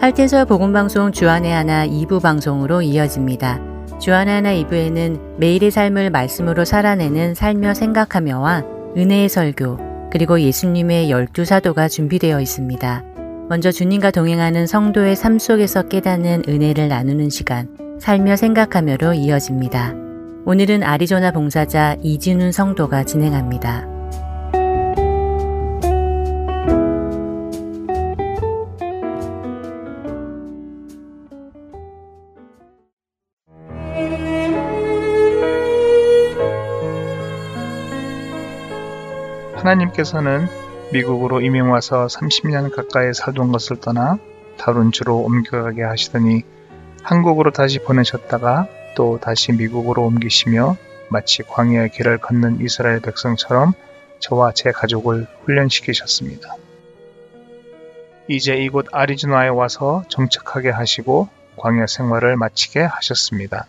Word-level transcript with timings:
할텐서 0.00 0.46
복음방송 0.46 1.12
주안의 1.12 1.52
하나 1.52 1.86
2부 1.86 2.22
방송으로 2.22 2.80
이어집니다. 2.80 3.60
주안의 3.98 4.34
하나 4.34 4.54
2부에는 4.54 5.36
매일의 5.36 5.70
삶을 5.70 6.08
말씀으로 6.08 6.64
살아내는 6.64 7.34
살며 7.34 7.74
생각하며와 7.74 8.64
은혜의 8.96 9.28
설교, 9.28 10.08
그리고 10.10 10.40
예수님의 10.40 11.10
열두 11.10 11.44
사도가 11.44 11.88
준비되어 11.88 12.40
있습니다. 12.40 13.04
먼저 13.50 13.70
주님과 13.70 14.10
동행하는 14.12 14.66
성도의 14.66 15.16
삶 15.16 15.38
속에서 15.38 15.82
깨닫는 15.82 16.44
은혜를 16.48 16.88
나누는 16.88 17.28
시간, 17.28 17.68
살며 18.00 18.36
생각하며로 18.36 19.12
이어집니다. 19.12 19.92
오늘은 20.46 20.82
아리조나 20.82 21.30
봉사자 21.32 21.96
이진훈 22.02 22.52
성도가 22.52 23.04
진행합니다. 23.04 23.89
하나님께서는 39.60 40.46
미국으로 40.92 41.42
이민 41.42 41.66
와서 41.66 42.06
30년 42.06 42.74
가까이 42.74 43.12
살던 43.12 43.52
것을 43.52 43.76
떠나 43.76 44.18
다른 44.56 44.90
주로 44.90 45.18
옮겨가게 45.18 45.82
하시더니 45.82 46.44
한국으로 47.02 47.50
다시 47.50 47.78
보내셨다가 47.78 48.66
또 48.96 49.18
다시 49.20 49.52
미국으로 49.52 50.04
옮기시며 50.06 50.76
마치 51.10 51.42
광야의 51.42 51.90
길을 51.90 52.18
걷는 52.18 52.60
이스라엘 52.60 53.00
백성처럼 53.00 53.72
저와 54.18 54.52
제 54.52 54.70
가족을 54.70 55.26
훈련시키셨습니다. 55.44 56.56
이제 58.28 58.54
이곳 58.54 58.86
아리조나에 58.92 59.48
와서 59.48 60.04
정착하게 60.08 60.70
하시고 60.70 61.28
광야 61.56 61.86
생활을 61.86 62.36
마치게 62.36 62.80
하셨습니다. 62.80 63.66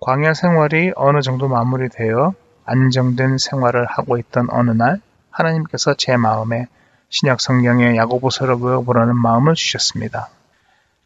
광야 0.00 0.34
생활이 0.34 0.92
어느 0.96 1.20
정도 1.20 1.48
마무리되어 1.48 2.34
안정된 2.66 3.38
생활을 3.38 3.86
하고 3.86 4.18
있던 4.18 4.48
어느 4.50 4.70
날 4.70 5.00
하나님께서 5.30 5.94
제 5.94 6.16
마음에 6.16 6.66
신약 7.08 7.40
성경의 7.40 7.96
야고보서를 7.96 8.56
외워보라는 8.56 9.16
마음을 9.16 9.54
주셨습니다. 9.54 10.28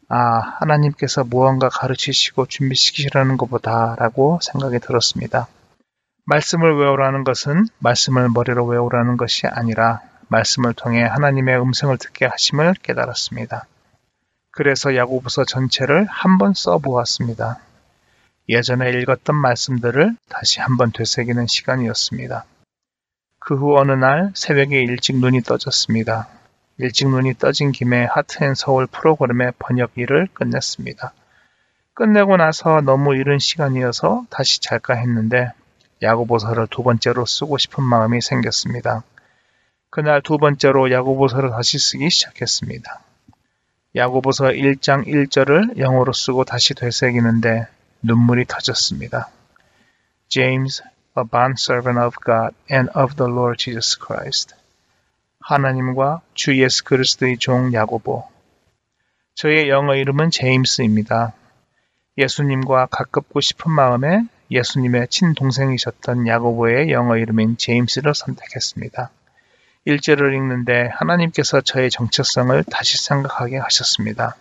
아, 0.09 0.39
하나님께서 0.59 1.23
무언가 1.23 1.69
가르치시고 1.69 2.47
준비시키시라는 2.47 3.37
것보다 3.37 3.95
라고 3.97 4.39
생각이 4.41 4.79
들었습니다. 4.79 5.47
말씀을 6.25 6.77
외우라는 6.77 7.23
것은 7.23 7.65
말씀을 7.79 8.29
머리로 8.29 8.65
외우라는 8.65 9.17
것이 9.17 9.47
아니라 9.47 10.01
말씀을 10.27 10.73
통해 10.73 11.03
하나님의 11.03 11.61
음성을 11.61 11.97
듣게 11.97 12.25
하심을 12.25 12.75
깨달았습니다. 12.81 13.65
그래서 14.51 14.95
야고보서 14.95 15.45
전체를 15.45 16.05
한번 16.09 16.53
써보았습니다. 16.53 17.59
예전에 18.49 18.89
읽었던 18.91 19.35
말씀들을 19.35 20.15
다시 20.29 20.59
한번 20.59 20.91
되새기는 20.91 21.47
시간이었습니다. 21.47 22.45
그 23.39 23.55
후 23.55 23.77
어느 23.77 23.91
날 23.91 24.31
새벽에 24.35 24.79
일찍 24.81 25.17
눈이 25.17 25.41
떠졌습니다. 25.41 26.27
일찍 26.77 27.09
눈이 27.09 27.35
떠진 27.39 27.71
김에 27.71 28.05
하트앤 28.05 28.55
서울 28.55 28.87
프로그램의 28.87 29.53
번역 29.59 29.91
일을 29.95 30.27
끝냈습니다. 30.33 31.13
끝내고 31.93 32.37
나서 32.37 32.81
너무 32.81 33.15
이른 33.15 33.39
시간이어서 33.39 34.25
다시 34.29 34.61
잘까 34.61 34.95
했는데 34.95 35.51
야구보서를 36.01 36.67
두 36.67 36.83
번째로 36.83 37.25
쓰고 37.25 37.57
싶은 37.57 37.83
마음이 37.83 38.21
생겼습니다. 38.21 39.03
그날 39.89 40.21
두 40.21 40.37
번째로 40.37 40.91
야구보서를 40.91 41.51
다시 41.51 41.77
쓰기 41.77 42.09
시작했습니다. 42.09 43.01
야구보서 43.95 44.45
1장 44.45 45.05
1절을 45.05 45.77
영어로 45.77 46.13
쓰고 46.13 46.45
다시 46.45 46.73
되새기는데 46.73 47.67
눈물이 48.01 48.45
터졌습니다. 48.45 49.29
James, 50.29 50.81
a 51.17 51.23
bondservant 51.29 51.99
of 51.99 52.15
God 52.23 52.55
and 52.71 52.89
of 52.95 53.15
the 53.15 53.29
Lord 53.31 53.57
Jesus 53.57 53.97
Christ. 53.99 54.55
하나님과 55.41 56.21
주 56.33 56.57
예수 56.61 56.83
그리스도의 56.83 57.37
종 57.37 57.73
야고보. 57.73 58.23
저의 59.35 59.69
영어 59.69 59.95
이름은 59.95 60.31
제임스입니다. 60.31 61.33
예수님과 62.17 62.87
가깝고 62.87 63.41
싶은 63.41 63.71
마음에 63.71 64.23
예수님의 64.51 65.07
친동생이셨던 65.07 66.27
야고보의 66.27 66.91
영어 66.91 67.17
이름인 67.17 67.57
제임스를 67.57 68.13
선택했습니다. 68.13 69.09
일절을 69.85 70.35
읽는데 70.35 70.89
하나님께서 70.93 71.61
저의 71.61 71.89
정체성을 71.89 72.63
다시 72.65 73.03
생각하게 73.03 73.57
하셨습니다. 73.57 74.35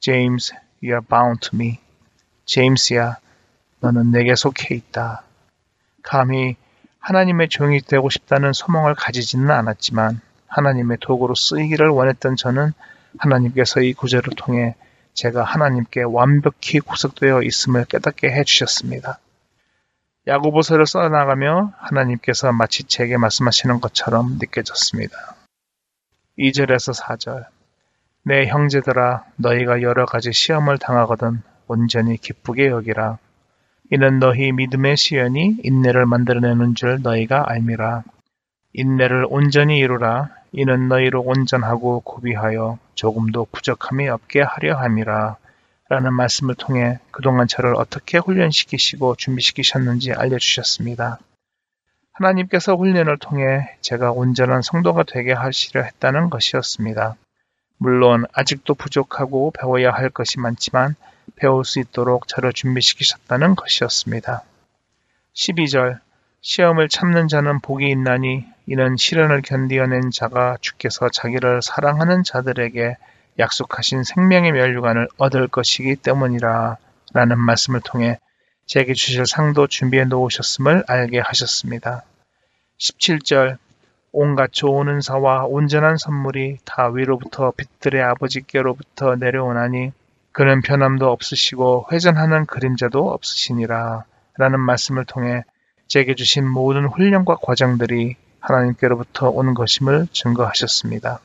James, 0.00 0.52
you 0.82 0.92
are 0.92 1.00
bound 1.00 1.48
to 1.48 1.56
me. 1.56 1.78
제임스야, 2.50 3.16
너는 3.78 4.10
내게 4.10 4.34
속해 4.34 4.74
있다. 4.74 5.22
감히 6.02 6.56
하나님의 6.98 7.48
종이 7.48 7.80
되고 7.80 8.10
싶다는 8.10 8.52
소망을 8.52 8.96
가지지는 8.96 9.52
않았지만 9.52 10.20
하나님의 10.48 10.98
도구로 11.00 11.36
쓰이기를 11.36 11.90
원했던 11.90 12.34
저는 12.34 12.72
하나님께서 13.18 13.82
이 13.82 13.92
구절을 13.92 14.32
통해 14.36 14.74
제가 15.14 15.44
하나님께 15.44 16.02
완벽히 16.02 16.80
구속되어 16.80 17.42
있음을 17.42 17.84
깨닫게 17.84 18.32
해주셨습니다. 18.32 19.20
야고보서를 20.26 20.86
써나가며 20.86 21.72
하나님께서 21.78 22.50
마치 22.50 22.82
제게 22.82 23.16
말씀하시는 23.16 23.80
것처럼 23.80 24.38
느껴졌습니다. 24.40 25.36
2절에서 26.36 27.00
4절 27.00 27.46
내 28.24 28.48
형제들아 28.48 29.24
너희가 29.36 29.82
여러 29.82 30.04
가지 30.04 30.32
시험을 30.32 30.78
당하거든 30.78 31.42
온전히 31.70 32.16
기쁘게 32.16 32.66
여기라. 32.66 33.18
이는 33.92 34.18
너희 34.18 34.50
믿음의 34.50 34.96
시연이 34.96 35.56
인내를 35.62 36.04
만들어내는 36.04 36.74
줄 36.74 37.00
너희가 37.00 37.44
알미라. 37.48 38.02
인내를 38.72 39.24
온전히 39.28 39.78
이루라. 39.78 40.30
이는 40.52 40.88
너희로 40.88 41.22
온전하고 41.22 42.00
고비하여 42.00 42.78
조금도 42.96 43.46
부족함이 43.52 44.08
없게 44.08 44.42
하려 44.42 44.76
함이라. 44.76 45.36
라는 45.88 46.12
말씀을 46.12 46.56
통해 46.56 46.98
그동안 47.12 47.46
저를 47.46 47.76
어떻게 47.76 48.18
훈련시키시고 48.18 49.14
준비시키셨는지 49.14 50.12
알려주셨습니다. 50.12 51.18
하나님께서 52.12 52.74
훈련을 52.74 53.18
통해 53.18 53.76
제가 53.80 54.10
온전한 54.10 54.62
성도가 54.62 55.04
되게 55.04 55.32
하시려 55.32 55.82
했다는 55.82 56.30
것이었습니다. 56.30 57.14
물론 57.78 58.24
아직도 58.32 58.74
부족하고 58.74 59.52
배워야 59.52 59.92
할 59.92 60.10
것이 60.10 60.40
많지만 60.40 60.96
배울 61.36 61.64
수 61.64 61.80
있도록 61.80 62.28
저를 62.28 62.52
준비시키셨다는 62.52 63.54
것이었습니다. 63.54 64.42
12절 65.34 65.98
시험을 66.42 66.88
참는 66.88 67.28
자는 67.28 67.60
복이 67.60 67.88
있나니 67.90 68.44
이는 68.66 68.96
시련을 68.96 69.42
견디어낸 69.42 70.10
자가 70.10 70.56
주께서 70.60 71.08
자기를 71.08 71.60
사랑하는 71.62 72.22
자들에게 72.24 72.96
약속하신 73.38 74.04
생명의 74.04 74.52
멸류관을 74.52 75.08
얻을 75.16 75.48
것이기 75.48 75.96
때문이라 75.96 76.76
라는 77.12 77.38
말씀을 77.38 77.80
통해 77.80 78.18
제게 78.66 78.94
주실 78.94 79.26
상도 79.26 79.66
준비해 79.66 80.04
놓으셨음을 80.04 80.84
알게 80.86 81.18
하셨습니다. 81.18 82.04
17절 82.78 83.58
온갖 84.12 84.52
좋은 84.52 84.88
은사와 84.88 85.44
온전한 85.44 85.96
선물이 85.96 86.58
다 86.64 86.88
위로부터 86.88 87.52
빛들의 87.56 88.02
아버지께로부터 88.02 89.16
내려오나니 89.16 89.92
그는 90.32 90.62
변함도 90.62 91.10
없으시고 91.10 91.88
회전하는 91.92 92.46
그림자도 92.46 93.10
없으시니라 93.10 94.04
라는 94.36 94.60
말씀을 94.60 95.04
통해 95.04 95.44
제게 95.88 96.14
주신 96.14 96.48
모든 96.48 96.86
훈련과 96.86 97.36
과정들이 97.42 98.16
하나님께로부터 98.38 99.28
온 99.28 99.54
것임을 99.54 100.06
증거하셨습니다. 100.12 101.20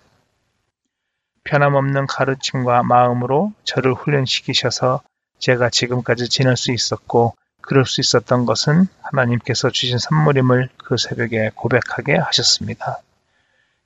변함없는 1.43 2.07
가르침과 2.07 2.83
마음으로 2.83 3.53
저를 3.63 3.93
훈련시키셔서 3.93 5.01
제가 5.37 5.69
지금까지 5.69 6.27
지낼 6.27 6.57
수 6.57 6.71
있었고 6.71 7.35
그럴 7.61 7.85
수 7.85 8.01
있었던 8.01 8.45
것은 8.45 8.87
하나님께서 9.01 9.69
주신 9.69 9.97
선물임을 9.97 10.69
그 10.77 10.97
새벽에 10.97 11.51
고백하게 11.53 12.15
하셨습니다. 12.17 13.01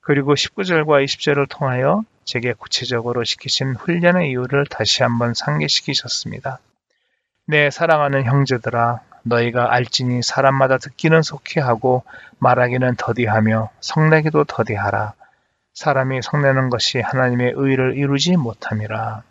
그리고 0.02 0.34
19절과 0.34 1.04
20절을 1.04 1.48
통하여 1.50 2.04
제게 2.30 2.54
구체적으로 2.54 3.24
시키신 3.24 3.74
훈련의 3.74 4.30
이유를 4.30 4.68
다시 4.68 5.02
한번 5.02 5.34
상기시키셨습니다. 5.34 6.60
내 7.48 7.72
사랑하는 7.72 8.24
형제들아 8.24 9.00
너희가 9.24 9.74
알지니 9.74 10.22
사람마다 10.22 10.78
듣기는 10.78 11.24
속히 11.24 11.60
하고 11.60 12.04
말하기는 12.38 12.98
더디하며 12.98 13.72
성내기도 13.81 14.44
더디하라. 14.44 15.14
사람이 15.74 16.22
성내는 16.22 16.70
것이 16.70 17.00
하나님의 17.00 17.54
의를 17.56 17.98
이루지 17.98 18.38
못함이라. 18.38 19.24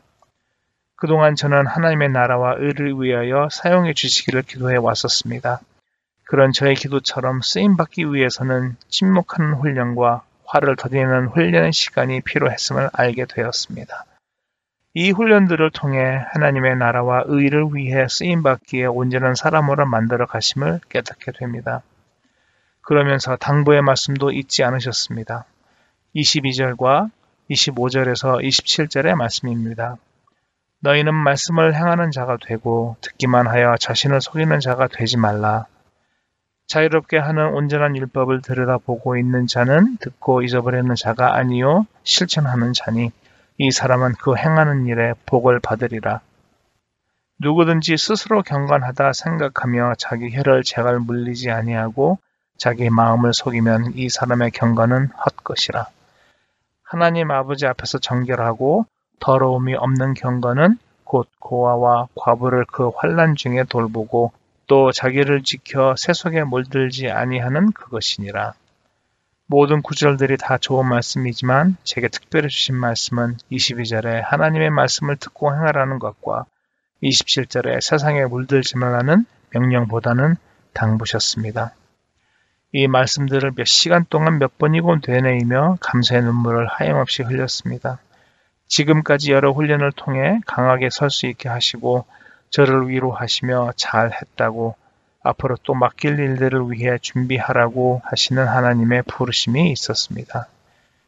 그동안 0.96 1.36
저는 1.36 1.68
하나님의 1.68 2.08
나라와 2.08 2.56
의를 2.58 3.00
위하여 3.00 3.48
사용해 3.52 3.94
주시기를 3.94 4.42
기도해 4.42 4.76
왔었습니다. 4.76 5.60
그런 6.24 6.50
저의 6.50 6.74
기도처럼 6.74 7.42
쓰임받기 7.42 8.12
위해서는 8.12 8.74
침묵하는 8.88 9.54
훈련과 9.54 10.24
화를 10.48 10.76
더디는 10.76 11.28
훈련의 11.28 11.72
시간이 11.72 12.22
필요했음을 12.22 12.88
알게 12.92 13.26
되었습니다. 13.26 14.04
이 14.94 15.10
훈련들을 15.10 15.70
통해 15.72 16.24
하나님의 16.32 16.76
나라와 16.76 17.22
의를 17.26 17.66
위해 17.74 18.06
쓰임받기에 18.08 18.86
온전한 18.86 19.34
사람으로 19.34 19.86
만들어 19.86 20.26
가심을 20.26 20.80
깨닫게 20.88 21.32
됩니다. 21.32 21.82
그러면서 22.80 23.36
당부의 23.36 23.82
말씀도 23.82 24.32
잊지 24.32 24.64
않으셨습니다. 24.64 25.44
22절과 26.16 27.10
25절에서 27.50 28.42
27절의 28.42 29.14
말씀입니다. 29.14 29.98
너희는 30.80 31.12
말씀을 31.12 31.74
행하는 31.74 32.10
자가 32.10 32.38
되고 32.40 32.96
듣기만 33.02 33.46
하여 33.46 33.76
자신을 33.78 34.22
속이는 34.22 34.60
자가 34.60 34.88
되지 34.88 35.18
말라. 35.18 35.66
자유롭게 36.68 37.16
하는 37.16 37.54
온전한 37.54 37.96
율법을 37.96 38.42
들여다보고 38.42 39.16
있는 39.16 39.46
자는 39.46 39.96
듣고 40.00 40.42
잊어버리는 40.42 40.94
자가 40.94 41.34
아니요 41.34 41.86
실천하는 42.04 42.74
자니 42.74 43.10
이 43.56 43.70
사람은 43.70 44.12
그 44.20 44.36
행하는 44.36 44.86
일에 44.86 45.14
복을 45.24 45.60
받으리라. 45.60 46.20
누구든지 47.40 47.96
스스로 47.96 48.42
경건하다 48.42 49.14
생각하며 49.14 49.94
자기 49.96 50.30
혀를 50.30 50.62
제갈 50.62 50.98
물리지 50.98 51.50
아니하고 51.50 52.18
자기 52.58 52.90
마음을 52.90 53.32
속이면 53.32 53.92
이 53.94 54.10
사람의 54.10 54.50
경건은 54.50 55.08
헛것이라. 55.08 55.86
하나님 56.82 57.30
아버지 57.30 57.66
앞에서 57.66 57.98
정결하고 57.98 58.84
더러움이 59.20 59.74
없는 59.74 60.14
경건은 60.14 60.78
곧 61.04 61.28
고아와 61.38 62.08
과부를 62.14 62.66
그 62.70 62.90
환란 62.94 63.36
중에 63.36 63.64
돌보고 63.64 64.32
또 64.68 64.92
자기를 64.92 65.42
지켜 65.42 65.94
세속에 65.96 66.44
물들지 66.44 67.10
아니하는 67.10 67.72
그것이니라. 67.72 68.52
모든 69.46 69.80
구절들이 69.80 70.36
다 70.36 70.58
좋은 70.58 70.86
말씀이지만 70.86 71.78
제게 71.84 72.08
특별히 72.08 72.48
주신 72.48 72.76
말씀은 72.76 73.38
22절에 73.50 74.20
하나님의 74.22 74.68
말씀을 74.68 75.16
듣고 75.16 75.54
행하라는 75.54 75.98
것과 75.98 76.44
27절에 77.02 77.80
세상에 77.80 78.26
물들지 78.26 78.76
말라는 78.76 79.24
명령보다는 79.54 80.36
당부셨습니다. 80.74 81.72
이 82.72 82.86
말씀들을 82.88 83.52
몇 83.56 83.64
시간 83.66 84.04
동안 84.10 84.38
몇 84.38 84.58
번이고 84.58 85.00
되뇌이며 85.00 85.78
감사의 85.80 86.22
눈물을 86.24 86.66
하염없이 86.66 87.22
흘렸습니다. 87.22 88.00
지금까지 88.66 89.32
여러 89.32 89.52
훈련을 89.52 89.92
통해 89.92 90.40
강하게 90.44 90.90
설 90.90 91.08
수 91.08 91.26
있게 91.26 91.48
하시고 91.48 92.04
저를 92.50 92.88
위로하시며 92.88 93.72
잘 93.76 94.12
했다고 94.12 94.74
앞으로 95.22 95.56
또 95.62 95.74
맡길 95.74 96.18
일들을 96.18 96.70
위해 96.70 96.98
준비하라고 97.00 98.00
하시는 98.04 98.46
하나님의 98.46 99.02
부르심이 99.02 99.70
있었습니다. 99.72 100.48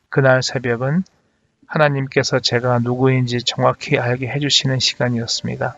그날 0.08 0.42
새벽은 0.42 1.04
하나님께서 1.66 2.40
제가 2.40 2.80
누구인지 2.80 3.44
정확히 3.44 3.98
알게 3.98 4.28
해주시는 4.28 4.80
시간이었습니다. 4.80 5.76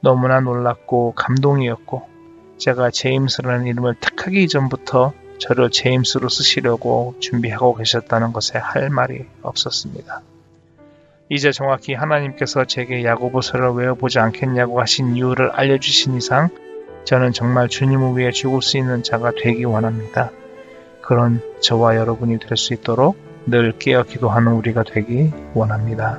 너무나 0.00 0.40
놀랍고 0.40 1.14
감동이었고 1.14 2.08
제가 2.58 2.90
제임스라는 2.90 3.66
이름을 3.66 3.94
택하기 4.00 4.42
이전부터 4.44 5.14
저를 5.38 5.70
제임스로 5.70 6.28
쓰시려고 6.28 7.16
준비하고 7.18 7.74
계셨다는 7.74 8.32
것에 8.32 8.58
할 8.58 8.90
말이 8.90 9.26
없었습니다. 9.42 10.22
이제 11.34 11.50
정확히 11.50 11.94
하나님께서 11.94 12.66
제게 12.66 13.04
야고보서를 13.04 13.70
외워보지 13.70 14.18
않겠냐고 14.18 14.82
하신 14.82 15.16
이유를 15.16 15.50
알려주신 15.52 16.14
이상 16.18 16.50
저는 17.04 17.32
정말 17.32 17.68
주님을 17.68 18.18
위해 18.18 18.30
죽을 18.30 18.60
수 18.60 18.76
있는 18.76 19.02
자가 19.02 19.32
되기 19.42 19.64
원합니다. 19.64 20.30
그런 21.00 21.40
저와 21.62 21.96
여러분이 21.96 22.38
될 22.38 22.58
수 22.58 22.74
있도록 22.74 23.16
늘 23.46 23.72
깨어 23.78 24.02
기도하는 24.02 24.52
우리가 24.52 24.82
되기 24.82 25.32
원합니다. 25.54 26.18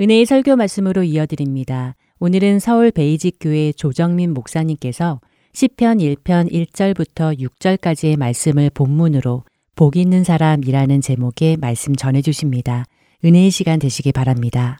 은혜의 0.00 0.26
설교 0.26 0.54
말씀으로 0.54 1.02
이어드립니다. 1.02 1.96
오늘은 2.20 2.60
서울 2.60 2.92
베이직 2.92 3.38
교회 3.40 3.72
조정민 3.72 4.32
목사님께서 4.32 5.20
시편 5.52 5.98
1편 5.98 6.52
1절부터 6.52 7.36
6절까지의 7.40 8.16
말씀을 8.16 8.70
본문으로 8.70 9.42
복 9.74 9.96
있는 9.96 10.22
사람이라는 10.22 11.00
제목의 11.00 11.56
말씀 11.56 11.96
전해 11.96 12.22
주십니다. 12.22 12.84
은혜의 13.24 13.50
시간 13.50 13.80
되시기 13.80 14.12
바랍니다. 14.12 14.78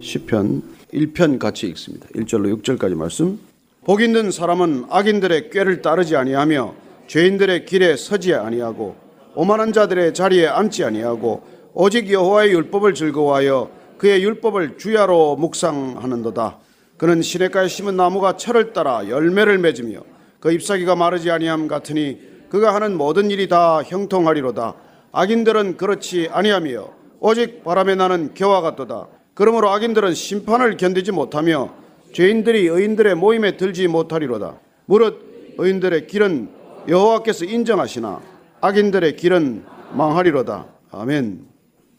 시편 0.00 0.62
1편 0.92 1.38
같이 1.38 1.68
읽습니다. 1.68 2.06
1절로 2.08 2.60
6절까지 2.60 2.94
말씀. 2.94 3.51
복 3.84 4.00
있는 4.00 4.30
사람은 4.30 4.84
악인들의 4.90 5.50
꾀를 5.50 5.82
따르지 5.82 6.14
아니하며 6.14 6.74
죄인들의 7.08 7.64
길에 7.64 7.96
서지 7.96 8.32
아니하고 8.32 8.94
오만한 9.34 9.72
자들의 9.72 10.14
자리에 10.14 10.46
앉지 10.46 10.84
아니하고 10.84 11.42
오직 11.74 12.08
여호와의 12.12 12.52
율법을 12.52 12.94
즐거워하여 12.94 13.70
그의 13.98 14.22
율법을 14.22 14.78
주야로 14.78 15.34
묵상하는도다. 15.34 16.58
그는 16.96 17.22
시냇가에 17.22 17.66
심은 17.66 17.96
나무가 17.96 18.36
철을 18.36 18.72
따라 18.72 19.08
열매를 19.08 19.58
맺으며 19.58 20.02
그 20.38 20.52
잎사귀가 20.52 20.94
마르지 20.94 21.32
아니함 21.32 21.66
같으니 21.66 22.20
그가 22.50 22.74
하는 22.74 22.96
모든 22.96 23.32
일이 23.32 23.48
다 23.48 23.82
형통하리로다. 23.82 24.74
악인들은 25.10 25.76
그렇지 25.76 26.28
아니하며 26.30 26.88
오직 27.18 27.64
바람에 27.64 27.96
나는 27.96 28.32
겨와 28.34 28.60
같도다. 28.60 29.08
그러므로 29.34 29.70
악인들은 29.70 30.14
심판을 30.14 30.76
견디지 30.76 31.10
못하며 31.10 31.81
죄인들이 32.12 32.66
의인들의 32.66 33.14
모임에 33.14 33.56
들지 33.56 33.88
못하리로다. 33.88 34.58
무릇 34.86 35.54
의인들의 35.58 36.06
길은 36.06 36.48
여호와께서 36.88 37.44
인정하시나 37.44 38.20
악인들의 38.60 39.16
길은 39.16 39.64
망하리로다. 39.94 40.66
아멘. 40.90 41.46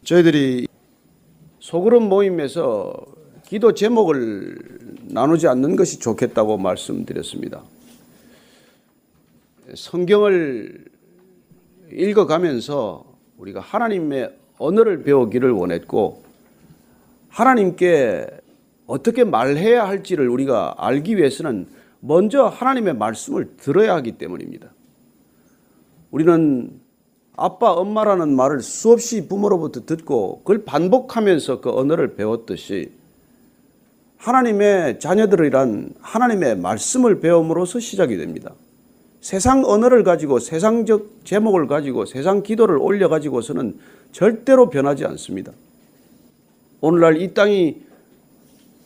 저희들이 0.04 0.68
소그룹 1.58 2.02
모임에서 2.04 2.94
기도 3.44 3.72
제목을 3.72 4.58
나누지 5.02 5.48
않는 5.48 5.76
것이 5.76 5.98
좋겠다고 5.98 6.58
말씀드렸습니다. 6.58 7.62
성경을 9.74 10.84
읽어가면서 11.92 13.04
우리가 13.38 13.60
하나님의 13.60 14.34
언어를 14.58 15.02
배우기를 15.02 15.50
원했고 15.50 16.22
하나님께 17.28 18.26
어떻게 18.86 19.24
말해야 19.24 19.86
할지를 19.88 20.28
우리가 20.28 20.74
알기 20.78 21.16
위해서는 21.16 21.66
먼저 22.00 22.46
하나님의 22.46 22.96
말씀을 22.96 23.56
들어야 23.56 23.94
하기 23.96 24.12
때문입니다. 24.12 24.70
우리는 26.10 26.80
아빠, 27.36 27.72
엄마라는 27.72 28.36
말을 28.36 28.60
수없이 28.60 29.26
부모로부터 29.26 29.84
듣고 29.86 30.38
그걸 30.38 30.64
반복하면서 30.64 31.60
그 31.60 31.70
언어를 31.70 32.14
배웠듯이 32.14 32.92
하나님의 34.18 35.00
자녀들이란 35.00 35.94
하나님의 36.00 36.58
말씀을 36.58 37.20
배움으로써 37.20 37.80
시작이 37.80 38.16
됩니다. 38.16 38.54
세상 39.20 39.64
언어를 39.64 40.04
가지고 40.04 40.38
세상적 40.38 41.24
제목을 41.24 41.66
가지고 41.66 42.04
세상 42.04 42.42
기도를 42.42 42.76
올려 42.76 43.08
가지고서는 43.08 43.78
절대로 44.12 44.70
변하지 44.70 45.04
않습니다. 45.06 45.52
오늘날 46.80 47.20
이 47.20 47.34
땅이 47.34 47.82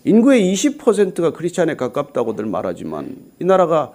인구의 0.09 0.55
20%가 0.55 1.33
크리스찬에 1.35 1.77
가깝다고들 1.77 2.47
말하지만 2.47 3.15
이 3.41 3.45
나라가 3.45 3.93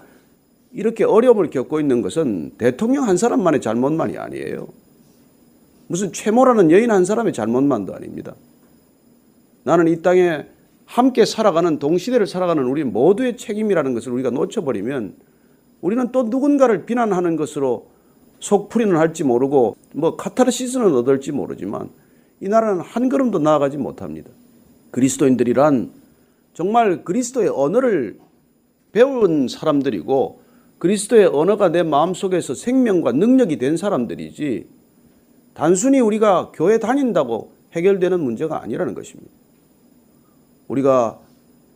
이렇게 0.72 1.03
어려움을 1.03 1.50
겪고 1.50 1.79
있는 1.79 2.03
것은 2.03 2.51
대통령 2.60 3.08
한 3.08 3.17
사람만의 3.17 3.62
잘못만이 3.62 4.20
아니에요. 4.20 4.67
무슨 5.88 6.13
최모라는 6.13 6.70
여인 6.70 6.91
한 6.91 7.03
사람의 7.03 7.34
잘못만도 7.34 7.96
아닙니다. 7.96 8.36
나는 9.63 9.88
이 9.88 10.03
땅에 10.03 10.46
함께 10.86 11.25
살아가는 11.25 11.79
동시대를 11.79 12.27
살아가는 12.27 12.63
우리 12.63 12.84
모두의 12.84 13.36
책임이라는 13.36 13.96
것을 13.96 14.12
우리가 14.12 14.29
놓쳐버리면 14.29 15.15
우리는 15.82 16.12
또 16.12 16.24
누군가를 16.24 16.86
비난하는 16.86 17.38
것으로 17.38 17.88
속풀이는 18.39 18.98
할지 18.98 19.24
모르고 19.24 19.77
뭐 19.96 20.15
카타르시스는 20.15 20.93
얻을지 20.93 21.32
모르지만 21.32 21.89
이 22.39 22.50
나라는 22.50 22.82
한 22.82 23.10
걸음도 23.10 23.39
나아가지 23.39 23.77
못합니다. 23.77 24.29
그리스도인들이란 24.91 26.02
정말 26.53 27.03
그리스도의 27.03 27.50
언어를 27.50 28.19
배운 28.91 29.48
사람들이고 29.48 30.41
그리스도의 30.77 31.27
언어가 31.27 31.69
내 31.69 31.81
마음속에서 31.83 32.53
생명과 32.53 33.13
능력이 33.13 33.57
된 33.57 33.77
사람들이지 33.77 34.67
단순히 35.53 36.00
우리가 36.00 36.51
교회 36.53 36.77
다닌다고 36.77 37.53
해결되는 37.74 38.19
문제가 38.19 38.62
아니라는 38.62 38.93
것입니다. 38.93 39.31
우리가 40.67 41.19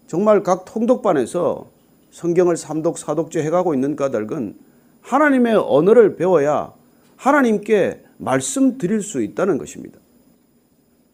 정말 0.08 0.44
각 0.44 0.66
통독반에서 0.66 1.70
성경을 2.12 2.58
삼독, 2.58 2.98
사독제 2.98 3.44
해가고 3.44 3.74
있는 3.74 3.96
까닭은 3.96 4.58
하나님의 5.02 5.56
언어를 5.56 6.16
배워야 6.16 6.74
하나님께 7.16 8.04
말씀드릴 8.18 9.02
수 9.02 9.22
있다는 9.22 9.58
것입니다. 9.58 10.00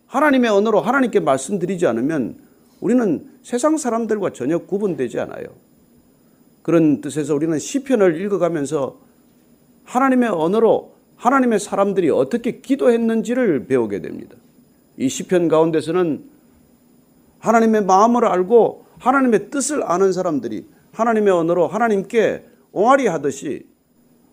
하나님의 0.08 0.52
언어로 0.52 0.82
하나님께 0.82 1.20
말씀드리지 1.22 1.88
않으면 1.88 2.38
우리는 2.84 3.26
세상 3.44 3.78
사람들과 3.78 4.34
전혀 4.34 4.58
구분되지 4.58 5.18
않아요. 5.22 5.46
그런 6.64 7.00
뜻에서 7.00 7.34
우리는 7.34 7.58
시편을 7.58 8.20
읽어가면서 8.20 9.00
하나님의 9.86 10.28
언어로 10.28 10.92
하나님의 11.16 11.62
사람들이 11.62 12.10
어떻게 12.10 12.60
기도했는지를 12.60 13.68
배우게 13.68 14.02
됩니다. 14.02 14.36
이 14.98 15.08
시편 15.08 15.48
가운데서는 15.48 16.26
하나님의 17.40 17.86
마음을 17.86 18.26
알고 18.26 18.86
하나님의 19.00 19.50
뜻을 19.50 19.90
아는 19.90 20.12
사람들이 20.12 20.68
하나님의 20.92 21.32
언어로 21.32 21.68
하나님께 21.68 22.46
옹알이 22.74 23.08
하듯이 23.08 23.66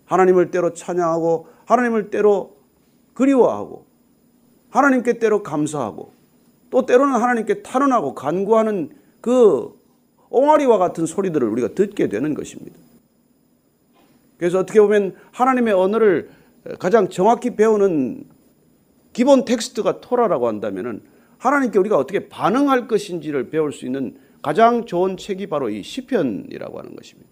하나님을 0.07 0.51
때로 0.51 0.75
찬양하고 0.75 1.47
하나님을 1.67 2.11
때로 2.11 2.57
그리워하고 3.15 3.87
하나님께 4.71 5.21
때로 5.21 5.45
감사하고 5.45 6.20
또 6.71 6.87
때로는 6.87 7.15
하나님께 7.15 7.63
탄원하고 7.63 8.15
간구하는 8.15 8.91
그 9.21 9.79
옹알이와 10.31 10.79
같은 10.79 11.07
소리들을 11.07 11.47
우리가 11.49 11.75
듣게 11.75 12.09
되는 12.09 12.35
것입니다. 12.35 12.79
그래서 14.39 14.61
어떻게 14.61 14.81
보면 14.81 15.17
하나님의 15.33 15.75
언어를 15.75 16.31
가장 16.79 17.09
정확히 17.09 17.57
배우는 17.57 18.25
기본 19.13 19.45
텍스트가 19.45 20.01
토라라고 20.01 20.47
한다면은 20.47 21.03
하나님께 21.39 21.79
우리가 21.79 21.97
어떻게 21.97 22.29
반응할 22.29 22.87
것인지를 22.87 23.51
배울 23.51 23.73
수 23.73 23.87
있는 23.87 24.17
가장 24.43 24.87
좋은 24.87 25.17
책이 25.17 25.49
바로 25.49 25.69
이 25.69 25.83
시편이라고 25.83 26.79
하는 26.79 26.95
것입니다. 26.97 27.31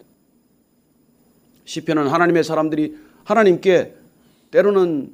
시편은 1.64 2.08
하나님의 2.08 2.44
사람들이 2.44 2.96
하나님께 3.24 3.94
때로는 4.50 5.12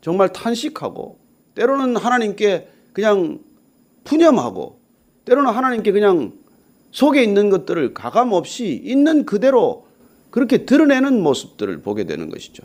정말 0.00 0.32
탄식하고 0.32 1.18
때로는 1.54 1.96
하나님께 1.96 2.68
그냥 2.92 3.40
푸념하고 4.04 4.80
때로는 5.24 5.52
하나님께 5.52 5.92
그냥 5.92 6.32
속에 6.90 7.22
있는 7.22 7.50
것들을 7.50 7.94
가감 7.94 8.32
없이 8.32 8.80
있는 8.84 9.24
그대로 9.24 9.86
그렇게 10.30 10.64
드러내는 10.64 11.22
모습들을 11.22 11.82
보게 11.82 12.04
되는 12.04 12.30
것이죠. 12.30 12.64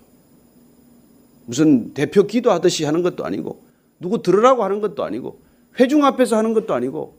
무슨 1.46 1.94
대표 1.94 2.24
기도하듯이 2.24 2.86
하는 2.86 3.04
것도 3.04 3.26
아니고 3.26 3.64
누구 4.00 4.22
들으라고 4.22 4.64
하는 4.64 4.82
것도 4.82 5.04
아니고 5.04 5.40
회중 5.80 6.04
앞에서 6.06 6.38
하는 6.38 6.54
것도 6.54 6.74
아니고 6.74 7.16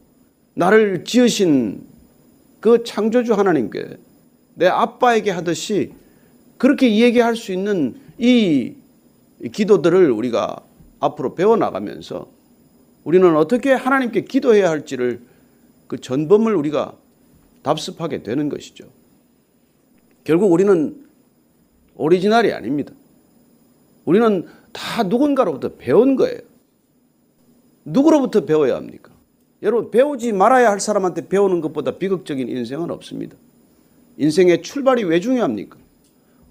나를 0.55 1.05
지으신 1.05 1.87
그 2.61 2.83
창조주 2.83 3.35
하나님께 3.35 3.99
내 4.55 4.67
아빠에게 4.67 5.31
하듯이 5.31 5.93
그렇게 6.59 6.99
얘기할 6.99 7.37
수 7.37 7.53
있는 7.53 8.01
이 8.19 8.75
기도들을 9.53 10.11
우리가 10.11 10.57
앞으로 10.99 11.35
배워나가면서 11.35 12.36
우리는 13.07 13.37
어떻게 13.37 13.71
하나님께 13.73 14.23
기도해야 14.23 14.69
할지를 14.69 15.21
그 15.87 16.01
전범을 16.01 16.57
우리가 16.57 16.99
답습하게 17.63 18.25
되는 18.25 18.49
것이죠. 18.49 18.89
결국 20.25 20.51
우리는 20.51 21.07
오리지널이 21.95 22.53
아닙니다. 22.53 22.93
우리는 24.05 24.47
다 24.73 25.05
누군가로부터 25.05 25.77
배운 25.77 26.17
거예요. 26.17 26.41
누구로부터 27.85 28.45
배워야 28.45 28.75
합니까? 28.75 29.13
여러분, 29.63 29.93
배우지 29.93 30.33
말아야 30.33 30.69
할 30.69 30.81
사람한테 30.81 31.29
배우는 31.29 31.61
것보다 31.61 31.99
비극적인 31.99 32.49
인생은 32.49 32.91
없습니다. 32.91 33.37
인생의 34.17 34.63
출발이 34.63 35.05
왜 35.05 35.21
중요합니까? 35.21 35.79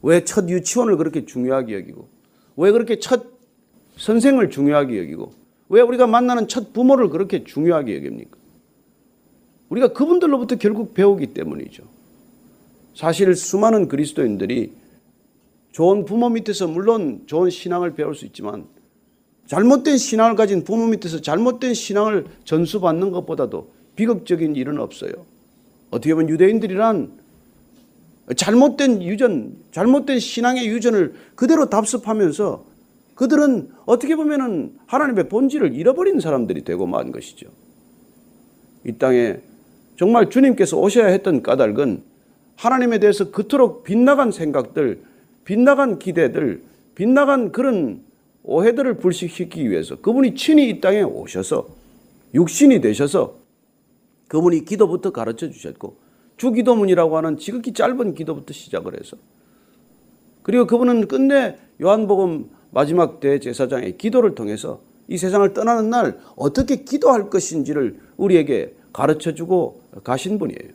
왜 0.03 0.23
첫 0.23 0.47
유치원을 0.49 0.95
그렇게 0.95 1.25
중요하게 1.25 1.75
여기고, 1.75 2.07
왜 2.55 2.71
그렇게 2.71 2.97
첫 2.99 3.25
선생을 3.97 4.49
중요하게 4.49 4.99
여기고, 4.99 5.44
왜 5.69 5.81
우리가 5.81 6.07
만나는 6.07 6.47
첫 6.47 6.73
부모를 6.73 7.09
그렇게 7.09 7.43
중요하게 7.43 7.97
여깁니까? 7.97 8.37
우리가 9.69 9.93
그분들로부터 9.93 10.57
결국 10.57 10.93
배우기 10.93 11.27
때문이죠. 11.27 11.83
사실 12.93 13.35
수많은 13.35 13.87
그리스도인들이 13.87 14.73
좋은 15.71 16.05
부모 16.05 16.29
밑에서 16.29 16.67
물론 16.67 17.23
좋은 17.25 17.49
신앙을 17.49 17.95
배울 17.95 18.15
수 18.15 18.25
있지만 18.25 18.65
잘못된 19.47 19.97
신앙을 19.97 20.35
가진 20.35 20.63
부모 20.63 20.87
밑에서 20.87 21.21
잘못된 21.21 21.73
신앙을 21.73 22.25
전수받는 22.45 23.11
것보다도 23.11 23.71
비극적인 23.95 24.55
일은 24.55 24.79
없어요. 24.79 25.11
어떻게 25.91 26.13
보면 26.13 26.29
유대인들이란 26.29 27.25
잘못된 28.35 29.03
유전, 29.03 29.55
잘못된 29.71 30.19
신앙의 30.19 30.67
유전을 30.67 31.13
그대로 31.35 31.69
답습하면서 31.69 32.74
그들은 33.15 33.69
어떻게 33.85 34.15
보면은 34.15 34.77
하나님의 34.87 35.29
본질을 35.29 35.73
잃어버린 35.73 36.19
사람들이 36.19 36.63
되고 36.63 36.85
만 36.85 37.11
것이죠. 37.11 37.47
이 38.85 38.93
땅에 38.93 39.37
정말 39.97 40.29
주님께서 40.29 40.77
오셔야 40.77 41.07
했던 41.07 41.41
까닭은 41.41 42.03
하나님에 42.57 42.99
대해서 42.99 43.31
그토록 43.31 43.83
빗나간 43.83 44.31
생각들, 44.31 45.01
빗나간 45.45 45.99
기대들, 45.99 46.63
빗나간 46.93 47.51
그런 47.51 48.03
오해들을 48.43 48.97
불식시키기 48.97 49.69
위해서 49.69 49.95
그분이 49.95 50.35
친히 50.35 50.69
이 50.69 50.81
땅에 50.81 51.01
오셔서 51.01 51.67
육신이 52.33 52.81
되셔서 52.81 53.37
그분이 54.27 54.65
기도부터 54.65 55.11
가르쳐 55.11 55.49
주셨고 55.49 55.97
주기도문이라고 56.37 57.17
하는 57.17 57.37
지극히 57.37 57.73
짧은 57.73 58.13
기도부터 58.13 58.53
시작을 58.53 58.99
해서 58.99 59.17
그리고 60.43 60.67
그분은 60.67 61.07
끝내 61.07 61.57
요한복음 61.81 62.49
마지막 62.75 63.21
대제사장의 63.21 63.97
기도를 63.97 64.35
통해서 64.35 64.81
이 65.07 65.17
세상을 65.17 65.53
떠나는 65.53 65.89
날 65.89 66.19
어떻게 66.35 66.83
기도할 66.83 67.29
것인지를 67.29 67.97
우리에게 68.17 68.75
가르쳐 68.91 69.33
주고 69.33 69.79
가신 70.03 70.37
분이에요. 70.37 70.73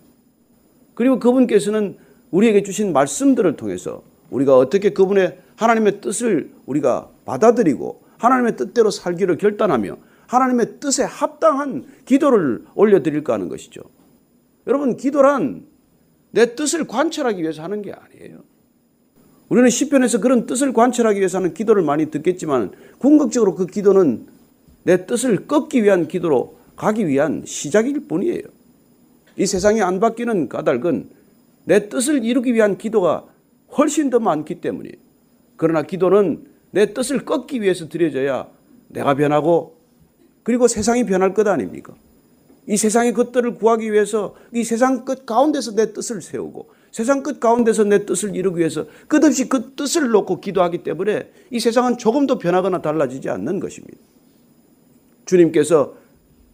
그리고 0.95 1.19
그분께서는 1.19 1.99
우리에게 2.31 2.63
주신 2.63 2.95
말씀들을 2.95 3.57
통해서 3.57 4.03
우리가 4.31 4.57
어떻게 4.57 4.95
그분의 4.95 5.41
하나님의 5.57 6.01
뜻을 6.01 6.51
우리가 6.65 7.11
받아들이고 7.27 8.01
하나님의 8.17 8.57
뜻대로 8.57 8.91
살기를 8.91 9.37
결단하며 9.37 9.99
하나님의 10.27 10.81
뜻에 10.81 11.03
합당한 11.03 11.85
기도를 12.07 12.65
올려드릴까 12.77 13.35
하는 13.35 13.51
것이죠. 13.51 13.83
여러분, 14.67 14.97
기도란 14.97 15.67
내 16.31 16.55
뜻을 16.55 16.87
관철하기 16.87 17.43
위해서 17.43 17.63
하는 17.63 17.83
게 17.83 17.93
아니에요. 17.93 18.39
우리는 19.51 19.69
시편에서 19.69 20.21
그런 20.21 20.47
뜻을 20.47 20.73
관철하기 20.73 21.19
위해서 21.19 21.39
하는 21.39 21.53
기도를 21.53 21.83
많이 21.83 22.11
듣겠지만 22.11 22.71
궁극적으로 22.99 23.57
그 23.57 23.67
기도는 23.67 24.27
내 24.85 25.07
뜻을 25.07 25.49
꺾기 25.49 25.83
위한 25.83 26.07
기도로 26.07 26.57
가기 26.77 27.09
위한 27.09 27.43
시작일 27.45 28.07
뿐이에요. 28.07 28.43
이 29.37 29.47
세상이 29.47 29.83
안 29.83 29.99
바뀌는 29.99 30.49
까닭은 30.49 31.11
내 31.65 31.89
뜻을 31.89 32.25
이루기 32.25 32.55
위한 32.55 32.79
기도가 32.79 33.25
훨씬 33.77 34.09
더 34.09 34.21
많기 34.21 34.61
때문이에요. 34.61 34.95
그러나 35.57 35.83
기도는 35.83 36.47
내 36.71 36.95
뜻을 36.95 37.25
꺾기 37.25 37.61
위해서 37.61 37.89
드려져야 37.89 38.47
내가 38.89 39.15
변하고 39.15 39.77
그리고 40.45 40.69
세상이 40.69 41.05
변할 41.07 41.35
것 41.35 41.49
아닙니까? 41.49 41.95
이 42.69 42.77
세상의 42.77 43.15
것들을 43.15 43.55
구하기 43.55 43.93
위해서 43.93 44.37
이 44.55 44.63
세상 44.63 45.05
끝 45.05 45.27
가운데서 45.27 45.75
내 45.75 45.93
뜻을 45.93 46.23
세우고 46.23 46.71
세상 46.91 47.23
끝 47.23 47.39
가운데서 47.39 47.85
내 47.85 48.05
뜻을 48.05 48.35
이루기 48.35 48.59
위해서 48.59 48.87
끝없이 49.07 49.49
그 49.49 49.75
뜻을 49.75 50.11
놓고 50.11 50.41
기도하기 50.41 50.83
때문에 50.83 51.31
이 51.51 51.61
세상은 51.61 51.99
조금도 51.99 52.39
변하거나 52.39 52.83
달라지지 52.83 53.29
않는 53.31 53.61
것입니다. 53.61 53.99
주님께서 55.25 55.95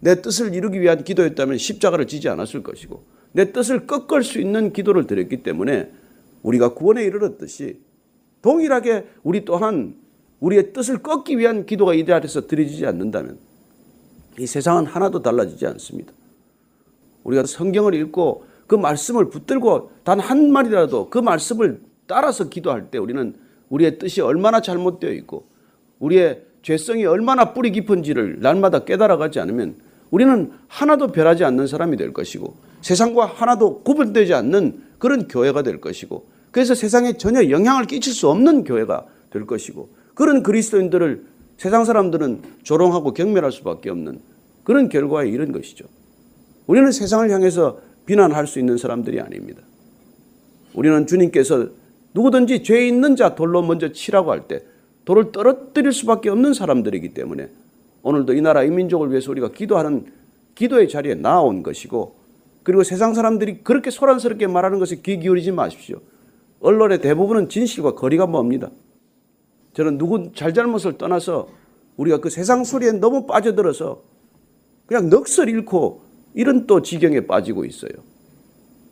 내 0.00 0.20
뜻을 0.20 0.54
이루기 0.54 0.80
위한 0.80 1.04
기도였다면 1.04 1.56
십자가를 1.56 2.06
지지 2.06 2.28
않았을 2.28 2.62
것이고 2.62 3.02
내 3.32 3.52
뜻을 3.52 3.86
꺾을 3.86 4.22
수 4.22 4.40
있는 4.40 4.72
기도를 4.72 5.06
드렸기 5.06 5.42
때문에 5.42 5.90
우리가 6.42 6.74
구원에 6.74 7.02
이르렀듯이 7.04 7.80
동일하게 8.42 9.06
우리 9.22 9.44
또한 9.44 9.96
우리의 10.40 10.72
뜻을 10.74 11.02
꺾기 11.02 11.38
위한 11.38 11.64
기도가 11.64 11.94
이 11.94 12.04
자리에서 12.04 12.46
드려지지 12.46 12.84
않는다면 12.86 13.38
이 14.38 14.46
세상은 14.46 14.84
하나도 14.84 15.22
달라지지 15.22 15.66
않습니다. 15.66 16.12
우리가 17.24 17.44
성경을 17.44 17.94
읽고 17.94 18.44
그 18.66 18.74
말씀을 18.74 19.30
붙들고 19.30 19.90
단 20.04 20.20
한 20.20 20.50
마디라도 20.50 21.10
그 21.10 21.18
말씀을 21.18 21.80
따라서 22.06 22.48
기도할 22.48 22.90
때 22.90 22.98
우리는 22.98 23.34
우리의 23.68 23.98
뜻이 23.98 24.20
얼마나 24.20 24.60
잘못되어 24.60 25.10
있고 25.12 25.46
우리의 25.98 26.42
죄성이 26.62 27.04
얼마나 27.04 27.52
뿌리 27.52 27.70
깊은지를 27.70 28.38
날마다 28.40 28.84
깨달아가지 28.84 29.40
않으면 29.40 29.76
우리는 30.10 30.52
하나도 30.68 31.08
변하지 31.08 31.44
않는 31.44 31.66
사람이 31.66 31.96
될 31.96 32.12
것이고 32.12 32.54
세상과 32.82 33.26
하나도 33.26 33.82
구분되지 33.82 34.34
않는 34.34 34.82
그런 34.98 35.28
교회가 35.28 35.62
될 35.62 35.80
것이고 35.80 36.26
그래서 36.50 36.74
세상에 36.74 37.16
전혀 37.16 37.50
영향을 37.50 37.84
끼칠 37.86 38.12
수 38.12 38.28
없는 38.28 38.64
교회가 38.64 39.04
될 39.30 39.46
것이고 39.46 39.90
그런 40.14 40.42
그리스도인들을 40.42 41.24
세상 41.58 41.84
사람들은 41.84 42.42
조롱하고 42.62 43.14
경멸할 43.14 43.52
수밖에 43.52 43.90
없는 43.90 44.20
그런 44.64 44.88
결과에 44.88 45.28
이른 45.28 45.52
것이죠. 45.52 45.86
우리는 46.66 46.90
세상을 46.90 47.30
향해서 47.30 47.78
비난할 48.06 48.46
수 48.46 48.58
있는 48.58 48.78
사람들이 48.78 49.20
아닙니다. 49.20 49.62
우리는 50.74 51.06
주님께서 51.06 51.68
누구든지 52.14 52.62
죄 52.62 52.86
있는 52.86 53.16
자 53.16 53.34
돌로 53.34 53.62
먼저 53.62 53.92
치라고 53.92 54.30
할 54.30 54.48
때 54.48 54.62
돌을 55.06 55.32
떨어뜨릴 55.32 55.92
수밖에 55.92 56.28
없는 56.28 56.52
사람들이기 56.52 57.14
때문에 57.14 57.48
오늘도 58.02 58.34
이 58.34 58.40
나라 58.40 58.64
이 58.64 58.70
민족을 58.70 59.10
위해서 59.10 59.30
우리가 59.30 59.52
기도하는 59.52 60.06
기도의 60.54 60.88
자리에 60.88 61.14
나온 61.14 61.62
것이고 61.62 62.16
그리고 62.62 62.82
세상 62.82 63.14
사람들이 63.14 63.62
그렇게 63.62 63.90
소란스럽게 63.90 64.48
말하는 64.48 64.80
것에 64.80 64.96
귀 65.02 65.18
기울이지 65.20 65.52
마십시오. 65.52 66.00
언론의 66.60 67.00
대부분은 67.00 67.48
진실과 67.48 67.94
거리가 67.94 68.26
멉니다. 68.26 68.70
저는 69.74 69.98
누구 69.98 70.32
잘잘못을 70.32 70.98
떠나서 70.98 71.48
우리가 71.96 72.18
그 72.18 72.28
세상 72.28 72.64
소리에 72.64 72.92
너무 72.92 73.26
빠져들어서 73.26 74.02
그냥 74.86 75.08
넋을 75.08 75.48
잃고 75.48 76.02
이런 76.36 76.66
또 76.66 76.82
지경에 76.82 77.26
빠지고 77.26 77.64
있어요. 77.64 77.90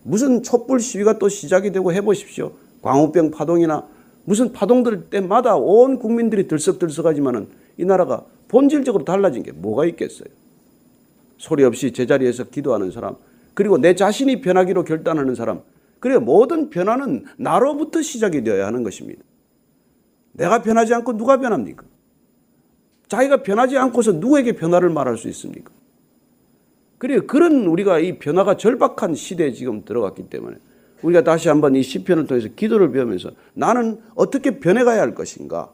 무슨 0.03 0.43
촛불 0.43 0.81
시위가 0.81 1.19
또 1.19 1.29
시작이 1.29 1.71
되고 1.73 1.93
해보십시오. 1.93 2.53
광우병 2.83 3.31
파동이나 3.31 3.87
무슨 4.25 4.53
파동들 4.53 5.11
때마다 5.11 5.55
온 5.55 5.99
국민들이 5.99 6.49
들썩들썩하지만은 6.49 7.49
이 7.77 7.85
나라가 7.85 8.25
본질적으로 8.49 9.05
달라진 9.05 9.43
게 9.43 9.53
뭐가 9.53 9.85
있겠어요? 9.87 10.29
소리 11.37 11.65
없이 11.65 11.93
제자리에서 11.93 12.45
기도하는 12.45 12.91
사람, 12.91 13.17
그리고 13.53 13.77
내 13.77 13.95
자신이 13.95 14.41
변하기로 14.41 14.85
결단하는 14.85 15.35
사람, 15.35 15.61
그리고 16.01 16.21
모든 16.21 16.71
변화는 16.71 17.27
나로부터 17.37 18.01
시작이 18.01 18.43
되어야 18.43 18.67
하는 18.67 18.83
것입니다. 18.83 19.23
내가 20.33 20.63
변하지 20.63 20.95
않고 20.95 21.19
누가 21.19 21.39
변합니까? 21.39 21.85
자기가 23.09 23.43
변하지 23.43 23.77
않고서 23.77 24.13
누구에게 24.13 24.53
변화를 24.53 24.89
말할 24.89 25.19
수 25.19 25.29
있습니까? 25.29 25.74
그리고 27.05 27.27
그런 27.27 27.67
우리가 27.67 27.99
이 27.99 28.19
변화가 28.19 28.57
절박한 28.57 29.15
시대에 29.15 29.53
지금 29.53 29.85
들어갔기 29.85 30.31
때문에 30.31 30.57
우리가 31.03 31.23
다시 31.23 31.51
한번 31.51 31.75
이 31.77 31.83
시편을 31.83 32.27
통해서 32.27 32.49
기도를 32.57 32.93
배우면서 32.93 33.33
나는 33.53 34.01
어떻게 34.15 34.59
변해가야 34.59 35.03
할 35.03 35.15
것인가? 35.15 35.71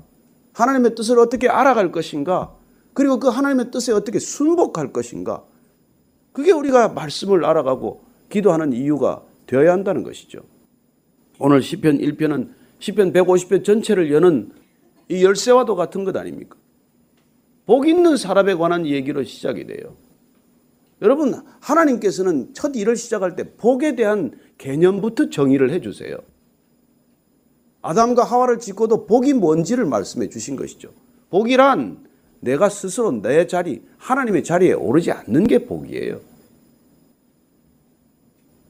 하나님의 0.54 0.96
뜻을 0.96 1.20
어떻게 1.20 1.48
알아갈 1.48 1.92
것인가? 1.92 2.56
그리고 2.94 3.20
그 3.20 3.28
하나님의 3.28 3.70
뜻에 3.70 3.92
어떻게 3.92 4.18
순복할 4.18 4.92
것인가? 4.92 5.44
그게 6.32 6.50
우리가 6.50 6.88
말씀을 6.88 7.44
알아가고 7.44 8.02
기도하는 8.28 8.72
이유가 8.72 9.22
되어야 9.46 9.70
한다는 9.70 10.02
것이죠. 10.02 10.40
오늘 11.38 11.62
시편 11.62 11.98
1편은 11.98 12.48
시편 12.80 13.12
150편 13.12 13.62
전체를 13.62 14.12
여는 14.12 14.50
이 15.08 15.24
열쇠와도 15.24 15.76
같은 15.76 16.02
것 16.02 16.16
아닙니까? 16.16 16.56
복 17.66 17.86
있는 17.86 18.16
사람에 18.16 18.54
관한 18.54 18.84
얘기로 18.84 19.22
시작이 19.22 19.68
돼요. 19.68 19.94
여러분, 21.02 21.34
하나님께서는 21.60 22.52
첫 22.52 22.76
일을 22.76 22.96
시작할 22.96 23.36
때 23.36 23.54
복에 23.56 23.96
대한 23.96 24.32
개념부터 24.58 25.30
정의를 25.30 25.70
해 25.70 25.80
주세요. 25.80 26.16
아담과 27.82 28.24
하와를 28.24 28.58
짓고도 28.58 29.06
복이 29.06 29.34
뭔지를 29.34 29.86
말씀해 29.86 30.28
주신 30.28 30.56
것이죠. 30.56 30.90
복이란 31.30 32.06
내가 32.40 32.68
스스로 32.68 33.12
내 33.12 33.46
자리, 33.46 33.82
하나님의 33.98 34.44
자리에 34.44 34.72
오르지 34.72 35.12
않는 35.12 35.46
게 35.46 35.64
복이에요. 35.64 36.20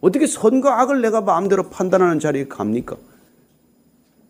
어떻게 0.01 0.27
선과 0.27 0.81
악을 0.81 1.03
내가 1.03 1.21
마음대로 1.21 1.69
판단하는 1.69 2.21
자리에 2.21 2.47
갑니까? 2.47 2.97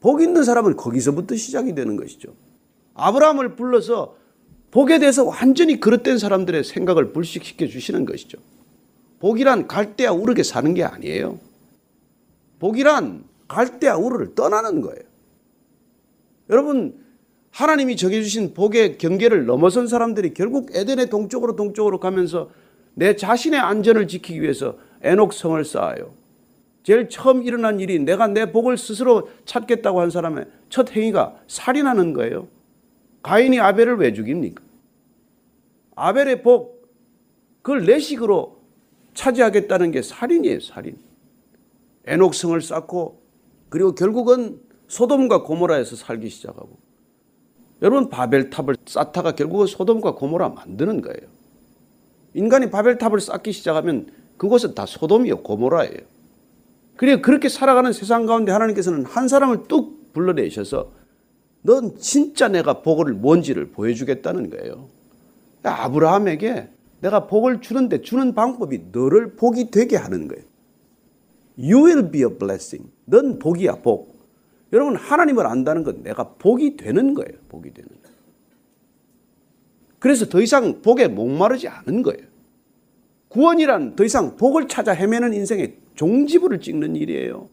복 0.01 0.23
있는 0.23 0.43
사람은 0.43 0.77
거기서부터 0.77 1.37
시작이 1.37 1.75
되는 1.75 1.97
것이죠. 1.97 2.33
아브라함을 2.95 3.57
불러서 3.57 4.17
복에 4.71 4.99
대해서 4.99 5.25
완전히 5.25 5.81
그릇된 5.81 6.19
사람들의 6.19 6.65
생각을 6.65 7.13
불식시켜 7.13 7.67
주시는 7.67 8.05
것이죠. 8.05 8.39
복이란 9.19 9.67
갈대와 9.67 10.13
우르게 10.13 10.43
사는 10.43 10.73
게 10.75 10.85
아니에요. 10.85 11.39
복이란 12.59 13.25
갈대와 13.49 13.97
우르를 13.97 14.35
떠나는 14.35 14.81
거예요. 14.81 15.03
여러분, 16.49 16.95
하나님이 17.51 17.97
정해주신 17.97 18.55
복의 18.55 18.99
경계를 18.99 19.45
넘어선 19.45 19.89
사람들이 19.89 20.35
결국 20.35 20.75
에덴의 20.75 21.11
동쪽으로 21.11 21.57
동쪽으로 21.57 21.99
가면서 21.99 22.51
내 22.95 23.17
자신의 23.17 23.59
안전을 23.59 24.09
지키기 24.09 24.41
위해서 24.41 24.77
에녹성을 25.03 25.63
쌓아요. 25.65 26.15
제일 26.83 27.09
처음 27.09 27.43
일어난 27.43 27.81
일이 27.81 27.99
내가 27.99 28.27
내 28.27 28.53
복을 28.53 28.79
스스로 28.79 29.29
찾겠다고 29.45 30.01
한 30.01 30.11
사람의 30.11 30.47
첫 30.69 30.91
행위가 30.93 31.37
살인하는 31.47 32.15
거예요. 32.15 32.49
가인이 33.23 33.61
아벨을 33.61 33.97
왜 33.97 34.13
죽입니까? 34.13 34.63
아벨의 35.95 36.43
복, 36.43 36.89
그걸 37.63 37.85
내식으로 37.85 38.61
차지하겠다는 39.15 39.91
게 39.91 40.03
살인이에요, 40.03 40.61
살인. 40.61 40.97
에녹성을 42.07 42.61
쌓고 42.61 43.23
그리고 43.69 43.95
결국은 43.95 44.61
소돔과 44.89 45.45
고모라에서 45.45 45.97
살기 45.97 46.29
시작하고 46.29 46.79
여러분 47.83 48.09
바벨탑을 48.11 48.77
쌓다가 48.87 49.33
결국은 49.33 49.67
소돔과 49.67 50.15
고모라 50.15 50.51
만드는 50.51 51.03
거예요. 51.03 51.31
인간이 52.35 52.71
바벨탑을 52.71 53.21
쌓기 53.21 53.53
시작하면 53.53 54.11
그곳은 54.37 54.75
다 54.75 54.87
소돔이요 54.87 55.43
고모라예요. 55.43 55.99
그리고 56.97 57.23
그렇게 57.23 57.49
살아가는 57.49 57.93
세상 57.93 58.27
가운데 58.27 58.53
하나님께서는 58.53 59.05
한 59.05 59.29
사람을 59.29 59.65
뚝 59.69 60.13
불러내셔서 60.13 60.91
넌 61.63 61.97
진짜 61.99 62.49
내가 62.49 62.83
복을 62.83 63.13
뭔지를 63.13 63.71
보여주겠다는 63.71 64.51
거예요. 64.51 64.89
아브라함에게 65.63 66.69
내가 67.01 67.27
복을 67.27 67.61
주는데 67.61 68.03
주는 68.03 68.35
방법이 68.35 68.87
너를 68.93 69.37
복이 69.37 69.71
되게 69.71 69.97
하는 69.97 70.29
거예요. 70.29 70.45
You 71.59 71.85
will 71.85 72.11
be 72.11 72.23
a 72.23 72.29
blessing. 72.39 72.91
넌 73.05 73.39
복이야, 73.39 73.77
복. 73.83 74.15
여러분, 74.73 74.97
하나님을 74.97 75.47
안다는 75.47 75.83
건 75.83 76.03
내가 76.03 76.35
복이 76.35 76.77
되는 76.77 77.15
거예요. 77.15 77.39
복이 77.49 77.75
되는 77.75 77.89
거예요. 77.89 78.17
그래서 79.99 80.27
더 80.27 80.41
이상 80.41 80.81
복에 80.81 81.09
목마르지 81.09 81.69
않은 81.69 82.03
거예요. 82.03 82.27
구원이란 83.29 83.97
더 83.97 84.05
이상 84.05 84.37
복을 84.37 84.69
찾아 84.69 84.93
헤매는 84.93 85.35
인생의 85.35 85.77
종지부를 85.95 86.61
찍는 86.61 86.97
일이에요. 86.97 87.49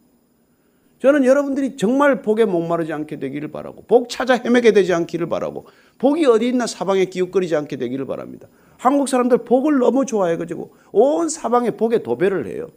저는 0.99 1.25
여러분들이 1.25 1.77
정말 1.77 2.21
복에 2.21 2.45
목마르지 2.45 2.91
않게 2.91 3.19
되기를 3.19 3.49
바라고, 3.49 3.83
복 3.83 4.09
찾아 4.09 4.33
헤매게 4.33 4.71
되지 4.71 4.93
않기를 4.93 5.29
바라고, 5.29 5.65
복이 5.99 6.25
어디 6.25 6.47
있나 6.47 6.65
사방에 6.65 7.05
기웃거리지 7.05 7.55
않게 7.55 7.77
되기를 7.77 8.05
바랍니다. 8.05 8.47
한국 8.77 9.07
사람들 9.07 9.39
복을 9.39 9.77
너무 9.77 10.05
좋아해가지고 10.05 10.71
온 10.91 11.29
사방에 11.29 11.71
복에 11.71 12.03
도배를 12.03 12.47
해요. 12.47 12.69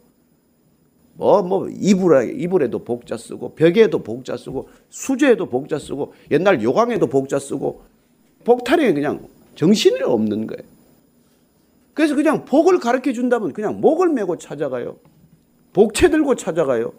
뭐, 1.13 1.41
뭐, 1.41 1.67
이불에, 1.69 2.31
이불에도 2.35 2.79
복자 2.79 3.17
쓰고, 3.17 3.53
벽에도 3.53 3.99
복자 3.99 4.37
쓰고, 4.37 4.69
수제에도 4.89 5.47
복자 5.47 5.77
쓰고, 5.77 6.13
옛날 6.31 6.63
요강에도 6.63 7.07
복자 7.07 7.37
쓰고, 7.37 7.81
복탈에 8.43 8.93
그냥 8.93 9.27
정신이 9.55 10.01
없는 10.01 10.47
거예요. 10.47 10.63
그래서 11.93 12.15
그냥 12.15 12.45
복을 12.45 12.79
가르쳐 12.79 13.11
준다면 13.11 13.53
그냥 13.53 13.81
목을 13.81 14.09
메고 14.09 14.37
찾아가요. 14.37 14.97
복채 15.73 16.09
들고 16.09 16.35
찾아가요. 16.35 16.93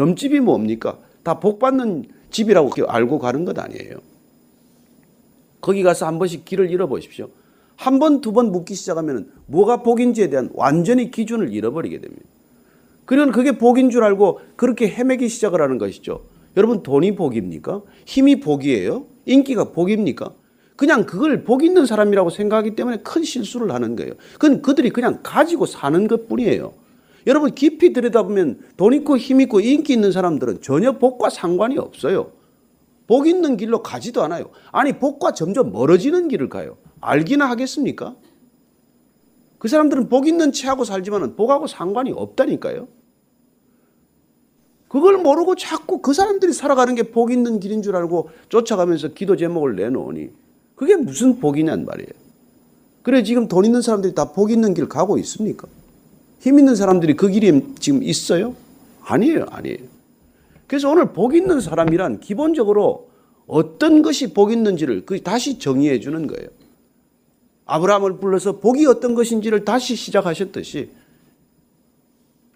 점집이 0.00 0.40
뭡니까? 0.40 0.98
다 1.22 1.40
복 1.40 1.58
받는 1.58 2.04
집이라고 2.30 2.70
알고 2.86 3.18
가는 3.18 3.46
것 3.46 3.58
아니에요. 3.58 3.96
거기 5.62 5.82
가서 5.82 6.06
한 6.06 6.18
번씩 6.18 6.44
길을 6.44 6.70
잃어보십시오. 6.70 7.30
한 7.76 7.98
번, 7.98 8.20
두 8.20 8.32
번 8.32 8.52
묻기 8.52 8.74
시작하면 8.74 9.30
뭐가 9.46 9.82
복인지에 9.82 10.28
대한 10.28 10.50
완전히 10.52 11.10
기준을 11.10 11.50
잃어버리게 11.52 12.00
됩니다. 12.00 12.22
그러면 13.06 13.32
그게 13.32 13.56
복인 13.56 13.88
줄 13.88 14.04
알고 14.04 14.40
그렇게 14.56 14.86
헤매기 14.88 15.28
시작을 15.30 15.62
하는 15.62 15.78
것이죠. 15.78 16.24
여러분 16.58 16.82
돈이 16.82 17.14
복입니까? 17.16 17.80
힘이 18.04 18.40
복이에요? 18.40 19.06
인기가 19.24 19.72
복입니까? 19.72 20.34
그냥 20.76 21.06
그걸 21.06 21.42
복 21.42 21.64
있는 21.64 21.86
사람이라고 21.86 22.28
생각하기 22.28 22.76
때문에 22.76 22.98
큰 22.98 23.24
실수를 23.24 23.72
하는 23.72 23.96
거예요. 23.96 24.12
그건 24.34 24.60
그들이 24.60 24.90
그냥 24.90 25.20
가지고 25.22 25.64
사는 25.64 26.06
것 26.06 26.28
뿐이에요. 26.28 26.74
여러분 27.26 27.54
깊이 27.54 27.92
들여다보면 27.92 28.60
돈 28.76 28.92
있고 28.94 29.16
힘 29.18 29.40
있고 29.40 29.60
인기 29.60 29.92
있는 29.92 30.12
사람들은 30.12 30.60
전혀 30.62 30.92
복과 30.98 31.30
상관이 31.30 31.76
없어요. 31.78 32.32
복 33.06 33.26
있는 33.26 33.56
길로 33.56 33.82
가지도 33.82 34.22
않아요. 34.22 34.50
아니 34.72 34.92
복과 34.98 35.32
점점 35.32 35.72
멀어지는 35.72 36.28
길을 36.28 36.48
가요. 36.48 36.76
알기나 37.00 37.48
하겠습니까? 37.50 38.16
그 39.58 39.68
사람들은 39.68 40.08
복 40.08 40.28
있는 40.28 40.52
체하고 40.52 40.84
살지만 40.84 41.34
복하고 41.36 41.66
상관이 41.66 42.12
없다니까요. 42.12 42.88
그걸 44.88 45.18
모르고 45.18 45.56
자꾸 45.56 46.00
그 46.00 46.12
사람들이 46.14 46.52
살아가는 46.52 46.94
게 46.94 47.02
복 47.02 47.32
있는 47.32 47.58
길인 47.58 47.82
줄 47.82 47.96
알고 47.96 48.30
쫓아가면서 48.48 49.08
기도 49.08 49.36
제목을 49.36 49.74
내놓으니 49.76 50.30
그게 50.76 50.94
무슨 50.96 51.40
복이냔 51.40 51.84
말이에요. 51.84 52.08
그래 53.02 53.22
지금 53.22 53.48
돈 53.48 53.64
있는 53.64 53.82
사람들이 53.82 54.14
다 54.14 54.32
복 54.32 54.50
있는 54.50 54.74
길 54.74 54.88
가고 54.88 55.18
있습니까? 55.18 55.66
힘 56.46 56.60
있는 56.60 56.76
사람들이 56.76 57.14
그 57.14 57.28
길이 57.28 57.60
지금 57.80 58.04
있어요? 58.04 58.54
아니에요, 59.02 59.46
아니에요. 59.50 59.78
그래서 60.68 60.88
오늘 60.88 61.12
복 61.12 61.34
있는 61.34 61.60
사람이란 61.60 62.20
기본적으로 62.20 63.10
어떤 63.48 64.00
것이 64.00 64.32
복 64.32 64.52
있는지를 64.52 65.06
그 65.06 65.20
다시 65.24 65.58
정의해 65.58 65.98
주는 65.98 66.28
거예요. 66.28 66.48
아브라함을 67.64 68.18
불러서 68.18 68.60
복이 68.60 68.86
어떤 68.86 69.16
것인지를 69.16 69.64
다시 69.64 69.96
시작하셨듯이 69.96 70.90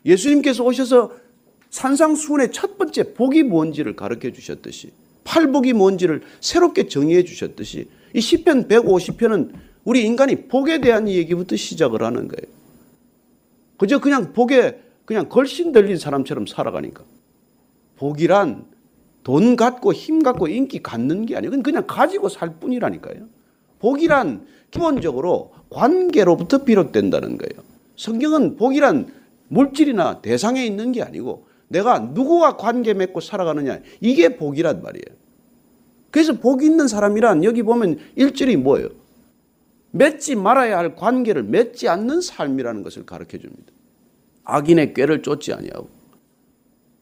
예수님께서 0.07 0.62
오셔서 0.62 1.11
산상수훈의 1.70 2.53
첫 2.53 2.79
번째 2.79 3.12
복이 3.14 3.42
뭔지를 3.42 3.96
가르쳐 3.96 4.31
주셨듯이 4.31 4.92
팔복이 5.24 5.72
뭔지를 5.72 6.22
새롭게 6.40 6.87
정의해 6.87 7.24
주셨듯이 7.24 7.88
이 8.14 8.20
시편 8.20 8.68
150편은 8.68 9.53
우리 9.83 10.05
인간이 10.05 10.46
복에 10.46 10.81
대한 10.81 11.09
얘기부터 11.09 11.57
시작을 11.57 12.05
하는 12.05 12.29
거예요. 12.29 12.59
그저 13.80 13.98
그냥 13.98 14.34
복에 14.34 14.78
그냥 15.06 15.30
걸신 15.30 15.72
들린 15.72 15.96
사람처럼 15.96 16.44
살아가니까. 16.46 17.02
복이란 17.96 18.66
돈 19.22 19.56
갖고 19.56 19.94
힘 19.94 20.22
갖고 20.22 20.48
인기 20.48 20.82
갖는 20.82 21.24
게 21.24 21.34
아니고 21.34 21.62
그냥 21.62 21.84
가지고 21.86 22.28
살 22.28 22.60
뿐이라니까요. 22.60 23.26
복이란 23.78 24.44
기본적으로 24.70 25.52
관계로부터 25.70 26.58
비롯된다는 26.64 27.38
거예요. 27.38 27.64
성경은 27.96 28.56
복이란 28.56 29.10
물질이나 29.48 30.20
대상에 30.20 30.62
있는 30.62 30.92
게 30.92 31.02
아니고 31.02 31.46
내가 31.68 32.00
누구와 32.00 32.58
관계 32.58 32.92
맺고 32.92 33.20
살아가느냐 33.20 33.78
이게 34.02 34.36
복이란 34.36 34.82
말이에요. 34.82 35.16
그래서 36.10 36.34
복 36.34 36.62
있는 36.62 36.86
사람이란 36.86 37.44
여기 37.44 37.62
보면 37.62 37.98
일절이 38.14 38.58
뭐예요? 38.58 38.88
맺지 39.92 40.37
말아야 40.37 40.79
할 40.79 40.94
관계를 40.94 41.42
맺지 41.42 41.88
않는 41.88 42.20
삶이라는 42.20 42.83
것을 42.83 43.07
가르쳐 43.07 43.38
줍니다. 43.38 43.72
악인의 44.44 44.94
꾀를 44.94 45.22
쫓지 45.22 45.53
아니하고 45.53 45.88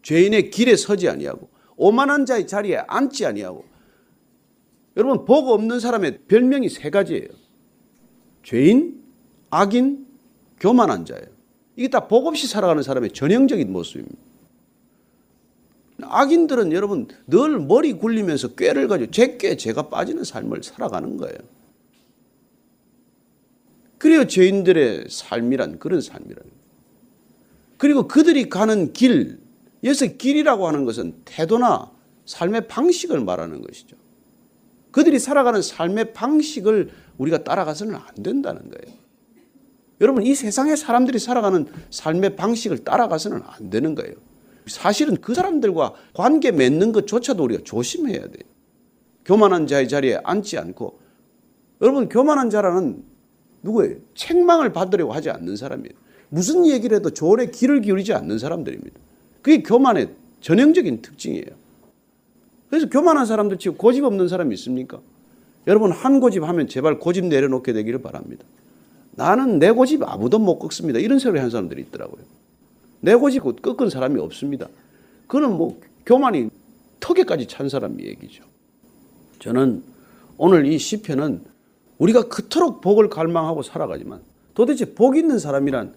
죄인의 0.03 0.51
길에 0.51 0.77
서지 0.77 1.09
아니하고 1.09 1.49
오만한 1.77 2.27
자의 2.27 2.47
자리에 2.47 2.79
앉지 2.87 3.27
아니하고 3.27 3.65
여러분 4.97 5.25
복 5.25 5.49
없는 5.51 5.81
사람의 5.81 6.21
별명이 6.29 6.69
세 6.69 6.91
가지예요. 6.91 7.29
죄인, 8.43 9.03
악인, 9.51 10.07
교만한 10.59 11.05
자예요. 11.05 11.27
이게 11.77 11.89
다 11.89 12.09
복 12.09 12.27
없이 12.27 12.49
살아가는 12.49 12.83
사람의 12.83 13.13
전형적인 13.13 13.71
모습입니다. 13.73 14.17
악인들은 16.01 16.73
여러분 16.73 17.07
늘 17.27 17.59
머리 17.61 17.93
굴리면서 17.93 18.55
꾀를 18.55 18.89
가지고 18.89 19.11
제꾀 19.11 19.57
제가 19.57 19.89
빠지는 19.89 20.25
삶을 20.25 20.63
살아가는 20.63 21.17
거예요. 21.17 21.37
그래요 23.99 24.27
죄인들의 24.27 25.07
삶이란 25.09 25.79
그런 25.79 26.01
삶이란. 26.01 26.43
그리고 27.77 28.09
그들이 28.09 28.49
가는 28.49 28.93
길, 28.93 29.39
여기서 29.85 30.07
길이라고 30.19 30.67
하는 30.67 30.85
것은 30.85 31.15
태도나 31.25 31.91
삶의 32.27 32.69
방식을 32.69 33.21
말하는 33.21 33.63
것이죠. 33.63 33.97
그들이 34.91 35.19
살아가는 35.19 35.63
삶의 35.63 36.13
방식을 36.13 36.91
우리가 37.19 37.45
따라가서는 37.45 37.95
안 37.95 38.23
된다는 38.23 38.71
거예요. 38.71 38.99
여러분, 40.01 40.25
이 40.25 40.35
세상의 40.35 40.77
사람들이 40.77 41.19
살아가는 41.19 41.67
삶의 41.91 42.37
방식을 42.37 42.85
따라가서는 42.85 43.43
안 43.45 43.71
되는 43.71 43.95
거예요. 43.95 44.15
사실은 44.67 45.17
그 45.21 45.35
사람들과 45.35 45.95
관계 46.15 46.53
맺는 46.53 46.93
것조차도 46.93 47.43
우리가 47.43 47.63
조심해야 47.65 48.21
돼요. 48.21 48.49
교만한 49.25 49.67
자의 49.67 49.89
자리에 49.89 50.21
앉지 50.25 50.59
않고 50.59 51.01
여러분 51.83 52.09
교만한 52.09 52.51
자라는 52.51 53.05
누구예요? 53.69 53.97
책망을 54.15 54.73
받으려고 54.73 55.13
하지 55.13 55.31
않는 55.31 55.57
사람이에요. 55.57 55.93
무슨 56.31 56.67
얘기를 56.67 56.97
해도 56.97 57.11
조언에 57.11 57.51
귀를 57.51 57.81
기울이지 57.81 58.13
않는 58.15 58.39
사람들입니다. 58.39 58.99
그게 59.43 59.63
교만의 59.63 60.11
전형적인 60.41 61.03
특징이에요. 61.03 61.47
그래서 62.69 62.89
교만한 62.89 63.27
사람들 63.27 63.59
치고 63.59 63.77
고집 63.77 64.05
없는 64.05 64.29
사람이 64.29 64.55
있습니까? 64.55 65.01
여러분 65.67 65.91
한 65.91 66.21
고집 66.21 66.43
하면 66.43 66.69
제발 66.69 66.99
고집 66.99 67.27
내려놓게 67.27 67.73
되기를 67.73 68.03
바랍니다. 68.03 68.45
나는 69.13 69.59
내 69.59 69.71
고집 69.71 70.03
아무도 70.03 70.39
못 70.39 70.59
꺾습니다. 70.59 70.99
이런 70.99 71.19
소리 71.19 71.39
하는 71.39 71.51
사람들이 71.51 71.83
있더라고요. 71.83 72.23
내 73.01 73.15
고집 73.15 73.43
꺾은 73.63 73.91
사람이 73.91 74.21
없습니다. 74.21 74.69
그는 75.27 75.57
뭐 75.57 75.81
교만이 76.07 76.51
턱에까지 77.01 77.47
찬 77.47 77.69
사람 77.69 78.01
얘기죠. 78.01 78.45
저는 79.39 79.83
오늘 80.37 80.67
이 80.67 80.79
시편은 80.79 81.43
우리가 81.99 82.29
그토록 82.29 82.81
복을 82.81 83.09
갈망하고 83.09 83.63
살아가지만 83.63 84.21
도대체 84.55 84.95
복 84.95 85.17
있는 85.17 85.39
사람이란 85.39 85.95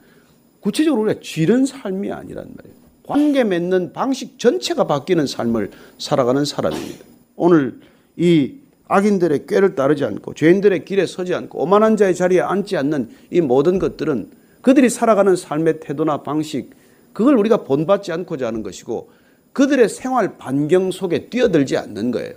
구체적으로 0.59 1.03
우리가 1.03 1.19
쥐는 1.21 1.65
삶이 1.65 2.11
아니란 2.11 2.53
말이에요. 2.55 2.81
관계 3.03 3.43
맺는 3.43 3.93
방식 3.93 4.37
전체가 4.37 4.85
바뀌는 4.85 5.27
삶을 5.27 5.71
살아가는 5.97 6.45
사람입니다. 6.45 7.05
오늘 7.35 7.79
이 8.15 8.55
악인들의 8.87 9.47
꾀를 9.47 9.75
따르지 9.75 10.03
않고 10.05 10.33
죄인들의 10.33 10.85
길에 10.85 11.05
서지 11.05 11.33
않고 11.33 11.61
오만한 11.63 11.97
자의 11.97 12.13
자리에 12.13 12.41
앉지 12.41 12.77
않는 12.77 13.09
이 13.31 13.41
모든 13.41 13.79
것들은 13.79 14.29
그들이 14.61 14.89
살아가는 14.89 15.35
삶의 15.35 15.79
태도나 15.79 16.23
방식 16.23 16.69
그걸 17.13 17.37
우리가 17.37 17.63
본받지 17.63 18.11
않고자 18.11 18.47
하는 18.47 18.63
것이고 18.63 19.09
그들의 19.53 19.89
생활 19.89 20.37
반경 20.37 20.91
속에 20.91 21.29
뛰어들지 21.29 21.77
않는 21.77 22.11
거예요. 22.11 22.33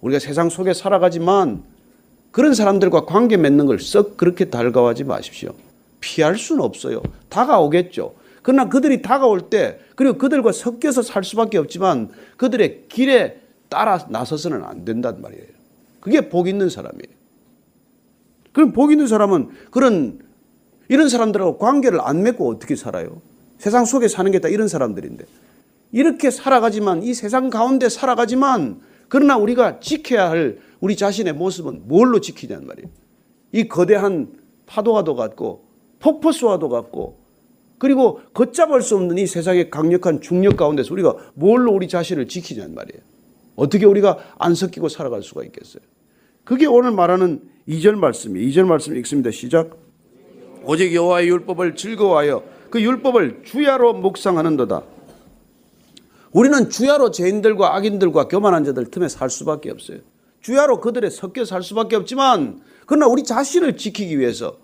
우리가 0.00 0.18
세상 0.18 0.48
속에 0.48 0.72
살아가지만 0.72 1.64
그런 2.36 2.52
사람들과 2.52 3.06
관계 3.06 3.38
맺는 3.38 3.64
걸 3.64 3.80
썩 3.80 4.18
그렇게 4.18 4.44
달가워하지 4.46 5.04
마십시오. 5.04 5.54
피할 6.00 6.36
수는 6.36 6.62
없어요. 6.62 7.02
다가오겠죠. 7.30 8.14
그러나 8.42 8.68
그들이 8.68 9.00
다가올 9.00 9.48
때 9.48 9.78
그리고 9.94 10.18
그들과 10.18 10.52
섞여서 10.52 11.00
살 11.00 11.24
수밖에 11.24 11.56
없지만 11.56 12.10
그들의 12.36 12.84
길에 12.88 13.40
따라 13.70 14.06
나서서는 14.10 14.64
안 14.64 14.84
된단 14.84 15.22
말이에요. 15.22 15.46
그게 16.00 16.28
복 16.28 16.46
있는 16.46 16.68
사람이에요. 16.68 17.16
그럼 18.52 18.72
복 18.72 18.92
있는 18.92 19.06
사람은 19.06 19.48
그런 19.70 20.20
이런 20.88 21.08
사람들하고 21.08 21.56
관계를 21.56 22.00
안 22.02 22.22
맺고 22.22 22.48
어떻게 22.50 22.76
살아요? 22.76 23.22
세상 23.58 23.86
속에 23.86 24.08
사는 24.08 24.30
게 24.30 24.40
다 24.40 24.48
이런 24.48 24.68
사람들인데 24.68 25.24
이렇게 25.92 26.30
살아가지만 26.30 27.02
이 27.02 27.14
세상 27.14 27.48
가운데 27.48 27.88
살아가지만 27.88 28.80
그러나 29.08 29.38
우리가 29.38 29.80
지켜야 29.80 30.28
할 30.28 30.58
우리 30.80 30.96
자신의 30.96 31.34
모습은 31.34 31.82
뭘로 31.86 32.20
지키냐는 32.20 32.66
말이에요. 32.66 32.88
이 33.52 33.68
거대한 33.68 34.32
파도와도 34.66 35.14
같고 35.14 35.64
폭포수와도 36.00 36.68
같고 36.68 37.18
그리고 37.78 38.20
걷잡을 38.32 38.82
수 38.82 38.96
없는 38.96 39.18
이 39.18 39.26
세상의 39.26 39.70
강력한 39.70 40.20
중력 40.20 40.56
가운데서 40.56 40.92
우리가 40.94 41.14
뭘로 41.34 41.72
우리 41.72 41.88
자신을 41.88 42.28
지키냐는 42.28 42.74
말이에요. 42.74 43.02
어떻게 43.54 43.86
우리가 43.86 44.18
안 44.38 44.54
섞이고 44.54 44.88
살아갈 44.88 45.22
수가 45.22 45.44
있겠어요? 45.44 45.82
그게 46.44 46.66
오늘 46.66 46.90
말하는 46.92 47.42
2절 47.68 47.96
말씀이에요. 47.96 48.48
2절 48.48 48.66
말씀 48.66 48.96
읽습니다. 48.96 49.30
시작. 49.30 49.76
오직 50.64 50.94
여호와의 50.94 51.28
율법을 51.28 51.76
즐거워하여 51.76 52.42
그 52.70 52.80
율법을 52.80 53.42
주야로 53.44 53.94
묵상하는도다. 53.94 54.82
우리는 56.32 56.68
주야로 56.68 57.10
죄인들과 57.10 57.76
악인들과 57.76 58.28
교만한 58.28 58.64
자들 58.64 58.90
틈에 58.90 59.08
살 59.08 59.30
수밖에 59.30 59.70
없어요. 59.70 59.98
주야로 60.46 60.80
그들에 60.80 61.10
섞여 61.10 61.44
살 61.44 61.64
수밖에 61.64 61.96
없지만 61.96 62.60
그러나 62.86 63.08
우리 63.08 63.24
자신을 63.24 63.76
지키기 63.76 64.16
위해서 64.16 64.58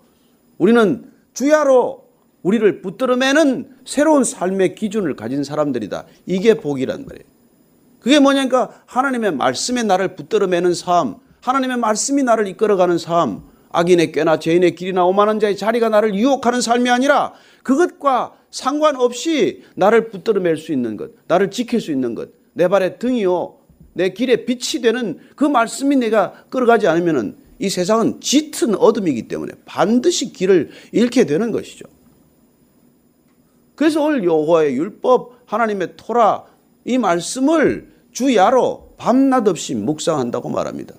우리는 0.57 1.11
주야로 1.33 2.05
우리를 2.41 2.81
붙들어매는 2.81 3.79
새로운 3.83 4.23
삶의 4.23 4.75
기준을 4.75 5.17
가진 5.17 5.43
사람들이다. 5.43 6.05
이게 6.25 6.53
복이란 6.53 7.05
말이에요. 7.05 7.25
그게 7.99 8.19
뭐냐니까 8.21 8.81
하나님의 8.85 9.33
말씀에 9.33 9.83
나를 9.83 10.15
붙들어매는 10.15 10.73
삶, 10.73 11.17
하나님의 11.41 11.75
말씀이 11.75 12.23
나를 12.23 12.47
이끌어가는 12.47 12.97
삶, 12.97 13.41
악인의 13.73 14.13
꾀나 14.13 14.39
죄인의 14.39 14.75
길이나 14.75 15.03
오만한 15.03 15.41
자의 15.41 15.57
자리가 15.57 15.89
나를 15.89 16.15
유혹하는 16.15 16.61
삶이 16.61 16.89
아니라 16.89 17.33
그것과 17.61 18.35
상관없이 18.51 19.65
나를 19.75 20.07
붙들어맬 20.11 20.55
수 20.55 20.71
있는 20.71 20.95
것, 20.95 21.11
나를 21.27 21.51
지킬 21.51 21.81
수 21.81 21.91
있는 21.91 22.15
것, 22.15 22.29
내 22.53 22.69
발의 22.69 22.99
등이요, 22.99 23.62
내 23.93 24.09
길에 24.09 24.45
빛이 24.45 24.81
되는 24.81 25.19
그 25.35 25.45
말씀이 25.45 25.95
내가 25.95 26.33
끌어가지 26.49 26.87
않으면은 26.87 27.37
이 27.59 27.69
세상은 27.69 28.19
짙은 28.19 28.75
어둠이기 28.75 29.27
때문에 29.27 29.53
반드시 29.65 30.33
길을 30.33 30.71
잃게 30.91 31.25
되는 31.25 31.51
것이죠. 31.51 31.85
그래서 33.75 34.03
오늘 34.03 34.23
여호와의 34.23 34.75
율법, 34.75 35.43
하나님의 35.45 35.93
토라 35.97 36.45
이 36.85 36.97
말씀을 36.97 37.91
주야로 38.11 38.95
밤낮 38.97 39.47
없이 39.47 39.75
묵상한다고 39.75 40.49
말합니다. 40.49 40.95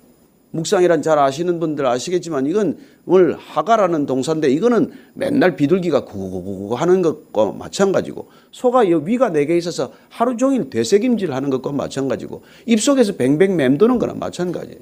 묵상이란 0.54 1.02
잘 1.02 1.18
아시는 1.18 1.58
분들 1.58 1.84
아시겠지만 1.84 2.46
이건 2.46 2.78
오늘 3.06 3.36
하가라는 3.36 4.06
동사인데 4.06 4.48
이거는 4.50 4.92
맨날 5.14 5.56
비둘기가 5.56 6.04
구구구구 6.04 6.74
하는 6.76 7.02
것과 7.02 7.52
마찬가지고 7.52 8.28
소가 8.52 8.80
위가 8.80 9.30
네 9.30 9.44
개 9.44 9.56
있어서 9.58 9.92
하루 10.08 10.36
종일 10.36 10.70
되새김질 10.70 11.32
하는 11.34 11.50
것과 11.50 11.72
마찬가지고 11.72 12.42
입속에서 12.66 13.16
뱅뱅 13.16 13.56
맴도는 13.56 13.98
거나 13.98 14.14
마찬가지예요. 14.14 14.78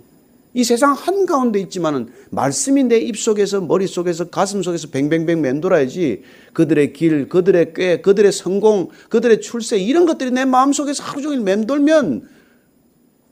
이 0.55 0.63
세상 0.63 0.93
한가운데 0.93 1.59
있지만은 1.61 2.11
말씀이 2.31 2.85
내 2.85 2.99
입속에서 2.99 3.63
머릿속에서 3.63 4.29
가슴속에서 4.29 4.89
뱅뱅뱅 4.91 5.41
맴돌아야지 5.41 6.23
그들의 6.53 6.93
길, 6.93 7.29
그들의 7.31 7.73
꾀, 7.73 8.03
그들의 8.03 8.31
성공, 8.31 8.91
그들의 9.09 9.41
출세 9.41 9.79
이런 9.79 10.05
것들이 10.05 10.31
내 10.31 10.45
마음속에서 10.45 11.03
하루 11.03 11.23
종일 11.23 11.41
맴돌면 11.41 12.29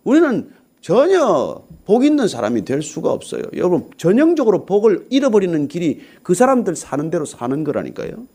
우리는 0.04 0.50
전혀 0.80 1.62
복 1.90 2.04
있는 2.04 2.28
사람이 2.28 2.64
될 2.64 2.82
수가 2.82 3.10
없어요. 3.10 3.42
여러분, 3.56 3.90
전형적으로 3.96 4.64
복을 4.64 5.08
잃어버리는 5.10 5.66
길이 5.66 5.98
그 6.22 6.34
사람들 6.34 6.76
사는 6.76 7.10
대로 7.10 7.24
사는 7.24 7.64
거라니까요. 7.64 8.28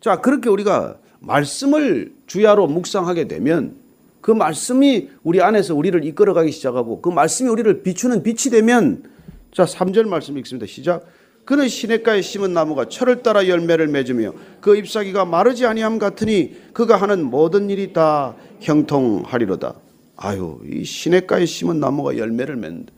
자, 0.00 0.20
그렇게 0.20 0.50
우리가 0.50 0.98
말씀을 1.20 2.12
주야로 2.26 2.66
묵상하게 2.66 3.28
되면 3.28 3.76
그 4.20 4.32
말씀이 4.32 5.10
우리 5.22 5.40
안에서 5.40 5.76
우리를 5.76 6.04
이끌어가기 6.04 6.50
시작하고 6.50 7.00
그 7.00 7.08
말씀이 7.08 7.48
우리를 7.48 7.84
비추는 7.84 8.24
빛이 8.24 8.50
되면 8.50 9.04
자, 9.52 9.66
3절 9.66 10.08
말씀 10.08 10.36
읽습니다. 10.38 10.66
시작. 10.66 11.06
그는 11.44 11.68
시냇가에 11.68 12.20
심은 12.20 12.52
나무가 12.52 12.88
철을 12.88 13.22
따라 13.22 13.46
열매를 13.46 13.86
맺으며 13.86 14.32
그 14.60 14.76
잎사귀가 14.76 15.24
마르지 15.24 15.66
아니함 15.66 16.00
같으니 16.00 16.56
그가 16.72 16.96
하는 16.96 17.22
모든 17.22 17.70
일이 17.70 17.92
다 17.92 18.34
형통하리로다. 18.58 19.89
아유, 20.22 20.60
이 20.70 20.84
시냇가에 20.84 21.46
심은 21.46 21.80
나무가 21.80 22.18
열매를 22.18 22.54
맺는다. 22.56 22.92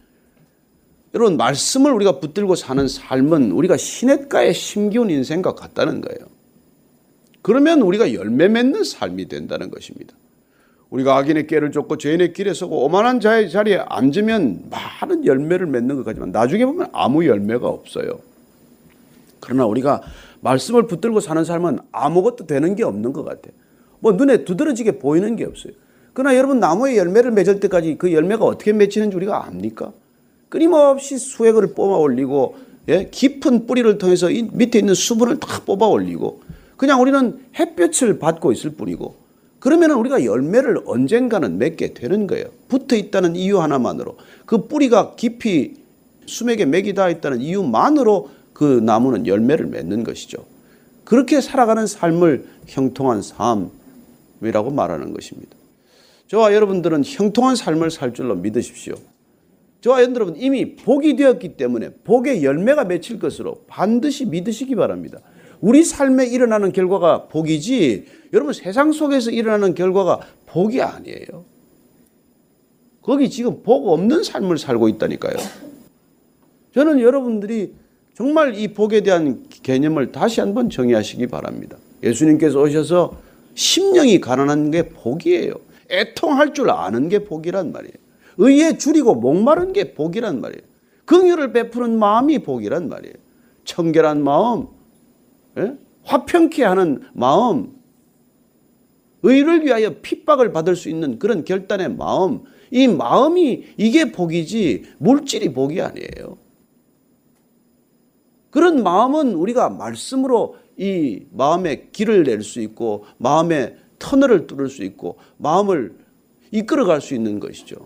여러분, 1.14 1.36
말씀을 1.36 1.92
우리가 1.92 2.18
붙들고 2.18 2.56
사는 2.56 2.88
삶은 2.88 3.52
우리가 3.52 3.76
시냇가에 3.76 4.52
심기운 4.52 5.08
인생과 5.08 5.54
같다는 5.54 6.00
거예요. 6.00 6.26
그러면 7.40 7.80
우리가 7.82 8.12
열매 8.12 8.48
맺는 8.48 8.82
삶이 8.82 9.28
된다는 9.28 9.70
것입니다. 9.70 10.16
우리가 10.90 11.16
악인의 11.16 11.46
깨를 11.46 11.70
쫓고 11.70 11.96
죄인의 11.96 12.32
길에 12.32 12.52
서고 12.54 12.84
오만한 12.84 13.20
자의 13.20 13.50
자리에 13.50 13.76
앉으면 13.88 14.64
많은 14.70 15.24
열매를 15.24 15.66
맺는 15.66 15.94
것 15.96 16.04
같지만 16.04 16.32
나중에 16.32 16.66
보면 16.66 16.88
아무 16.92 17.24
열매가 17.24 17.68
없어요. 17.68 18.18
그러나 19.38 19.66
우리가 19.66 20.02
말씀을 20.40 20.88
붙들고 20.88 21.20
사는 21.20 21.44
삶은 21.44 21.78
아무것도 21.92 22.46
되는 22.46 22.74
게 22.74 22.82
없는 22.82 23.12
것 23.12 23.22
같아요. 23.22 23.54
뭐 24.00 24.12
눈에 24.12 24.44
두드러지게 24.44 24.98
보이는 24.98 25.36
게 25.36 25.44
없어요. 25.44 25.72
그러나 26.12 26.36
여러분 26.36 26.60
나무에 26.60 26.96
열매를 26.96 27.30
맺을 27.30 27.60
때까지 27.60 27.96
그 27.98 28.12
열매가 28.12 28.44
어떻게 28.44 28.72
맺히는지 28.72 29.16
우리가 29.16 29.46
압니까? 29.46 29.92
끊임없이 30.48 31.16
수액을 31.16 31.74
뽑아 31.74 31.96
올리고 31.96 32.56
예? 32.88 33.08
깊은 33.10 33.66
뿌리를 33.66 33.96
통해서 33.98 34.30
이 34.30 34.48
밑에 34.52 34.78
있는 34.78 34.94
수분을 34.94 35.38
다 35.38 35.62
뽑아 35.64 35.86
올리고 35.86 36.42
그냥 36.76 37.00
우리는 37.00 37.38
햇볕을 37.58 38.18
받고 38.18 38.52
있을 38.52 38.70
뿐이고 38.70 39.14
그러면 39.60 39.92
우리가 39.92 40.24
열매를 40.24 40.82
언젠가는 40.86 41.56
맺게 41.56 41.94
되는 41.94 42.26
거예요. 42.26 42.46
붙어 42.68 42.96
있다는 42.96 43.36
이유 43.36 43.60
하나만으로 43.60 44.16
그 44.44 44.66
뿌리가 44.66 45.14
깊이 45.14 45.76
수맥에 46.26 46.64
맥이 46.64 46.94
닿아 46.94 47.10
있다는 47.10 47.40
이유만으로 47.40 48.30
그 48.52 48.64
나무는 48.64 49.26
열매를 49.26 49.66
맺는 49.66 50.04
것이죠. 50.04 50.44
그렇게 51.04 51.40
살아가는 51.40 51.86
삶을 51.86 52.46
형통한 52.66 53.22
삶이라고 53.22 54.70
말하는 54.70 55.12
것입니다. 55.12 55.61
저와 56.32 56.54
여러분들은 56.54 57.02
형통한 57.04 57.56
삶을 57.56 57.90
살 57.90 58.14
줄로 58.14 58.34
믿으십시오. 58.34 58.94
저와 59.82 60.00
여러분 60.02 60.34
이미 60.34 60.76
복이 60.76 61.14
되었기 61.16 61.58
때문에 61.58 61.90
복의 62.04 62.42
열매가 62.42 62.84
맺힐 62.84 63.18
것으로 63.18 63.64
반드시 63.66 64.24
믿으시기 64.24 64.74
바랍니다. 64.74 65.18
우리 65.60 65.84
삶에 65.84 66.24
일어나는 66.24 66.72
결과가 66.72 67.26
복이지 67.28 68.06
여러분 68.32 68.54
세상 68.54 68.92
속에서 68.92 69.30
일어나는 69.30 69.74
결과가 69.74 70.20
복이 70.46 70.80
아니에요. 70.80 71.44
거기 73.02 73.28
지금 73.28 73.62
복 73.62 73.88
없는 73.88 74.22
삶을 74.22 74.56
살고 74.56 74.88
있다니까요. 74.88 75.36
저는 76.72 77.00
여러분들이 77.00 77.74
정말 78.14 78.54
이 78.54 78.68
복에 78.68 79.02
대한 79.02 79.44
개념을 79.62 80.12
다시 80.12 80.40
한번 80.40 80.70
정의하시기 80.70 81.26
바랍니다. 81.26 81.76
예수님께서 82.02 82.58
오셔서 82.58 83.20
심령이 83.54 84.18
가난한 84.22 84.70
게 84.70 84.88
복이에요. 84.88 85.71
애통할 85.92 86.54
줄 86.54 86.70
아는 86.70 87.08
게 87.08 87.24
복이란 87.24 87.72
말이에요. 87.72 87.92
의에 88.38 88.78
줄이고 88.78 89.14
목마른 89.14 89.72
게 89.72 89.94
복이란 89.94 90.40
말이에요. 90.40 90.62
긍휼을 91.04 91.52
베푸는 91.52 91.98
마음이 91.98 92.40
복이란 92.40 92.88
말이에요. 92.88 93.14
청결한 93.64 94.24
마음, 94.24 94.68
예? 95.58 95.74
화평케 96.04 96.64
하는 96.64 97.02
마음, 97.12 97.76
의를 99.22 99.64
위하여 99.64 100.00
핍박을 100.00 100.52
받을 100.52 100.74
수 100.74 100.88
있는 100.88 101.18
그런 101.18 101.44
결단의 101.44 101.94
마음, 101.94 102.42
이 102.70 102.88
마음이 102.88 103.64
이게 103.76 104.10
복이지 104.10 104.84
물질이 104.98 105.52
복이 105.52 105.80
아니에요. 105.80 106.38
그런 108.50 108.82
마음은 108.82 109.34
우리가 109.34 109.68
말씀으로 109.70 110.56
이 110.76 111.22
마음에 111.32 111.88
길을 111.92 112.24
낼 112.24 112.42
수 112.42 112.60
있고 112.60 113.04
마음의 113.18 113.76
터널을 114.02 114.48
뚫을 114.48 114.68
수 114.68 114.82
있고 114.82 115.16
마음을 115.38 115.94
이끌어갈 116.50 117.00
수 117.00 117.14
있는 117.14 117.38
것이죠. 117.38 117.76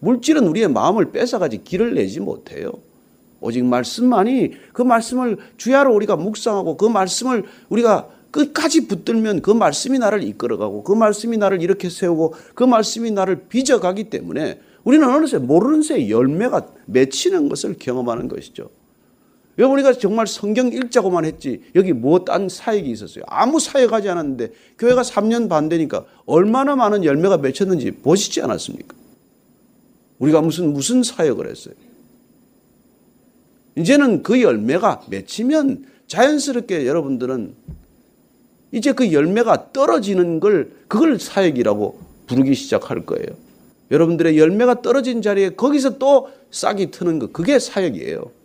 물질은 0.00 0.46
우리의 0.48 0.68
마음을 0.68 1.12
뺏어가지 1.12 1.62
길을 1.64 1.94
내지 1.94 2.20
못해요. 2.20 2.72
오직 3.40 3.64
말씀만이 3.64 4.50
그 4.72 4.82
말씀을 4.82 5.38
주야로 5.56 5.94
우리가 5.94 6.16
묵상하고 6.16 6.76
그 6.76 6.86
말씀을 6.86 7.44
우리가 7.68 8.08
끝까지 8.32 8.88
붙들면 8.88 9.42
그 9.42 9.50
말씀이 9.50 9.98
나를 9.98 10.22
이끌어가고 10.24 10.82
그 10.82 10.92
말씀이 10.92 11.36
나를 11.36 11.62
이렇게 11.62 11.88
세우고 11.88 12.34
그 12.54 12.64
말씀이 12.64 13.10
나를 13.12 13.46
빚어가기 13.48 14.10
때문에 14.10 14.60
우리는 14.84 15.08
어느새 15.08 15.38
모르는 15.38 15.82
새 15.82 16.10
열매가 16.10 16.66
맺히는 16.86 17.48
것을 17.48 17.76
경험하는 17.78 18.28
것이죠. 18.28 18.70
여러분 19.58 19.78
우리가 19.78 19.92
정말 19.94 20.28
성경 20.28 20.68
읽자고만 20.68 21.24
했지 21.24 21.62
여기 21.74 21.92
뭐딴 21.92 22.48
사역이 22.48 22.88
있었어요. 22.90 23.24
아무 23.26 23.58
사역하지 23.58 24.08
않았는데 24.08 24.52
교회가 24.78 25.02
3년 25.02 25.48
반 25.48 25.68
되니까 25.68 26.04
얼마나 26.26 26.76
많은 26.76 27.04
열매가 27.04 27.38
맺혔는지 27.38 27.90
보시지 27.90 28.40
않았습니까? 28.40 28.94
우리가 30.20 30.42
무슨 30.42 30.72
무슨 30.72 31.02
사역을 31.02 31.50
했어요. 31.50 31.74
이제는 33.76 34.22
그 34.22 34.40
열매가 34.42 35.02
맺히면 35.08 35.86
자연스럽게 36.06 36.86
여러분들은 36.86 37.54
이제 38.70 38.92
그 38.92 39.12
열매가 39.12 39.72
떨어지는 39.72 40.38
걸 40.38 40.72
그걸 40.86 41.18
사역이라고 41.18 41.98
부르기 42.26 42.54
시작할 42.54 43.04
거예요. 43.06 43.26
여러분들의 43.90 44.38
열매가 44.38 44.82
떨어진 44.82 45.20
자리에 45.20 45.50
거기서 45.50 45.98
또 45.98 46.28
싹이 46.50 46.90
트는 46.92 47.18
것 47.18 47.32
그게 47.32 47.58
사역이에요. 47.58 48.37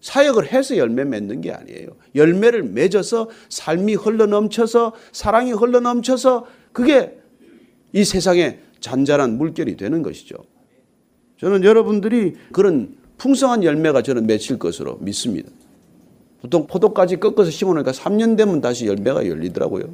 사역을 0.00 0.52
해서 0.52 0.76
열매 0.76 1.04
맺는 1.04 1.40
게 1.40 1.52
아니에요. 1.52 1.88
열매를 2.14 2.62
맺어서 2.62 3.28
삶이 3.48 3.94
흘러 3.94 4.26
넘쳐서 4.26 4.92
사랑이 5.12 5.52
흘러 5.52 5.80
넘쳐서 5.80 6.46
그게 6.72 7.18
이 7.92 8.04
세상에 8.04 8.58
잔잔한 8.80 9.36
물결이 9.36 9.76
되는 9.76 10.02
것이죠. 10.02 10.36
저는 11.38 11.64
여러분들이 11.64 12.34
그런 12.52 12.96
풍성한 13.18 13.64
열매가 13.64 14.02
저는 14.02 14.26
맺힐 14.26 14.58
것으로 14.58 14.96
믿습니다. 15.00 15.50
보통 16.40 16.66
포도까지 16.66 17.18
꺾어서 17.18 17.50
심어놓으니까 17.50 17.92
3년 17.92 18.36
되면 18.36 18.62
다시 18.62 18.86
열매가 18.86 19.26
열리더라고요. 19.26 19.84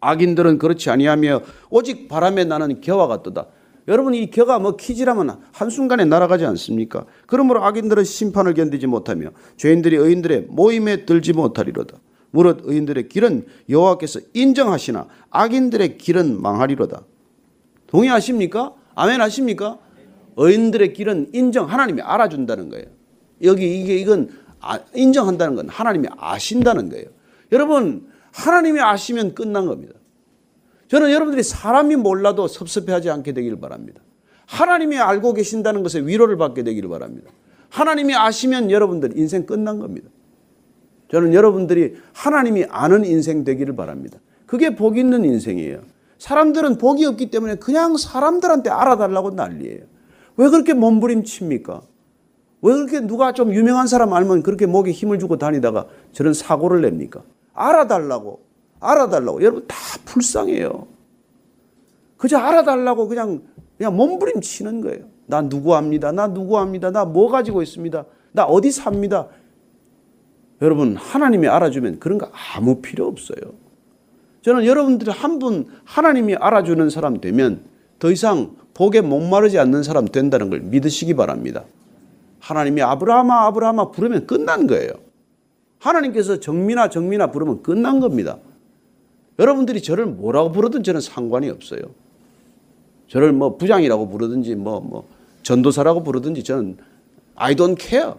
악인들은 0.00 0.58
그렇지 0.58 0.88
아니하며 0.88 1.42
오직 1.68 2.08
바람에 2.08 2.44
나는 2.44 2.80
겨와 2.80 3.06
같도다. 3.06 3.46
여러분 3.88 4.14
이 4.14 4.30
겨가 4.30 4.58
뭐 4.58 4.76
키지라면 4.76 5.40
한순간에 5.52 6.04
날아가지 6.04 6.44
않습니까? 6.46 7.06
그러므로 7.26 7.64
악인들은 7.64 8.04
심판을 8.04 8.54
견디지 8.54 8.86
못하며 8.86 9.30
죄인들이 9.56 9.96
의인들의 9.96 10.46
모임에 10.48 11.04
들지 11.04 11.32
못하리로다. 11.32 11.98
무릇 12.30 12.60
의인들의 12.64 13.08
길은 13.08 13.46
여호와께서 13.68 14.20
인정하시나 14.34 15.06
악인들의 15.30 15.98
길은 15.98 16.40
망하리로다. 16.40 17.02
동의하십니까? 17.88 18.74
아멘 18.94 19.20
하십니까? 19.20 19.78
의인들의 20.36 20.92
길은 20.92 21.30
인정 21.32 21.68
하나님이 21.68 22.02
알아준다는 22.02 22.68
거예요. 22.68 22.86
여기 23.42 23.80
이게 23.80 23.96
이건 23.96 24.28
아, 24.60 24.78
인정한다는 24.94 25.56
건 25.56 25.68
하나님이 25.68 26.08
아신다는 26.16 26.90
거예요. 26.90 27.06
여러분 27.52 28.08
하나님이 28.32 28.80
아시면 28.80 29.34
끝난 29.34 29.66
겁니다. 29.66 29.94
저는 30.90 31.12
여러분들이 31.12 31.44
사람이 31.44 31.94
몰라도 31.94 32.48
섭섭해하지 32.48 33.10
않게 33.10 33.32
되기를 33.32 33.60
바랍니다. 33.60 34.02
하나님이 34.46 34.98
알고 34.98 35.34
계신다는 35.34 35.84
것에 35.84 36.00
위로를 36.00 36.36
받게 36.36 36.64
되기를 36.64 36.90
바랍니다. 36.90 37.30
하나님이 37.68 38.16
아시면 38.16 38.72
여러분들 38.72 39.16
인생 39.16 39.46
끝난 39.46 39.78
겁니다. 39.78 40.10
저는 41.12 41.32
여러분들이 41.32 41.94
하나님이 42.12 42.64
아는 42.68 43.04
인생 43.04 43.44
되기를 43.44 43.76
바랍니다. 43.76 44.18
그게 44.46 44.74
복 44.74 44.98
있는 44.98 45.24
인생이에요. 45.24 45.82
사람들은 46.18 46.78
복이 46.78 47.04
없기 47.04 47.30
때문에 47.30 47.54
그냥 47.54 47.96
사람들한테 47.96 48.70
알아달라고 48.70 49.30
난리예요. 49.30 49.84
왜 50.38 50.48
그렇게 50.48 50.74
몸부림칩니까? 50.74 51.82
왜 52.62 52.72
그렇게 52.74 52.98
누가 52.98 53.32
좀 53.32 53.54
유명한 53.54 53.86
사람 53.86 54.12
알면 54.12 54.42
그렇게 54.42 54.66
목에 54.66 54.90
힘을 54.90 55.20
주고 55.20 55.38
다니다가 55.38 55.86
저런 56.10 56.34
사고를 56.34 56.80
냅니까? 56.80 57.22
알아달라고, 57.54 58.40
알아달라고. 58.80 59.42
여러분 59.42 59.64
다 59.66 59.76
불쌍해요. 60.04 60.86
그저 62.16 62.38
알아달라고 62.38 63.08
그냥, 63.08 63.42
그냥 63.78 63.96
몸부림치는 63.96 64.80
거예요. 64.82 65.04
나 65.26 65.42
누구 65.48 65.74
합니다. 65.74 66.12
나 66.12 66.26
누구 66.32 66.58
합니다. 66.58 66.90
나 66.90 67.04
뭐 67.04 67.28
가지고 67.30 67.62
있습니다. 67.62 68.04
나 68.32 68.44
어디 68.44 68.70
삽니다. 68.70 69.28
여러분, 70.62 70.96
하나님이 70.96 71.48
알아주면 71.48 72.00
그런 72.00 72.18
거 72.18 72.30
아무 72.54 72.80
필요 72.82 73.06
없어요. 73.06 73.38
저는 74.42 74.66
여러분들이 74.66 75.10
한 75.10 75.38
분 75.38 75.66
하나님이 75.84 76.34
알아주는 76.36 76.90
사람 76.90 77.20
되면 77.20 77.62
더 77.98 78.10
이상 78.10 78.56
복에 78.74 79.00
목마르지 79.02 79.58
않는 79.58 79.82
사람 79.82 80.06
된다는 80.06 80.50
걸 80.50 80.60
믿으시기 80.60 81.14
바랍니다. 81.14 81.64
하나님이 82.40 82.82
아브라함아 82.82 83.46
아브라함아 83.46 83.90
부르면 83.90 84.26
끝난 84.26 84.66
거예요. 84.66 84.92
하나님께서 85.78 86.40
정민아 86.40 86.88
정민아 86.88 87.30
부르면 87.30 87.62
끝난 87.62 88.00
겁니다. 88.00 88.38
여러분들이 89.40 89.80
저를 89.80 90.04
뭐라고 90.04 90.52
부르든 90.52 90.82
저는 90.82 91.00
상관이 91.00 91.48
없어요. 91.48 91.80
저를 93.08 93.32
뭐 93.32 93.56
부장이라고 93.56 94.10
부르든지 94.10 94.54
뭐, 94.54 94.80
뭐 94.80 95.08
전도사라고 95.42 96.04
부르든지 96.04 96.44
저는 96.44 96.76
I 97.36 97.54
don't 97.54 97.80
care. 97.80 98.12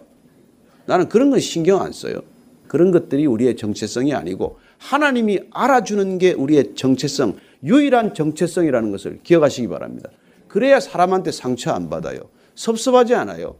나는 0.84 1.08
그런 1.08 1.30
건 1.30 1.38
신경 1.38 1.80
안 1.80 1.92
써요. 1.92 2.22
그런 2.66 2.90
것들이 2.90 3.26
우리의 3.26 3.56
정체성이 3.56 4.14
아니고 4.14 4.58
하나님이 4.78 5.40
알아주는 5.52 6.18
게 6.18 6.32
우리의 6.32 6.74
정체성, 6.74 7.36
유일한 7.62 8.14
정체성이라는 8.14 8.90
것을 8.90 9.20
기억하시기 9.22 9.68
바랍니다. 9.68 10.10
그래야 10.48 10.80
사람한테 10.80 11.30
상처 11.30 11.70
안 11.70 11.88
받아요. 11.88 12.18
섭섭하지 12.56 13.14
않아요. 13.14 13.54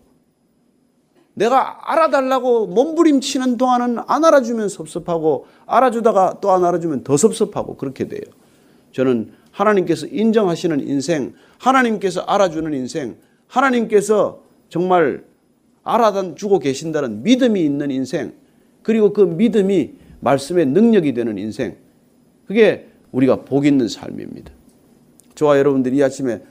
내가 1.34 1.90
알아달라고 1.92 2.66
몸부림치는 2.66 3.56
동안은 3.56 3.98
안 4.06 4.24
알아주면 4.24 4.68
섭섭하고 4.68 5.46
알아주다가 5.66 6.40
또 6.40 6.50
안 6.50 6.64
알아주면 6.64 7.04
더 7.04 7.16
섭섭하고 7.16 7.76
그렇게 7.76 8.06
돼요. 8.08 8.22
저는 8.92 9.32
하나님께서 9.50 10.06
인정하시는 10.06 10.86
인생, 10.86 11.34
하나님께서 11.58 12.22
알아주는 12.22 12.72
인생, 12.74 13.16
하나님께서 13.46 14.42
정말 14.68 15.24
알아주고 15.84 16.58
계신다는 16.58 17.22
믿음이 17.22 17.62
있는 17.62 17.90
인생, 17.90 18.34
그리고 18.82 19.12
그 19.12 19.22
믿음이 19.22 19.92
말씀의 20.20 20.66
능력이 20.66 21.14
되는 21.14 21.38
인생, 21.38 21.76
그게 22.46 22.88
우리가 23.12 23.44
복 23.44 23.66
있는 23.66 23.88
삶입니다. 23.88 24.52
저와 25.34 25.58
여러분들이 25.58 25.96
이 25.96 26.02
아침에 26.02 26.42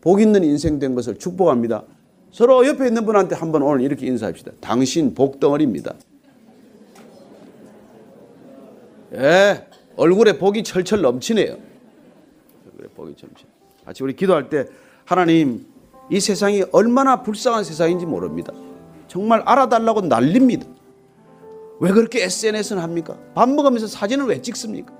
복 0.00 0.20
있는 0.20 0.44
인생 0.44 0.78
된 0.78 0.94
것을 0.94 1.18
축복합니다. 1.18 1.84
서로 2.30 2.66
옆에 2.66 2.86
있는 2.88 3.04
분한테 3.06 3.34
한번 3.34 3.62
오늘 3.62 3.80
이렇게 3.82 4.06
인사합시다. 4.06 4.52
당신 4.60 5.14
복덩어리입니다. 5.14 5.94
예, 9.14 9.66
얼굴에 9.96 10.38
복이 10.38 10.62
철철 10.64 11.00
넘치네요. 11.00 11.56
얼굴에 12.66 12.88
복이 12.94 13.14
넘치. 13.22 13.44
같이 13.84 14.02
우리 14.02 14.14
기도할 14.14 14.50
때 14.50 14.66
하나님 15.04 15.66
이 16.10 16.20
세상이 16.20 16.64
얼마나 16.72 17.22
불쌍한 17.22 17.64
세상인지 17.64 18.04
모릅니다. 18.06 18.52
정말 19.08 19.42
알아달라고 19.46 20.02
난립니다. 20.02 20.66
왜 21.80 21.90
그렇게 21.92 22.22
SNS는 22.24 22.82
합니까? 22.82 23.16
밥 23.34 23.48
먹으면서 23.48 23.86
사진을 23.86 24.26
왜 24.26 24.42
찍습니까? 24.42 24.92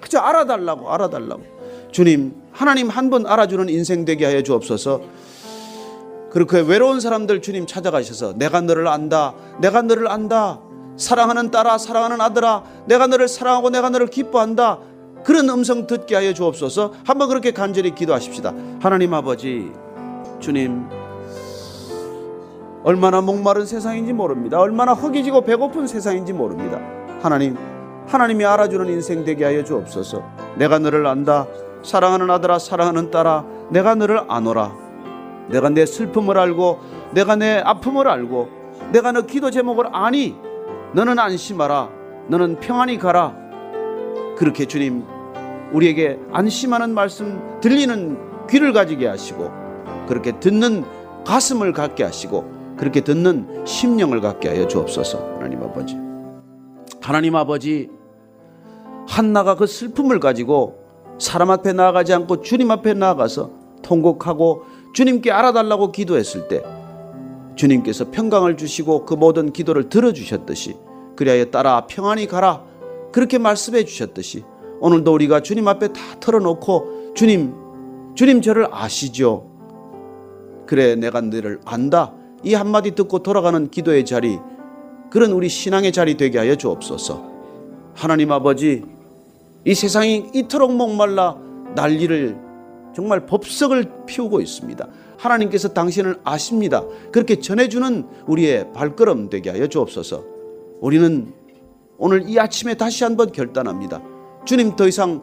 그저 0.00 0.18
알아달라고 0.18 0.90
알아달라고. 0.92 1.42
주님 1.90 2.34
하나님 2.52 2.88
한 2.90 3.10
번 3.10 3.26
알아주는 3.26 3.68
인생 3.70 4.04
되게 4.04 4.26
하여 4.26 4.42
주옵소서. 4.42 5.02
그렇게 6.34 6.58
외로운 6.58 6.98
사람들 6.98 7.42
주님 7.42 7.64
찾아가셔서 7.64 8.34
내가 8.34 8.60
너를 8.60 8.88
안다. 8.88 9.34
내가 9.60 9.82
너를 9.82 10.08
안다. 10.08 10.58
사랑하는 10.96 11.52
딸아, 11.52 11.78
사랑하는 11.78 12.20
아들아, 12.20 12.64
내가 12.86 13.06
너를 13.06 13.28
사랑하고 13.28 13.70
내가 13.70 13.88
너를 13.88 14.08
기뻐한다. 14.08 14.80
그런 15.22 15.48
음성 15.48 15.86
듣게 15.86 16.16
하여 16.16 16.34
주옵소서. 16.34 16.92
한번 17.06 17.28
그렇게 17.28 17.52
간절히 17.52 17.94
기도하십시다. 17.94 18.52
하나님 18.82 19.14
아버지, 19.14 19.70
주님, 20.40 20.88
얼마나 22.82 23.20
목마른 23.20 23.64
세상인지 23.64 24.12
모릅니다. 24.12 24.58
얼마나 24.58 24.92
허기지고 24.92 25.42
배고픈 25.42 25.86
세상인지 25.86 26.32
모릅니다. 26.32 26.80
하나님, 27.22 27.56
하나님이 28.08 28.44
알아주는 28.44 28.88
인생 28.88 29.24
되게 29.24 29.44
하여 29.44 29.62
주옵소서. 29.62 30.20
내가 30.56 30.80
너를 30.80 31.06
안다. 31.06 31.46
사랑하는 31.84 32.28
아들아, 32.28 32.58
사랑하는 32.58 33.12
딸아, 33.12 33.44
내가 33.70 33.94
너를 33.94 34.24
아노라. 34.28 34.83
내가 35.50 35.68
내 35.68 35.86
슬픔을 35.86 36.38
알고, 36.38 36.80
내가 37.12 37.36
내 37.36 37.58
아픔을 37.58 38.08
알고, 38.08 38.48
내가 38.92 39.12
너 39.12 39.22
기도 39.22 39.50
제목을 39.50 39.86
아니. 39.92 40.36
너는 40.94 41.18
안심하라. 41.18 41.90
너는 42.28 42.60
평안히 42.60 42.98
가라. 42.98 43.36
그렇게 44.36 44.66
주님 44.66 45.04
우리에게 45.72 46.18
안심하는 46.32 46.94
말씀 46.94 47.60
들리는 47.60 48.46
귀를 48.48 48.72
가지게 48.72 49.06
하시고 49.06 49.50
그렇게 50.06 50.38
듣는 50.38 50.84
가슴을 51.24 51.72
갖게 51.72 52.04
하시고 52.04 52.76
그렇게 52.76 53.00
듣는 53.00 53.64
심령을 53.64 54.20
갖게 54.20 54.48
하여 54.48 54.66
주옵소서. 54.66 55.36
하나님 55.36 55.62
아버지. 55.62 55.96
하나님 57.00 57.36
아버지 57.36 57.90
한나가 59.08 59.56
그 59.56 59.66
슬픔을 59.66 60.20
가지고 60.20 60.78
사람 61.18 61.50
앞에 61.50 61.72
나아가지 61.72 62.12
않고 62.12 62.40
주님 62.42 62.70
앞에 62.70 62.94
나아가서 62.94 63.50
통곡하고 63.82 64.64
주님께 64.94 65.30
알아달라고 65.30 65.92
기도했을 65.92 66.48
때 66.48 66.62
주님께서 67.56 68.10
평강을 68.10 68.56
주시고 68.56 69.04
그 69.04 69.14
모든 69.14 69.52
기도를 69.52 69.88
들어주셨듯이 69.90 70.76
그리하여 71.16 71.46
따라 71.46 71.86
평안히 71.86 72.26
가라 72.26 72.64
그렇게 73.12 73.38
말씀해 73.38 73.84
주셨듯이 73.84 74.44
오늘도 74.80 75.12
우리가 75.12 75.40
주님 75.40 75.68
앞에 75.68 75.88
다 75.88 76.00
털어놓고 76.20 77.12
주님 77.14 77.54
주님 78.14 78.40
저를 78.40 78.68
아시죠? 78.70 79.50
그래 80.66 80.94
내가 80.94 81.20
너를 81.20 81.60
안다. 81.64 82.12
이 82.44 82.54
한마디 82.54 82.94
듣고 82.94 83.20
돌아가는 83.20 83.68
기도의 83.70 84.04
자리 84.04 84.38
그런 85.10 85.32
우리 85.32 85.48
신앙의 85.48 85.92
자리 85.92 86.16
되게 86.16 86.38
하여 86.38 86.54
주옵소서. 86.54 87.32
하나님 87.94 88.32
아버지 88.32 88.84
이 89.64 89.74
세상이 89.74 90.30
이토록 90.34 90.74
목말라 90.74 91.36
난리를 91.74 92.43
정말 92.94 93.26
법석을 93.26 94.06
피우고 94.06 94.40
있습니다. 94.40 94.88
하나님께서 95.18 95.68
당신을 95.68 96.20
아십니다. 96.24 96.84
그렇게 97.10 97.40
전해주는 97.40 98.06
우리의 98.26 98.72
발걸음 98.72 99.30
되게 99.30 99.50
하여 99.50 99.66
주옵소서. 99.66 100.24
우리는 100.80 101.32
오늘 101.98 102.28
이 102.28 102.38
아침에 102.38 102.74
다시 102.74 103.04
한번 103.04 103.32
결단합니다. 103.32 104.02
주님 104.44 104.76
더 104.76 104.86
이상 104.86 105.22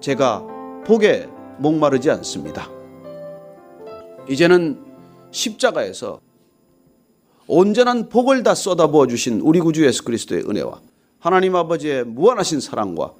제가 0.00 0.46
복에 0.84 1.28
목마르지 1.58 2.10
않습니다. 2.10 2.70
이제는 4.28 4.84
십자가에서 5.30 6.20
온전한 7.46 8.08
복을 8.08 8.42
다 8.42 8.54
쏟아부어 8.54 9.06
주신 9.06 9.40
우리 9.40 9.60
구주 9.60 9.86
예수 9.86 10.04
그리스도의 10.04 10.42
은혜와 10.48 10.80
하나님 11.20 11.54
아버지의 11.54 12.04
무한하신 12.04 12.60
사랑과 12.60 13.12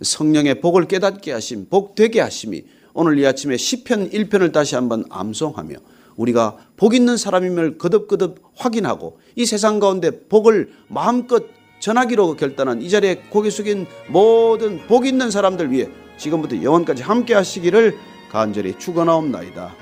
성령의 0.00 0.60
복을 0.60 0.86
깨닫게 0.88 1.32
하심, 1.32 1.68
복 1.68 1.94
되게 1.94 2.20
하심이 2.20 2.64
오늘 2.98 3.18
이 3.18 3.26
아침에 3.26 3.58
시편 3.58 4.08
1편을 4.08 4.52
다시 4.52 4.74
한번 4.74 5.04
암송하며 5.10 5.76
우리가 6.16 6.56
복 6.78 6.94
있는 6.94 7.18
사람임을 7.18 7.76
거듭거듭 7.76 8.42
확인하고 8.56 9.18
이 9.36 9.44
세상 9.44 9.78
가운데 9.78 10.26
복을 10.28 10.70
마음껏 10.88 11.44
전하기로 11.78 12.36
결단한 12.36 12.80
이 12.80 12.88
자리에 12.88 13.24
고개 13.28 13.50
숙인 13.50 13.86
모든 14.08 14.78
복 14.86 15.06
있는 15.06 15.30
사람들 15.30 15.70
위해 15.70 15.90
지금부터 16.16 16.62
영원까지 16.62 17.02
함께 17.02 17.34
하시기를 17.34 17.98
간절히 18.30 18.78
축원하옵나이다. 18.78 19.74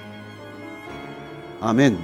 아멘. 1.60 1.96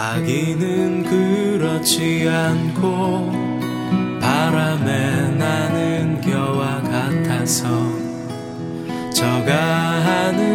악인은 0.00 1.02
그렇지 1.02 2.26
않고 2.26 3.30
바람에 4.18 5.28
나는 5.36 6.22
겨와 6.22 6.80
같아서 6.80 7.68
저가 9.12 9.52
하는 9.52 10.49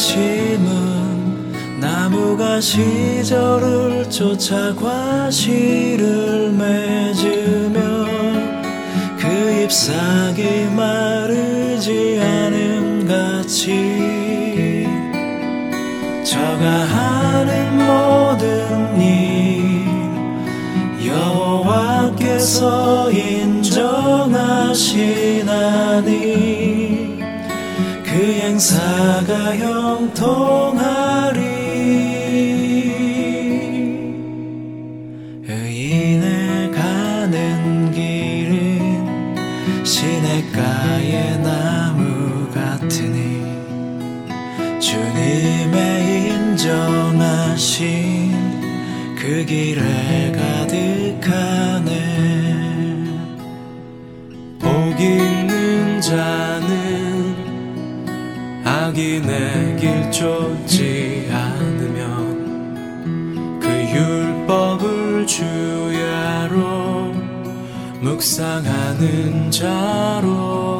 심은 0.00 1.78
나무가 1.78 2.58
시절을 2.58 4.08
쫓아 4.08 4.74
과실을 4.74 6.52
맺으며 6.52 7.78
그 9.18 9.62
잎사귀 9.62 10.70
마르지 10.74 12.18
않음 12.18 13.06
같이 13.06 14.88
저가 16.24 16.64
하는 16.64 17.76
모든 17.76 18.98
일 19.02 19.84
여호와께서 21.06 22.48
인정하시나니 23.12 24.50
그 28.60 28.62
행사가 28.62 29.56
형통하 29.56 31.09
악인의 59.10 59.76
길 59.76 60.10
쫓지 60.12 61.28
않으면 61.32 62.38
그 63.58 63.68
율법을 63.68 65.26
주야로 65.26 67.12
묵상하는 68.00 69.50
자로 69.50 70.79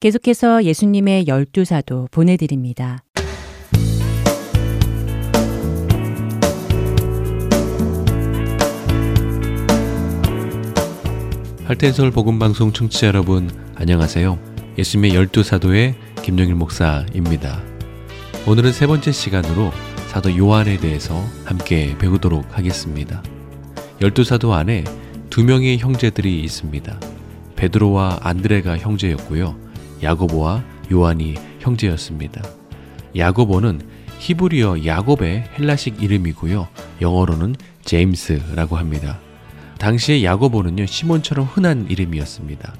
계속해서 0.00 0.64
예수님의 0.64 1.26
열두 1.26 1.66
사도 1.66 2.08
보내드립니다. 2.10 3.04
할텐서울 11.70 12.10
복음방송 12.10 12.72
청취자 12.72 13.06
여러분 13.06 13.48
안녕하세요. 13.76 14.40
예수님의 14.76 15.14
열두 15.14 15.44
사도의 15.44 15.94
김영일 16.20 16.56
목사입니다. 16.56 17.62
오늘은 18.44 18.72
세 18.72 18.88
번째 18.88 19.12
시간으로 19.12 19.70
사도 20.08 20.36
요한에 20.36 20.78
대해서 20.78 21.24
함께 21.44 21.96
배우도록 21.96 22.58
하겠습니다. 22.58 23.22
열두 24.00 24.24
사도 24.24 24.52
안에 24.52 24.82
두 25.30 25.44
명의 25.44 25.78
형제들이 25.78 26.42
있습니다. 26.42 26.98
베드로와 27.54 28.18
안드레가 28.20 28.76
형제였고요. 28.76 29.56
야고보와 30.02 30.64
요한이 30.90 31.36
형제였습니다. 31.60 32.42
야고보는 33.16 33.80
히브리어 34.18 34.84
야곱의 34.86 35.44
헬라식 35.56 36.02
이름이고요. 36.02 36.66
영어로는 37.00 37.54
제임스라고 37.84 38.76
합니다. 38.76 39.20
당시에 39.80 40.22
야고보는요 40.22 40.84
시몬처럼 40.84 41.46
흔한 41.46 41.86
이름이었습니다. 41.88 42.74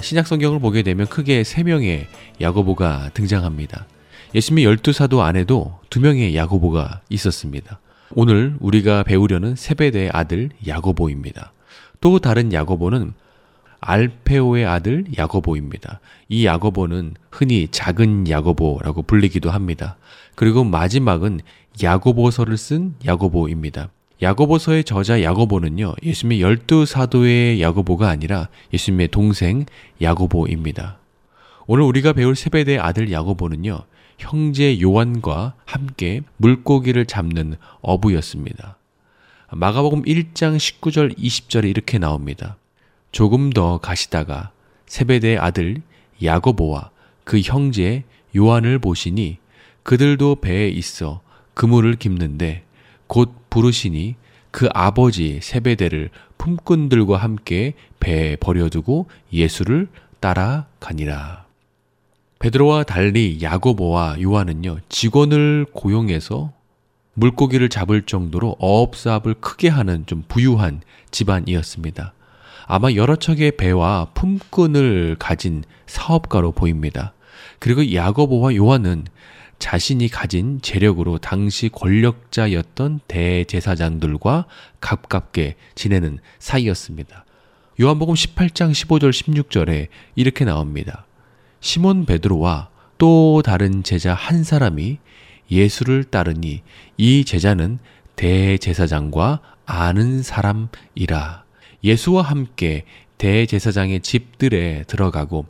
신약 0.00 0.26
성경을 0.26 0.60
보게 0.60 0.82
되면 0.82 1.06
크게 1.06 1.44
세 1.44 1.62
명의 1.62 2.06
야고보가 2.40 3.10
등장합니다. 3.12 3.86
예수님의 4.34 4.64
열두 4.64 4.94
사도 4.94 5.22
안에도 5.22 5.78
두 5.90 6.00
명의 6.00 6.34
야고보가 6.34 7.02
있었습니다. 7.10 7.80
오늘 8.14 8.56
우리가 8.60 9.02
배우려는 9.02 9.56
세베대의 9.56 10.10
아들 10.14 10.48
야고보입니다. 10.66 11.52
또 12.00 12.18
다른 12.18 12.50
야고보는 12.50 13.12
알페오의 13.80 14.64
아들 14.64 15.04
야고보입니다. 15.18 16.00
이 16.30 16.46
야고보는 16.46 17.14
흔히 17.30 17.68
작은 17.70 18.26
야고보라고 18.26 19.02
불리기도 19.02 19.50
합니다. 19.50 19.98
그리고 20.34 20.64
마지막은 20.64 21.40
야고보서를 21.82 22.56
쓴 22.56 22.94
야고보입니다. 23.04 23.90
야고보서의 24.20 24.84
저자 24.84 25.22
야고보는요, 25.22 25.94
예수님의 26.02 26.40
열두 26.40 26.86
사도의 26.86 27.62
야고보가 27.62 28.08
아니라 28.08 28.48
예수님의 28.72 29.08
동생 29.08 29.64
야고보입니다. 30.02 30.98
오늘 31.66 31.84
우리가 31.84 32.12
배울 32.14 32.34
세베대의 32.34 32.80
아들 32.80 33.12
야고보는요, 33.12 33.80
형제 34.18 34.80
요한과 34.80 35.54
함께 35.64 36.22
물고기를 36.38 37.06
잡는 37.06 37.56
어부였습니다. 37.80 38.76
마가복음 39.52 40.02
1장 40.02 40.56
19절 40.56 41.16
20절에 41.16 41.70
이렇게 41.70 41.98
나옵니다. 41.98 42.56
조금 43.12 43.50
더 43.50 43.78
가시다가 43.78 44.50
세베대의 44.86 45.38
아들 45.38 45.80
야고보와 46.22 46.90
그 47.22 47.40
형제 47.40 48.02
요한을 48.36 48.78
보시니 48.80 49.38
그들도 49.84 50.36
배에 50.36 50.68
있어 50.68 51.20
그물을 51.54 51.94
깁는데 51.94 52.64
곧 53.08 53.32
부르시니 53.50 54.14
그 54.50 54.68
아버지 54.72 55.40
세베대를 55.42 56.10
품꾼들과 56.38 57.16
함께 57.16 57.74
배에 57.98 58.36
버려두고 58.36 59.08
예수를 59.32 59.88
따라가니라. 60.20 61.46
베드로와 62.38 62.84
달리 62.84 63.38
야고보와 63.42 64.22
요한은요 64.22 64.78
직원을 64.88 65.66
고용해서 65.72 66.52
물고기를 67.14 67.68
잡을 67.68 68.02
정도로 68.02 68.56
어업사업을 68.60 69.34
크게 69.34 69.68
하는 69.68 70.06
좀 70.06 70.22
부유한 70.28 70.82
집안이었습니다. 71.10 72.12
아마 72.66 72.92
여러 72.92 73.16
척의 73.16 73.56
배와 73.56 74.08
품꾼을 74.14 75.16
가진 75.18 75.64
사업가로 75.86 76.52
보입니다. 76.52 77.12
그리고 77.58 77.92
야고보와 77.92 78.54
요한은 78.54 79.04
자신이 79.58 80.08
가진 80.08 80.60
재력으로 80.62 81.18
당시 81.18 81.68
권력자였던 81.68 83.00
대제사장들과 83.08 84.46
가깝게 84.80 85.56
지내는 85.74 86.18
사이였습니다. 86.38 87.24
요한복음 87.80 88.14
18장 88.14 88.72
15절 88.72 89.10
16절에 89.10 89.88
이렇게 90.16 90.44
나옵니다. 90.44 91.06
시몬 91.60 92.06
베드로와 92.06 92.70
또 92.98 93.42
다른 93.44 93.82
제자 93.82 94.14
한 94.14 94.44
사람이 94.44 94.98
예수를 95.50 96.04
따르니 96.04 96.62
이 96.96 97.24
제자는 97.24 97.78
대제사장과 98.16 99.40
아는 99.66 100.22
사람이라. 100.22 101.44
예수와 101.84 102.22
함께 102.22 102.84
대제사장의 103.18 104.00
집들에 104.00 104.84
들어가고 104.86 105.46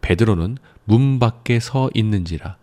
베드로는 0.00 0.58
문 0.84 1.18
밖에 1.18 1.60
서 1.60 1.90
있는지라 1.94 2.56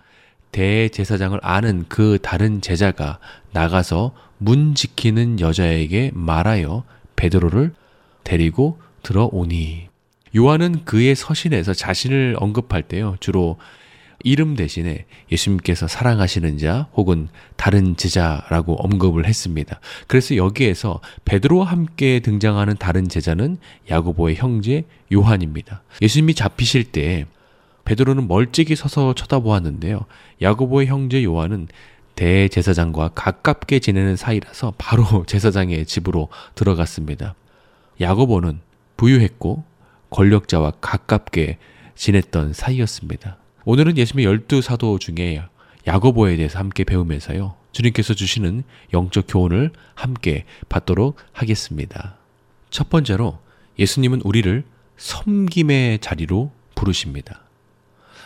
대제사장을 0.53 1.37
아는 1.41 1.83
그 1.89 2.19
다른 2.21 2.61
제자가 2.61 3.19
나가서 3.51 4.13
문 4.37 4.75
지키는 4.75 5.41
여자에게 5.41 6.11
말하여 6.13 6.85
베드로를 7.17 7.73
데리고 8.23 8.79
들어오니 9.01 9.89
요한은 10.35 10.85
그의 10.85 11.15
서신에서 11.15 11.73
자신을 11.73 12.37
언급할 12.39 12.83
때요 12.83 13.17
주로 13.19 13.57
이름 14.23 14.55
대신에 14.55 15.05
예수님께서 15.31 15.87
사랑하시는 15.87 16.57
자 16.57 16.87
혹은 16.93 17.27
다른 17.57 17.97
제자라고 17.97 18.75
언급을 18.75 19.25
했습니다. 19.25 19.81
그래서 20.07 20.37
여기에서 20.37 21.01
베드로와 21.25 21.65
함께 21.65 22.21
등장하는 22.21 22.77
다른 22.77 23.09
제자는 23.09 23.57
야고보의 23.89 24.35
형제 24.37 24.85
요한입니다. 25.11 25.83
예수님이 26.01 26.35
잡히실 26.35 26.85
때 26.85 27.25
베드로는 27.85 28.27
멀찍이 28.27 28.75
서서 28.75 29.13
쳐다보았는데요. 29.13 30.05
야고보의 30.41 30.87
형제 30.87 31.23
요한은 31.23 31.67
대제사장과 32.15 33.09
가깝게 33.09 33.79
지내는 33.79 34.15
사이라서 34.15 34.73
바로 34.77 35.25
제사장의 35.27 35.85
집으로 35.85 36.29
들어갔습니다. 36.55 37.35
야고보는 37.99 38.59
부유했고 38.97 39.63
권력자와 40.09 40.73
가깝게 40.79 41.57
지냈던 41.95 42.53
사이였습니다. 42.53 43.37
오늘은 43.65 43.97
예수님의 43.97 44.25
열두 44.25 44.61
사도 44.61 44.99
중에 44.99 45.43
야고보에 45.87 46.35
대해서 46.37 46.59
함께 46.59 46.83
배우면서요. 46.83 47.55
주님께서 47.71 48.13
주시는 48.13 48.63
영적 48.93 49.25
교훈을 49.27 49.71
함께 49.95 50.45
받도록 50.69 51.17
하겠습니다. 51.31 52.17
첫 52.69 52.89
번째로 52.89 53.39
예수님은 53.79 54.21
우리를 54.23 54.63
섬김의 54.97 55.99
자리로 55.99 56.51
부르십니다. 56.75 57.42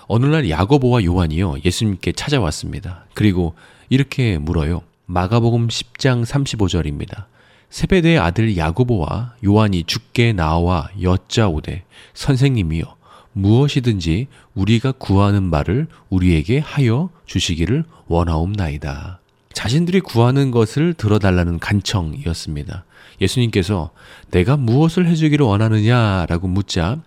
어느 0.07 0.25
날 0.25 0.49
야고보와 0.49 1.03
요한이요. 1.03 1.57
예수님께 1.65 2.13
찾아왔습니다. 2.13 3.05
그리고 3.13 3.55
이렇게 3.89 4.37
물어요. 4.37 4.81
마가복음 5.05 5.67
10장 5.67 6.25
35절입니다. 6.25 7.25
세베대의 7.69 8.17
아들 8.17 8.55
야고보와 8.55 9.35
요한이 9.45 9.83
죽게 9.83 10.33
나와 10.33 10.89
여짜오되 11.01 11.83
선생님이여 12.13 12.95
무엇이든지 13.33 14.27
우리가 14.55 14.93
구하는 14.93 15.43
말을 15.43 15.87
우리에게 16.09 16.59
하여 16.59 17.09
주시기를 17.25 17.83
원하옵나이다. 18.07 19.19
자신들이 19.53 20.01
구하는 20.01 20.51
것을 20.51 20.93
들어달라는 20.93 21.59
간청이었습니다. 21.59 22.85
예수님께서 23.19 23.91
내가 24.31 24.55
무엇을 24.55 25.07
해주기를 25.07 25.45
원하느냐라고 25.45 26.47
묻자 26.47 27.01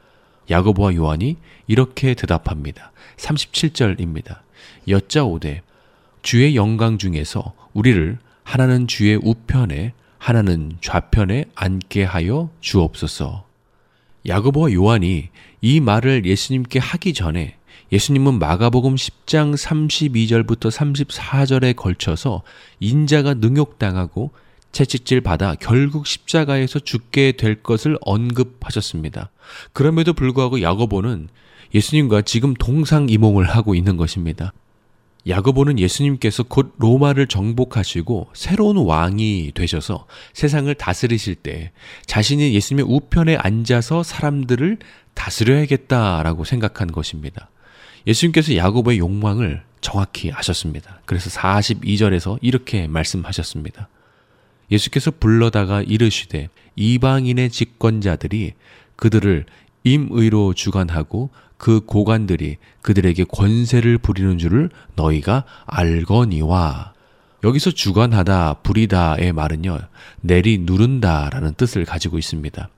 야고보와 0.51 0.95
요한이 0.95 1.37
이렇게 1.67 2.15
대답합니다. 2.15 2.90
37절입니다. 3.21 4.41
여짜오되 4.89 5.63
주의 6.23 6.57
영광 6.57 6.99
중에서 6.99 7.55
우리를 7.73 8.19
하나는 8.43 8.87
주의 8.87 9.17
우편에 9.17 9.93
하나는 10.19 10.73
좌편에 10.81 11.47
앉게 11.55 12.05
하여 12.05 12.51
주옵소서. 12.61 13.45
야고보와 14.27 14.73
요한이 14.73 15.29
이 15.63 15.81
말을 15.81 16.27
예수님께 16.27 16.79
하기 16.79 17.15
전에 17.15 17.57
예수님은 17.93 18.39
마가복음 18.39 18.95
10장 18.95 19.57
32절부터 19.57 20.71
34절에 20.71 21.75
걸쳐서 21.75 22.43
인자가 22.79 23.35
능욕당하고 23.35 24.31
채찍질 24.73 25.23
받아 25.23 25.57
결국 25.57 26.07
십자가에서 26.07 26.79
죽게 26.79 27.33
될 27.33 27.57
것을 27.57 27.99
언급하셨습니다. 28.03 29.31
그럼에도 29.73 30.13
불구하고 30.13 30.63
야고보는 30.63 31.29
예수님과 31.75 32.23
지금 32.23 32.55
동상이몽을 32.55 33.49
하고 33.49 33.75
있는 33.75 33.97
것입니다. 33.97 34.53
야고보는 35.29 35.79
예수님께서 35.79 36.43
곧 36.45 36.75
로마를 36.79 37.27
정복하시고 37.27 38.31
새로운 38.33 38.79
왕이 38.79 39.53
되셔서 39.55 40.07
세상을 40.33 40.75
다스리실 40.75 41.35
때 41.35 41.73
자신이 42.07 42.55
예수님의 42.55 42.87
우편에 42.89 43.37
앉아서 43.37 44.03
사람들을 44.03 44.79
다스려야겠다라고 45.15 46.45
생각한 46.45 46.91
것입니다. 46.91 47.51
예수님께서 48.07 48.57
야고보의 48.57 48.99
욕망을 48.99 49.63
정확히 49.83 50.33
아셨습니다. 50.33 51.01
그래서 51.05 51.29
42절에서 51.31 52.39
이렇게 52.41 52.87
말씀하셨습니다. 52.87 53.89
예수께서 54.71 55.11
불러다가 55.11 55.83
이르시되 55.83 56.49
이방인의 56.77 57.51
집권자들이 57.51 58.55
그들을 58.97 59.47
임의로 59.85 60.55
주관하고 60.55 61.31
그 61.61 61.81
고관들이 61.81 62.57
그들에게 62.81 63.25
권세를 63.25 63.99
부리는 63.99 64.39
줄을 64.39 64.71
너희가 64.97 65.45
알거니와 65.67 66.95
여기서 67.45 67.71
주관하다 67.73 68.55
부리다의 68.63 69.35
말은요 69.35 69.79
내리 70.23 70.57
누른다 70.57 71.29
라는 71.31 71.53
뜻을 71.53 71.85
가지고 71.85 72.17
있습니다. 72.17 72.71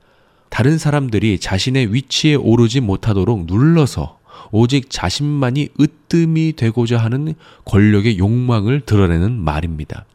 다른 0.49 0.79
사람들이 0.79 1.39
자신의 1.39 1.95
위치에 1.95 2.35
오르지 2.35 2.81
못하도록 2.81 3.47
눌러서 3.47 4.19
오직 4.51 4.91
자신만이 4.91 5.69
으뜸이 5.79 6.55
되고자 6.55 6.99
하는 6.99 7.35
권력의 7.65 8.19
욕망을 8.19 8.81
드러내는 8.81 9.39
말입니다. 9.39 10.07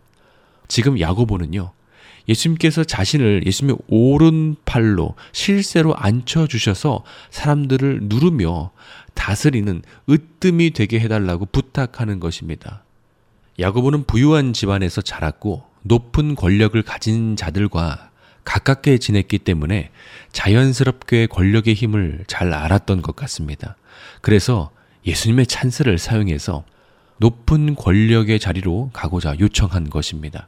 지금 0.68 1.00
야고보는요 1.00 1.72
예수님께서 2.28 2.84
자신을 2.84 3.44
예수님의 3.46 3.78
오른팔로 3.88 5.16
실세로 5.32 5.96
앉혀주셔서 5.96 7.04
사람들을 7.32 8.02
누르며 8.04 8.72
다스리는 9.14 9.82
으뜸이 10.10 10.72
되게 10.72 11.00
해달라고 11.00 11.48
부탁하는 11.48 12.20
것입니다. 12.20 12.84
야고보는 13.60 14.04
부유한 14.06 14.54
집안에서 14.54 15.02
자랐고 15.02 15.64
높은 15.82 16.36
권력을 16.36 16.80
가진 16.84 17.36
자들과 17.36 18.12
가깝게 18.44 18.98
지냈기 18.98 19.40
때문에 19.40 19.90
자연스럽게 20.32 21.28
권력의 21.28 21.74
힘을 21.74 22.24
잘 22.28 22.54
알았던 22.54 23.02
것 23.02 23.16
같습니다. 23.16 23.76
그래서 24.22 24.72
예수님의 25.06 25.48
찬스를 25.48 25.98
사용해서 25.98 26.64
높은 27.18 27.76
권력의 27.76 28.40
자리로 28.40 28.92
가고자 28.94 29.36
요청한 29.40 29.90
것입니다. 29.90 30.48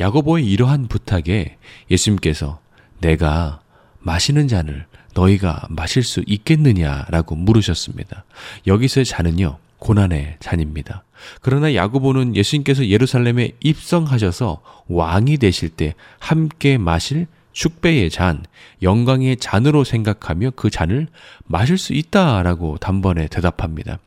야고보의 0.00 0.46
이러한 0.46 0.88
부탁에 0.88 1.58
예수님께서 1.90 2.60
내가 3.00 3.60
마시는 4.00 4.48
잔을 4.48 4.86
너희가 5.14 5.66
마실 5.68 6.02
수 6.02 6.22
있겠느냐라고 6.26 7.36
물으셨습니다. 7.36 8.24
여기서의 8.66 9.04
잔은요, 9.04 9.58
고난의 9.78 10.36
잔입니다. 10.40 11.04
그러나 11.42 11.74
야고보는 11.74 12.34
예수님께서 12.34 12.86
예루살렘에 12.86 13.52
입성하셔서 13.60 14.62
왕이 14.88 15.36
되실 15.36 15.68
때 15.68 15.94
함께 16.18 16.78
마실 16.78 17.26
축배의 17.52 18.10
잔, 18.10 18.44
영광의 18.80 19.36
잔으로 19.36 19.84
생각하며 19.84 20.52
그 20.56 20.70
잔을 20.70 21.08
마실 21.44 21.76
수 21.76 21.92
있다라고 21.92 22.78
단번에 22.78 23.26
대답합니다. 23.28 23.98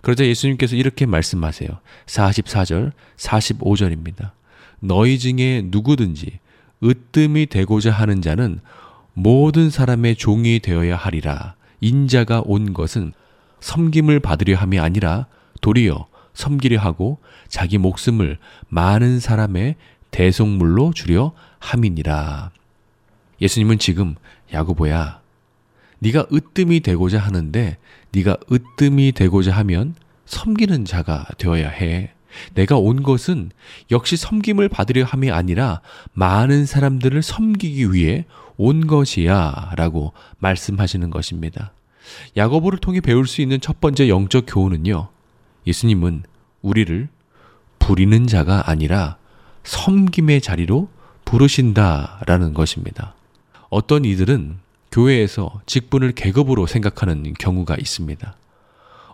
그러자 0.00 0.24
예수님께서 0.24 0.76
이렇게 0.76 1.06
말씀하세요. 1.06 1.68
44절, 2.06 2.92
45절입니다. 3.16 4.30
너희 4.84 5.18
중에 5.18 5.62
누구든지 5.64 6.38
으뜸이 6.82 7.46
되고자 7.46 7.90
하는 7.90 8.20
자는 8.20 8.60
모든 9.14 9.70
사람의 9.70 10.16
종이 10.16 10.60
되어야 10.60 10.96
하리라. 10.96 11.54
인자가 11.80 12.42
온 12.44 12.74
것은 12.74 13.12
섬김을 13.60 14.20
받으려 14.20 14.56
함이 14.56 14.78
아니라 14.78 15.26
도리어 15.62 16.06
섬기려 16.34 16.78
하고 16.80 17.18
자기 17.48 17.78
목숨을 17.78 18.36
많은 18.68 19.20
사람의 19.20 19.76
대속물로 20.10 20.92
주려 20.92 21.32
함이니라. 21.60 22.50
예수님은 23.40 23.78
지금 23.78 24.16
야고보야, 24.52 25.20
네가 26.00 26.26
으뜸이 26.32 26.80
되고자 26.80 27.18
하는데 27.18 27.78
네가 28.12 28.36
으뜸이 28.52 29.12
되고자 29.12 29.52
하면 29.52 29.94
섬기는 30.26 30.84
자가 30.84 31.26
되어야 31.38 31.70
해. 31.70 32.12
내가 32.54 32.76
온 32.76 33.02
것은 33.02 33.50
역시 33.90 34.16
섬김을 34.16 34.68
받으려 34.68 35.04
함이 35.04 35.30
아니라 35.30 35.80
많은 36.12 36.66
사람들을 36.66 37.22
섬기기 37.22 37.92
위해 37.92 38.24
온 38.56 38.86
것이야 38.86 39.72
라고 39.76 40.12
말씀하시는 40.38 41.10
것입니다. 41.10 41.72
야고보를 42.36 42.78
통해 42.78 43.00
배울 43.00 43.26
수 43.26 43.40
있는 43.40 43.60
첫 43.60 43.80
번째 43.80 44.08
영적 44.08 44.44
교훈은요. 44.46 45.08
예수님은 45.66 46.22
우리를 46.62 47.08
부리는 47.78 48.26
자가 48.26 48.70
아니라 48.70 49.16
섬김의 49.64 50.40
자리로 50.40 50.88
부르신다라는 51.24 52.54
것입니다. 52.54 53.14
어떤 53.70 54.04
이들은 54.04 54.58
교회에서 54.92 55.60
직분을 55.66 56.12
계급으로 56.12 56.66
생각하는 56.66 57.34
경우가 57.34 57.76
있습니다. 57.76 58.36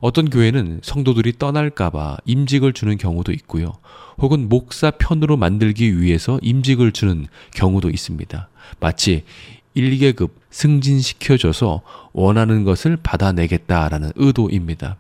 어떤 0.01 0.31
교회는 0.31 0.81
성도들이 0.83 1.35
떠날까봐 1.39 2.19
임직을 2.25 2.73
주는 2.73 2.97
경우도 2.97 3.33
있고요. 3.33 3.73
혹은 4.19 4.49
목사 4.49 4.91
편으로 4.91 5.37
만들기 5.37 6.01
위해서 6.01 6.39
임직을 6.43 6.93
주는 6.93 7.27
경우도 7.55 7.91
있습니다. 7.91 8.49
마치 8.81 9.25
1계급 9.77 10.31
승진시켜줘서 10.51 11.83
원하는 12.13 12.65
것을 12.65 12.97
받아내겠다라는 12.97 14.13
의도입니다. 14.17 14.97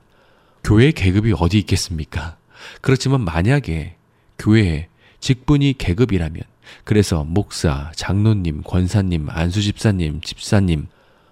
교회 0.62 0.92
계급이 0.92 1.34
어디 1.38 1.58
있겠습니까? 1.58 2.36
그렇지만 2.80 3.22
만약에 3.22 3.96
교회에 4.38 4.88
직분이 5.20 5.74
계급이라면 5.76 6.42
그래서 6.84 7.24
목사, 7.24 7.90
장로님, 7.96 8.62
권사님, 8.62 9.28
안수집사님, 9.28 10.20
집사님, 10.20 10.86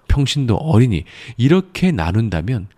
평신도 0.09 0.57
어린이 0.57 1.05
이렇게 1.37 1.93
나눈다면 1.93 2.69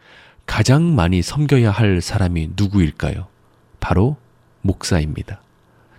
가장 0.51 0.97
많이 0.97 1.23
섬겨야 1.23 1.71
할 1.71 2.01
사람이 2.01 2.51
누구일까요? 2.57 3.29
바로 3.79 4.17
목사입니다. 4.63 5.41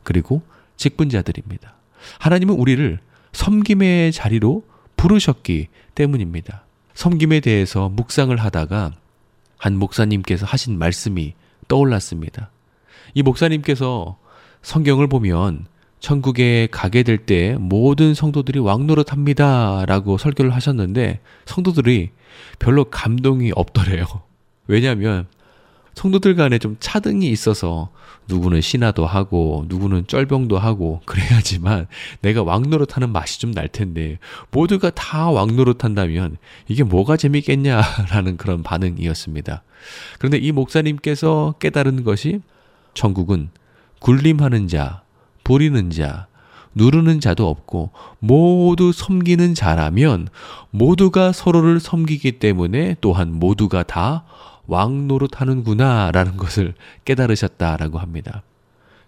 그리고 0.04 0.42
직분자들입니다. 0.76 1.74
하나님은 2.20 2.56
우리를 2.56 3.00
섬김의 3.32 4.12
자리로 4.12 4.66
부르셨기 4.98 5.70
때문입니다. 5.96 6.66
섬김에 6.96 7.40
대해서 7.40 7.88
묵상을 7.88 8.36
하다가 8.36 8.92
한 9.58 9.78
목사님께서 9.78 10.46
하신 10.46 10.78
말씀이 10.78 11.34
떠올랐습니다. 11.70 12.52
이 13.14 13.24
목사님께서 13.24 14.18
성경을 14.64 15.08
보면 15.08 15.66
천국에 16.02 16.68
가게 16.70 17.04
될 17.04 17.26
때 17.26 17.56
모든 17.58 18.14
성도들이 18.14 18.60
왕노릇 18.60 19.14
합니다. 19.14 19.86
라고 19.88 20.18
설교를 20.18 20.54
하셨는데 20.54 21.22
성도들이 21.46 22.10
별로 22.60 22.84
감동이 22.84 23.54
없더래요. 23.56 24.06
왜냐하면 24.68 25.28
성도들 25.94 26.36
간에 26.36 26.58
좀 26.58 26.78
차등이 26.80 27.30
있어서 27.30 27.90
누구는 28.28 28.62
신화도 28.62 29.06
하고 29.06 29.66
누구는 29.68 30.08
쩔병도 30.08 30.58
하고 30.58 31.02
그래야지만 31.06 31.88
내가 32.22 32.44
왕노릇하는 32.44 33.10
맛이 33.12 33.40
좀 33.40 33.52
날 33.52 33.68
텐데 33.68 34.18
모두가 34.52 34.90
다 34.92 35.30
왕노릇한다면 35.30 36.38
이게 36.70 36.84
뭐가 36.84 37.18
재밌겠냐라는 37.18 38.38
그런 38.38 38.64
반응이었습니다. 38.64 39.64
그런데 40.18 40.38
이 40.38 40.54
목사님께서 40.54 41.56
깨달은 41.60 42.06
것이 42.06 42.40
천국은 42.94 43.50
굴림하는 44.00 44.70
자, 44.70 45.02
부리는 45.44 45.90
자, 45.90 46.28
누르는 46.74 47.20
자도 47.20 47.50
없고 47.50 47.92
모두 48.20 48.94
섬기는 48.94 49.54
자라면 49.54 50.30
모두가 50.70 51.34
서로를 51.34 51.82
섬기기 51.82 52.40
때문에 52.40 52.96
또한 53.02 53.34
모두가 53.34 53.84
다 53.84 54.24
왕 54.72 55.06
노릇 55.10 55.42
하는구나 55.42 56.12
라는 56.12 56.38
것을 56.38 56.76
깨달으셨다라고 57.04 58.00
합니다. 58.00 58.42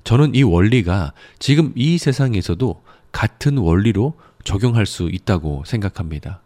저는 0.04 0.36
이 0.36 0.44
원리가 0.44 1.14
지금 1.40 1.72
이 1.76 1.98
세상에서도 1.98 2.84
같은 3.14 3.58
원리로 3.58 4.14
적용할 4.44 4.86
수 4.86 5.10
있다고 5.10 5.64
생각합니다. 5.66 6.42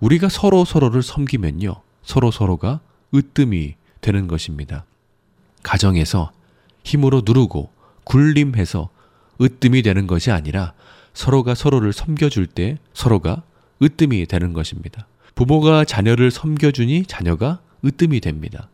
우리가 0.00 0.28
서로 0.28 0.66
서로를 0.66 1.02
섬기면요. 1.02 1.76
서로 2.02 2.30
서로가 2.30 2.80
으뜸이 3.14 3.76
되는 4.02 4.26
것입니다. 4.26 4.84
가정에서 5.62 6.30
힘으로 6.84 7.22
누르고 7.24 7.70
굴림해서 8.04 8.90
으뜸이 9.40 9.80
되는 9.80 10.06
것이 10.06 10.30
아니라 10.30 10.74
서로가 11.14 11.54
서로를 11.54 11.94
섬겨줄 11.94 12.46
때 12.46 12.76
서로가 12.92 13.44
으뜸이 13.82 14.26
되는 14.26 14.52
것입니다. 14.52 15.06
부모가 15.34 15.86
자녀를 15.86 16.30
섬겨주니 16.30 17.06
자녀가 17.06 17.60
으뜸이 17.84 18.20
됩니다. 18.20 18.68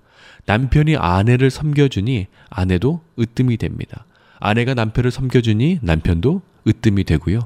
남편이 0.46 0.96
아내를 0.96 1.50
섬겨주니 1.50 2.26
아내도 2.50 3.00
으뜸이 3.18 3.56
됩니다. 3.56 4.04
아내가 4.38 4.74
남편을 4.74 5.10
섬겨주니 5.10 5.78
남편도 5.82 6.42
으뜸이 6.66 7.04
되고요. 7.04 7.40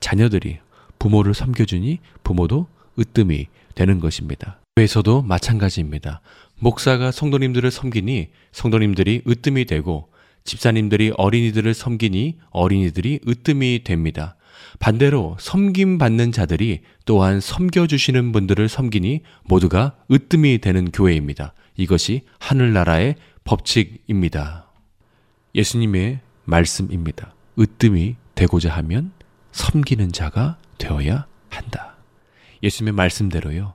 자녀들이 0.00 0.58
부모를 0.98 1.34
섬겨주니 1.34 1.98
부모도 2.24 2.66
으뜸이 2.98 3.46
되는 3.74 4.00
것입니다. 4.00 4.60
교회에서도 4.76 5.22
마찬가지입니다. 5.22 6.20
목사가 6.58 7.10
성도님들을 7.10 7.70
섬기니 7.70 8.28
성도님들이 8.52 9.22
으뜸이 9.26 9.66
되고 9.66 10.08
집사님들이 10.44 11.12
어린이들을 11.16 11.74
섬기니 11.74 12.38
어린이들이 12.50 13.20
으뜸이 13.28 13.84
됩니다. 13.84 14.36
반대로 14.78 15.36
섬김 15.40 15.98
받는 15.98 16.32
자들이 16.32 16.80
또한 17.04 17.40
섬겨주시는 17.40 18.32
분들을 18.32 18.68
섬기니 18.68 19.22
모두가 19.44 19.96
으뜸이 20.10 20.58
되는 20.58 20.90
교회입니다. 20.90 21.54
이것이 21.76 22.22
하늘나라의 22.38 23.16
법칙입니다. 23.44 24.70
예수님의 25.54 26.20
말씀입니다. 26.44 27.34
으뜸이 27.58 28.16
되고자 28.34 28.70
하면 28.76 29.12
섬기는 29.52 30.12
자가 30.12 30.58
되어야 30.78 31.26
한다. 31.50 31.96
예수님의 32.62 32.94
말씀대로요. 32.94 33.74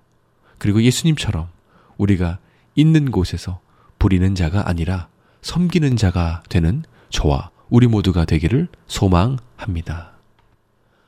그리고 0.58 0.82
예수님처럼 0.82 1.50
우리가 1.98 2.40
있는 2.76 3.12
곳에서 3.12 3.60
부리는 4.00 4.36
자가 4.36 4.70
아니라 4.70 5.08
섬기는 5.42 5.98
자가 5.98 6.44
되는 6.50 6.84
저와 7.10 7.52
우리 7.70 7.88
모두가 7.88 8.26
되기를 8.26 8.68
소망합니다. 8.88 10.13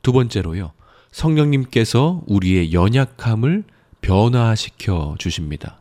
두 0.06 0.14
번째로요. 0.14 0.72
성령님께서 1.12 2.22
우리의 2.28 2.74
연약함을 2.74 3.64
변화시켜 4.02 5.16
주십니다. 5.18 5.80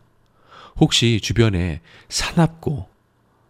혹시 0.81 1.21
주변에 1.23 1.83
사납고 2.09 2.89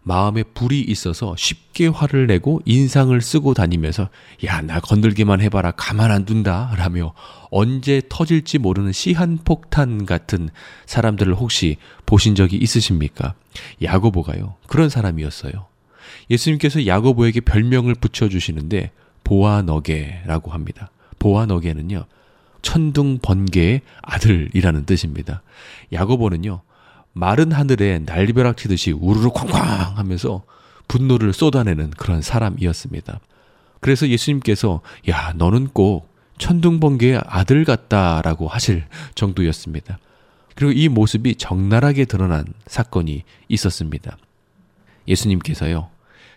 마음에 0.03 0.43
불이 0.43 0.81
있어서 0.81 1.37
쉽게 1.39 1.87
화를 1.87 2.27
내고 2.27 2.61
인상을 2.65 3.19
쓰고 3.21 3.55
다니면서 3.55 4.09
야, 4.47 4.63
나 4.63 4.81
건들기만 4.81 5.41
해봐라. 5.43 5.71
가만 5.71 6.11
안 6.11 6.25
둔다. 6.25 6.75
라며 6.77 7.15
언제 7.53 8.03
터질지 8.09 8.59
모르는 8.59 8.91
시한폭탄 8.91 10.07
같은 10.07 10.49
사람들을 10.87 11.37
혹시 11.37 11.77
보신 12.05 12.35
적이 12.35 12.57
있으십니까? 12.57 13.35
야고보가요. 13.81 14.57
그런 14.67 14.89
사람이었어요. 14.89 15.69
예수님께서 16.31 16.85
야고보에게 16.85 17.43
별명을 17.43 17.95
붙여주시는데 17.95 18.91
보아너게라고 19.25 20.53
합니다. 20.53 20.91
보아너게는요. 21.19 22.05
천둥 22.63 23.19
번개의 23.19 23.83
아들이라는 24.03 24.87
뜻입니다. 24.87 25.43
야고보는요. 25.93 26.63
마른 27.13 27.53
하늘에 27.53 28.01
날벼락 28.01 28.57
치듯이 28.57 28.91
우르르 28.93 29.31
쾅쾅 29.31 29.97
하면서 29.97 30.45
분노를 30.89 31.33
쏟아내는 31.33 31.91
그런 31.91 32.23
사람이었습니다. 32.23 33.21
그래서 33.81 34.09
예수님께서 34.09 34.81
야 35.09 35.33
너는 35.37 35.69
꼭 35.69 36.13
천둥 36.39 36.81
번개의 36.81 37.21
아들 37.27 37.65
같다라고 37.65 38.49
하실 38.49 38.85
정도였습니다. 39.15 39.99
그리고 40.55 40.73
이 40.73 40.89
모습이 40.89 41.37
적나라하게 41.37 42.07
드러난 42.07 42.45
사건이 42.67 43.25
있었습니다. 43.49 44.17
예수님께서요. 45.07 45.91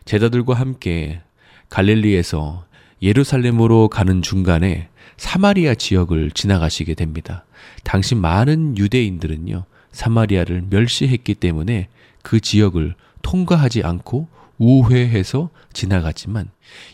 제자들과 0.05 0.53
함께 0.53 1.21
갈릴리에서 1.69 2.65
예루살렘으로 3.01 3.89
가는 3.89 4.21
중간에 4.21 4.89
사마리아 5.17 5.75
지역을 5.75 6.31
지나가시게 6.31 6.93
됩니다. 6.93 7.45
당시 7.83 8.15
많은 8.15 8.77
유대인들은요, 8.77 9.65
사마리아를 9.91 10.65
멸시했기 10.69 11.35
때문에 11.35 11.87
그 12.21 12.39
지역을 12.39 12.95
통과하지 13.21 13.83
않고 13.83 14.27
우회해서 14.57 15.49
지나갔지만 15.73 16.49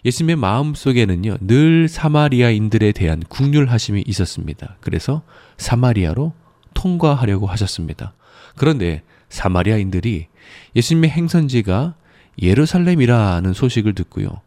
예수님의 0.05 0.35
마음 0.35 0.73
속에는요, 0.73 1.37
늘 1.41 1.87
사마리아인들에 1.87 2.91
대한 2.91 3.21
국률하심이 3.21 4.03
있었습니다. 4.05 4.77
그래서 4.81 5.23
사마리아로 5.57 6.33
통과하려고 6.73 7.47
하셨습니다. 7.47 8.13
그런데 8.55 9.01
사마리아인들이 9.29 10.27
예수님의 10.75 11.09
행선지가 11.09 11.95
예루살렘이라는 12.41 13.53
소식을 13.53 13.93
듣고요. 13.93 14.41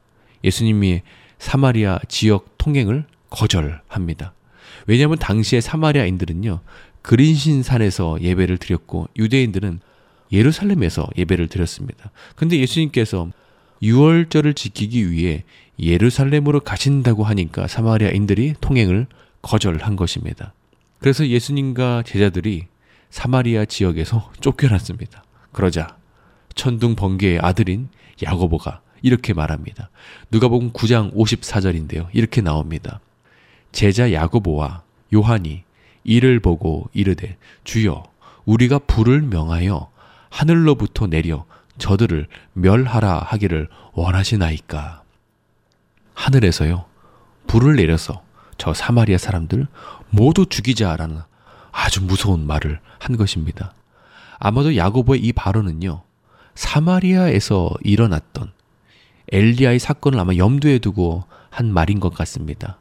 예수님이 0.45 1.03
사마리아 1.39 1.99
지역 2.09 2.57
통행을 2.59 3.05
거절합니다. 3.31 4.33
왜냐하면 4.87 5.19
당시에 5.19 5.61
사마리아인들은요, 5.61 6.61
그린신 7.03 7.63
산에서 7.63 8.19
예배를 8.21 8.59
드렸고, 8.59 9.09
유대인들은 9.17 9.81
예루살렘에서 10.33 11.09
예배를 11.17 11.49
드렸습니다. 11.49 12.11
근데 12.35 12.59
예수님께서 12.59 13.31
6월절을 13.83 14.57
지키기 14.57 15.11
위해 15.11 15.45
예루살렘으로 15.79 16.61
가신다고 16.61 17.25
하니까 17.25 17.67
사마리아인들이 17.67 18.55
통행을 18.61 19.07
거절한 19.43 19.97
것입니다. 19.97 20.55
그래서 20.99 21.27
예수님과 21.27 22.03
제자들이 22.07 22.67
사마리아 23.11 23.65
지역에서 23.65 24.33
쫓겨났습니다. 24.41 25.23
그러자 25.53 25.97
천둥 26.55 26.97
번개의 26.97 27.39
아들인 27.41 27.89
야고보가 28.23 28.81
이렇게 29.03 29.33
말합니다. 29.33 29.91
누가복음 30.31 30.73
9장 30.73 31.15
54절인데요. 31.15 32.09
이렇게 32.13 32.41
나옵니다. 32.41 33.01
제자 33.73 34.13
야고보와 34.13 34.83
요한이 35.15 35.63
이를 36.05 36.41
보고 36.41 36.89
이르되 36.93 37.37
주여 37.65 38.05
우리가 38.45 38.79
불을 38.79 39.23
명하여 39.23 39.91
하늘로부터 40.31 41.07
내려 41.07 41.45
저들을 41.79 42.27
멸하라 42.55 43.19
하기를 43.19 43.69
원하시나이까. 43.93 45.03
하늘에서요. 46.15 46.85
불을 47.47 47.77
내려서 47.77 48.23
저 48.59 48.73
사마리아 48.73 49.19
사람들 49.19 49.67
모두 50.11 50.47
죽이자라는 50.47 51.21
아주 51.73 52.03
무서운 52.03 52.47
말을 52.47 52.81
한 52.99 53.17
것입니다. 53.17 53.75
아마도 54.39 54.77
야고보의 54.77 55.21
이 55.21 55.33
발언은요. 55.33 56.03
사마리아에서 56.55 57.71
일어났던 57.83 58.53
엘리야의 59.33 59.79
사건을 59.79 60.19
아마 60.19 60.35
염두에 60.37 60.79
두고 60.79 61.25
한 61.51 61.73
말인 61.73 62.01
것 62.01 62.15
같습니다. 62.15 62.79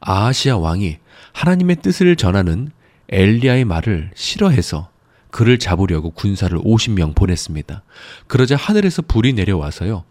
아하시아 0.00 0.58
왕이 0.58 0.98
하나님의 1.32 1.76
뜻을 1.76 2.16
전하는 2.16 2.70
엘리야의 3.08 3.64
말을 3.64 4.10
싫어해서 4.14 4.90
그를 5.30 5.58
잡으려고 5.58 6.10
군사를 6.10 6.56
50명 6.56 7.14
보냈습니다. 7.14 7.82
그러자 8.26 8.56
하늘에서 8.56 9.02
불이 9.02 9.32
내려와서요. 9.32 10.04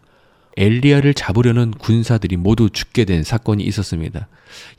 엘리야를 0.56 1.14
잡으려는 1.14 1.70
군사들이 1.72 2.36
모두 2.36 2.70
죽게 2.70 3.04
된 3.04 3.22
사건이 3.22 3.64
있었습니다. 3.64 4.28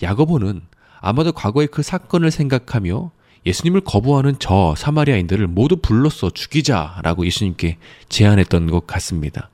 야고보는 0.04 0.62
아마도 1.02 1.32
과거의 1.32 1.68
그 1.68 1.82
사건을 1.82 2.32
생각하며 2.32 3.12
예수님을 3.46 3.82
거부하는 3.82 4.36
저 4.40 4.74
사마리아인들을 4.78 5.48
모두 5.48 5.78
불러서 5.78 6.32
죽이자라고 6.32 7.26
예수님께 7.26 7.78
제안했던 8.10 8.72
것 8.72 8.88
같습니다. 8.88 9.50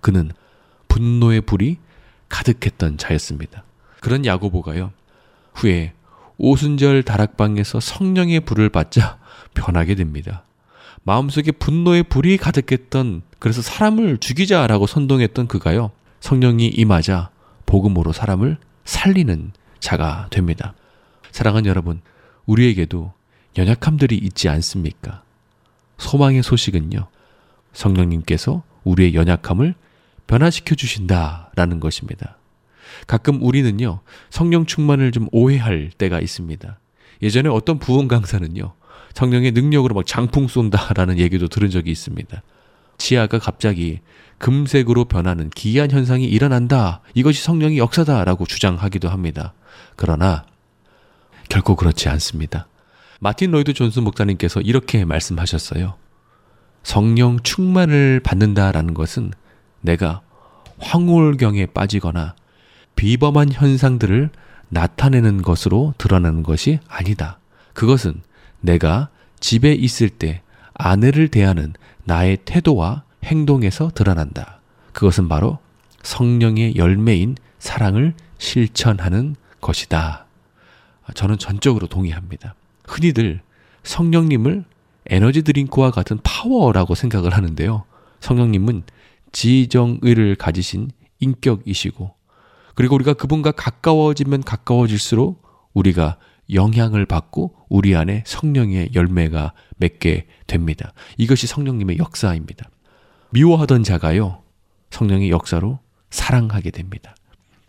그는 0.00 0.30
분노의 0.96 1.42
불이 1.42 1.76
가득했던 2.30 2.96
자였습니다. 2.96 3.64
그런 4.00 4.24
야고보가요. 4.24 4.92
후에 5.54 5.92
오순절 6.38 7.02
다락방에서 7.02 7.80
성령의 7.80 8.40
불을 8.40 8.70
받자 8.70 9.18
변하게 9.52 9.94
됩니다. 9.94 10.44
마음속에 11.02 11.52
분노의 11.52 12.04
불이 12.04 12.38
가득했던 12.38 13.22
그래서 13.38 13.60
사람을 13.60 14.16
죽이자라고 14.18 14.86
선동했던 14.86 15.48
그가요. 15.48 15.90
성령이 16.20 16.68
임하자 16.68 17.28
복음으로 17.66 18.12
사람을 18.12 18.56
살리는 18.86 19.52
자가 19.80 20.28
됩니다. 20.30 20.72
사랑하는 21.30 21.68
여러분, 21.68 22.00
우리에게도 22.46 23.12
연약함들이 23.58 24.16
있지 24.16 24.48
않습니까? 24.48 25.22
소망의 25.98 26.42
소식은요. 26.42 27.06
성령님께서 27.74 28.62
우리의 28.84 29.14
연약함을 29.14 29.74
변화시켜 30.26 30.74
주신다라는 30.74 31.80
것입니다. 31.80 32.38
가끔 33.06 33.42
우리는요, 33.42 34.00
성령 34.30 34.66
충만을 34.66 35.12
좀 35.12 35.28
오해할 35.32 35.90
때가 35.96 36.20
있습니다. 36.20 36.78
예전에 37.22 37.48
어떤 37.48 37.78
부흥 37.78 38.08
강사는요, 38.08 38.74
성령의 39.14 39.52
능력으로 39.52 39.94
막 39.94 40.06
장풍 40.06 40.48
쏜다라는 40.48 41.18
얘기도 41.18 41.48
들은 41.48 41.70
적이 41.70 41.90
있습니다. 41.90 42.42
지하가 42.98 43.38
갑자기 43.38 44.00
금색으로 44.38 45.06
변하는 45.06 45.50
기이한 45.50 45.90
현상이 45.90 46.24
일어난다. 46.24 47.00
이것이 47.14 47.42
성령의 47.42 47.78
역사다라고 47.78 48.46
주장하기도 48.46 49.08
합니다. 49.08 49.54
그러나 49.96 50.44
결코 51.48 51.76
그렇지 51.76 52.08
않습니다. 52.08 52.68
마틴 53.20 53.50
로이드 53.50 53.72
존슨 53.72 54.04
목사님께서 54.04 54.60
이렇게 54.60 55.04
말씀하셨어요. 55.04 55.94
성령 56.82 57.40
충만을 57.40 58.20
받는다라는 58.20 58.94
것은 58.94 59.32
내가 59.86 60.20
황홀경에 60.78 61.66
빠지거나 61.66 62.34
비범한 62.96 63.50
현상들을 63.52 64.30
나타내는 64.68 65.42
것으로 65.42 65.94
드러나는 65.96 66.42
것이 66.42 66.80
아니다. 66.88 67.38
그것은 67.72 68.20
내가 68.60 69.08
집에 69.40 69.72
있을 69.72 70.08
때 70.10 70.42
아내를 70.74 71.28
대하는 71.28 71.72
나의 72.04 72.38
태도와 72.44 73.04
행동에서 73.24 73.90
드러난다. 73.94 74.60
그것은 74.92 75.28
바로 75.28 75.58
성령의 76.02 76.76
열매인 76.76 77.36
사랑을 77.58 78.14
실천하는 78.38 79.36
것이다. 79.60 80.26
저는 81.14 81.38
전적으로 81.38 81.86
동의합니다. 81.86 82.54
흔히들 82.84 83.40
성령님을 83.84 84.64
에너지 85.06 85.42
드링크와 85.42 85.90
같은 85.90 86.18
파워라고 86.22 86.94
생각을 86.94 87.34
하는데요. 87.34 87.84
성령님은 88.20 88.82
지정의를 89.32 90.36
가지신 90.36 90.90
인격이시고, 91.20 92.14
그리고 92.74 92.94
우리가 92.94 93.14
그분과 93.14 93.52
가까워지면 93.52 94.42
가까워질수록 94.42 95.42
우리가 95.74 96.18
영향을 96.52 97.06
받고 97.06 97.56
우리 97.68 97.96
안에 97.96 98.22
성령의 98.26 98.90
열매가 98.94 99.52
맺게 99.78 100.26
됩니다. 100.46 100.92
이것이 101.16 101.46
성령님의 101.46 101.98
역사입니다. 101.98 102.70
미워하던 103.30 103.82
자가요, 103.82 104.42
성령의 104.90 105.30
역사로 105.30 105.80
사랑하게 106.10 106.70
됩니다. 106.70 107.14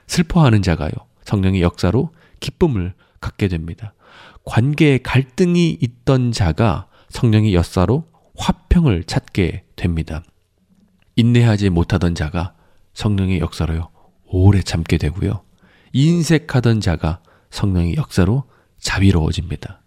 슬퍼하는 0.07 0.61
자가요, 0.61 0.91
성령의 1.23 1.61
역사로 1.61 2.11
기쁨을 2.39 2.93
갖게 3.19 3.47
됩니다. 3.47 3.93
관계에 4.45 4.99
갈등이 4.99 5.77
있던 5.81 6.31
자가 6.31 6.87
성령의 7.09 7.53
역사로 7.53 8.05
화평을 8.37 9.03
찾게 9.05 9.63
됩니다. 9.75 10.23
인내하지 11.18 11.72
못하던 11.72 12.13
자가 12.15 12.53
성령의 12.93 13.39
역사로요, 13.39 13.89
오래 14.28 14.61
참게 14.61 14.97
되고요. 14.97 15.41
인색하던 15.91 16.80
자가 16.80 17.22
성령의 17.49 17.95
역사로 17.95 18.43
자비로워집니다. 18.78 19.82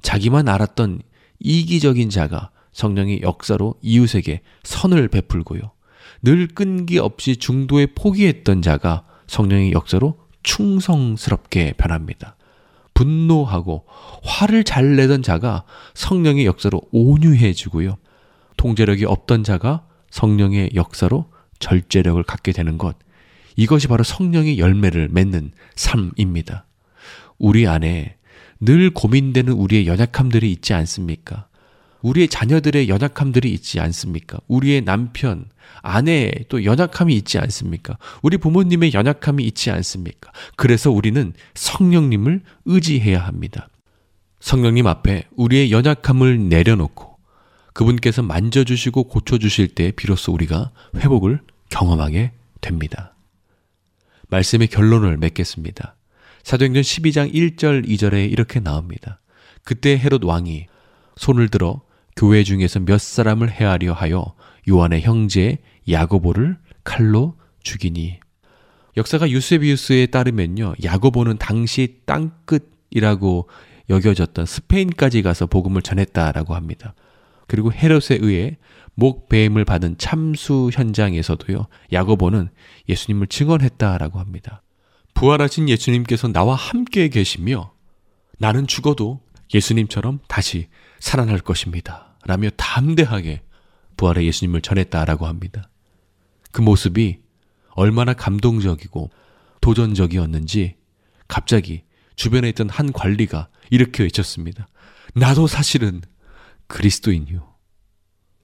자기만 0.00 0.48
알았던 0.48 1.02
이기적인 1.40 2.08
자가 2.08 2.50
성령의 2.72 3.20
역사로 3.22 3.74
이웃에게 3.82 4.40
선을 4.62 5.08
베풀고요. 5.08 5.72
늘 6.22 6.48
끈기 6.48 6.98
없이 6.98 7.36
중도에 7.36 7.88
포기했던 7.94 8.62
자가 8.62 9.04
성령의 9.26 9.72
역사로 9.72 10.18
충성스럽게 10.42 11.74
변합니다. 11.76 12.36
분노하고 12.94 13.84
화를 14.22 14.64
잘 14.64 14.96
내던 14.96 15.22
자가 15.22 15.64
성령의 15.92 16.46
역사로 16.46 16.80
온유해지고요. 16.92 17.98
통제력이 18.56 19.04
없던 19.04 19.44
자가 19.44 19.86
성령의 20.10 20.70
역사로 20.74 21.30
절제력을 21.58 22.22
갖게 22.22 22.52
되는 22.52 22.78
것. 22.78 22.96
이것이 23.56 23.88
바로 23.88 24.04
성령의 24.04 24.58
열매를 24.58 25.08
맺는 25.10 25.52
삶입니다. 25.74 26.66
우리 27.38 27.66
안에 27.66 28.16
늘 28.60 28.90
고민되는 28.90 29.52
우리의 29.52 29.86
연약함들이 29.86 30.50
있지 30.52 30.74
않습니까? 30.74 31.48
우리의 32.02 32.28
자녀들의 32.28 32.88
연약함들이 32.88 33.50
있지 33.52 33.80
않습니까? 33.80 34.38
우리의 34.46 34.82
남편, 34.82 35.46
아내의 35.82 36.46
또 36.48 36.64
연약함이 36.64 37.14
있지 37.16 37.38
않습니까? 37.38 37.98
우리 38.22 38.36
부모님의 38.36 38.92
연약함이 38.94 39.44
있지 39.44 39.70
않습니까? 39.70 40.30
그래서 40.56 40.90
우리는 40.90 41.32
성령님을 41.54 42.42
의지해야 42.64 43.20
합니다. 43.20 43.68
성령님 44.40 44.86
앞에 44.86 45.24
우리의 45.36 45.72
연약함을 45.72 46.48
내려놓고 46.48 47.05
그분께서 47.76 48.22
만져주시고 48.22 49.04
고쳐주실 49.04 49.68
때 49.74 49.92
비로소 49.92 50.32
우리가 50.32 50.70
회복을 50.96 51.42
경험하게 51.68 52.32
됩니다. 52.62 53.14
말씀의 54.28 54.68
결론을 54.68 55.18
맺겠습니다. 55.18 55.94
사도행전 56.42 56.82
12장 56.82 57.34
1절 57.34 57.86
2절에 57.86 58.32
이렇게 58.32 58.60
나옵니다. 58.60 59.20
그때 59.62 59.98
헤롯 59.98 60.24
왕이 60.24 60.68
손을 61.16 61.50
들어 61.50 61.82
교회 62.16 62.44
중에서 62.44 62.80
몇 62.80 62.98
사람을 62.98 63.50
헤아려 63.50 63.92
하여 63.92 64.34
요한의 64.66 65.02
형제 65.02 65.58
야고보를 65.86 66.56
칼로 66.82 67.36
죽이니 67.62 68.20
역사가 68.96 69.28
유세비우스에 69.28 70.06
따르면요 70.06 70.76
야고보는 70.82 71.36
당시 71.36 72.00
땅끝이라고 72.06 73.50
여겨졌던 73.90 74.46
스페인까지 74.46 75.20
가서 75.20 75.44
복음을 75.44 75.82
전했다라고 75.82 76.54
합니다. 76.54 76.94
그리고 77.46 77.72
헤롯에 77.72 78.18
의해 78.20 78.56
목배임을 78.94 79.64
받은 79.64 79.98
참수 79.98 80.70
현장에서도요 80.72 81.66
야고보는 81.92 82.48
예수님을 82.88 83.26
증언했다라고 83.26 84.18
합니다. 84.18 84.62
부활하신 85.14 85.68
예수님께서 85.68 86.28
나와 86.28 86.54
함께 86.54 87.08
계시며 87.08 87.72
나는 88.38 88.66
죽어도 88.66 89.20
예수님처럼 89.54 90.20
다시 90.28 90.68
살아날 90.98 91.38
것입니다. 91.38 92.16
라며 92.24 92.50
담대하게 92.56 93.42
부활의 93.96 94.26
예수님을 94.26 94.60
전했다라고 94.60 95.26
합니다. 95.26 95.70
그 96.52 96.60
모습이 96.60 97.20
얼마나 97.70 98.14
감동적이고 98.14 99.10
도전적이었는지 99.60 100.76
갑자기 101.28 101.82
주변에 102.16 102.48
있던 102.50 102.68
한 102.70 102.92
관리가 102.92 103.48
이렇게 103.70 104.02
외쳤습니다. 104.02 104.66
나도 105.14 105.46
사실은 105.46 106.02
그리스도인이요. 106.68 107.54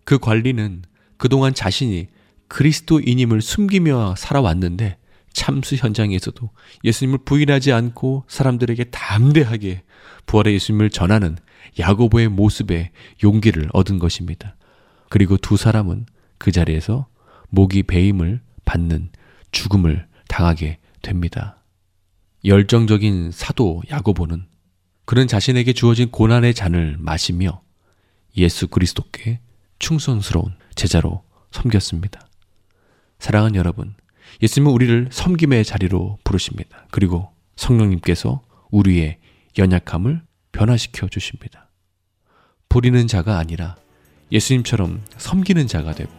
그 0.04 0.18
관리는 0.18 0.82
그동안 1.16 1.54
자신이 1.54 2.08
그리스도인임을 2.48 3.40
숨기며 3.40 4.14
살아왔는데 4.16 4.98
참수 5.32 5.76
현장에서도 5.76 6.50
예수님을 6.84 7.20
부인하지 7.24 7.72
않고 7.72 8.24
사람들에게 8.28 8.84
담대하게 8.84 9.82
부활의 10.26 10.54
예수님을 10.54 10.90
전하는 10.90 11.38
야고보의 11.78 12.28
모습에 12.28 12.90
용기를 13.22 13.68
얻은 13.72 13.98
것입니다. 13.98 14.56
그리고 15.08 15.36
두 15.36 15.56
사람은 15.56 16.06
그 16.38 16.52
자리에서 16.52 17.06
목이 17.48 17.84
배임을 17.84 18.40
받는 18.64 19.10
죽음을 19.52 20.06
당하게 20.28 20.78
됩니다. 21.02 21.62
열정적인 22.44 23.30
사도 23.30 23.82
야고보는 23.90 24.46
그는 25.04 25.26
자신에게 25.26 25.72
주어진 25.72 26.10
고난의 26.10 26.54
잔을 26.54 26.96
마시며 26.98 27.62
예수 28.36 28.68
그리스도께 28.68 29.40
충성스러운 29.78 30.54
제자로 30.74 31.22
섬겼습니다. 31.50 32.26
사랑하는 33.18 33.56
여러분, 33.56 33.94
예수님은 34.42 34.72
우리를 34.72 35.08
섬김의 35.10 35.64
자리로 35.64 36.18
부르십니다. 36.24 36.86
그리고 36.90 37.30
성령님께서 37.56 38.40
우리의 38.70 39.18
연약함을 39.58 40.22
변화시켜 40.52 41.08
주십니다. 41.08 41.70
부리는 42.68 43.06
자가 43.06 43.38
아니라 43.38 43.76
예수님처럼 44.30 45.02
섬기는 45.18 45.66
자가 45.66 45.94
되고 45.94 46.10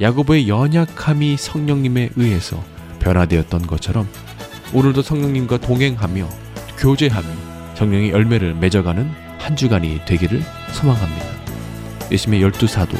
야고보의 0.00 0.48
연약함이 0.48 1.36
성령님에 1.36 2.10
의해서 2.16 2.62
변화되었던 3.00 3.66
것처럼 3.66 4.08
오늘도 4.74 5.02
성령님과 5.02 5.58
동행하며 5.58 6.28
교제하며 6.78 7.28
성령의 7.76 8.10
열매를 8.10 8.54
맺어가는 8.54 9.08
한 9.38 9.56
주간이 9.56 10.00
되기를 10.04 10.42
소망합니다. 10.72 11.26
예수님의 12.10 12.42
열두 12.42 12.66
사도 12.66 12.96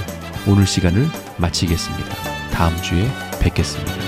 오늘 0.47 0.67
시간을 0.67 1.07
마치겠습니다. 1.39 2.15
다음 2.53 2.77
주에 2.83 3.09
뵙겠습니다. 3.41 4.08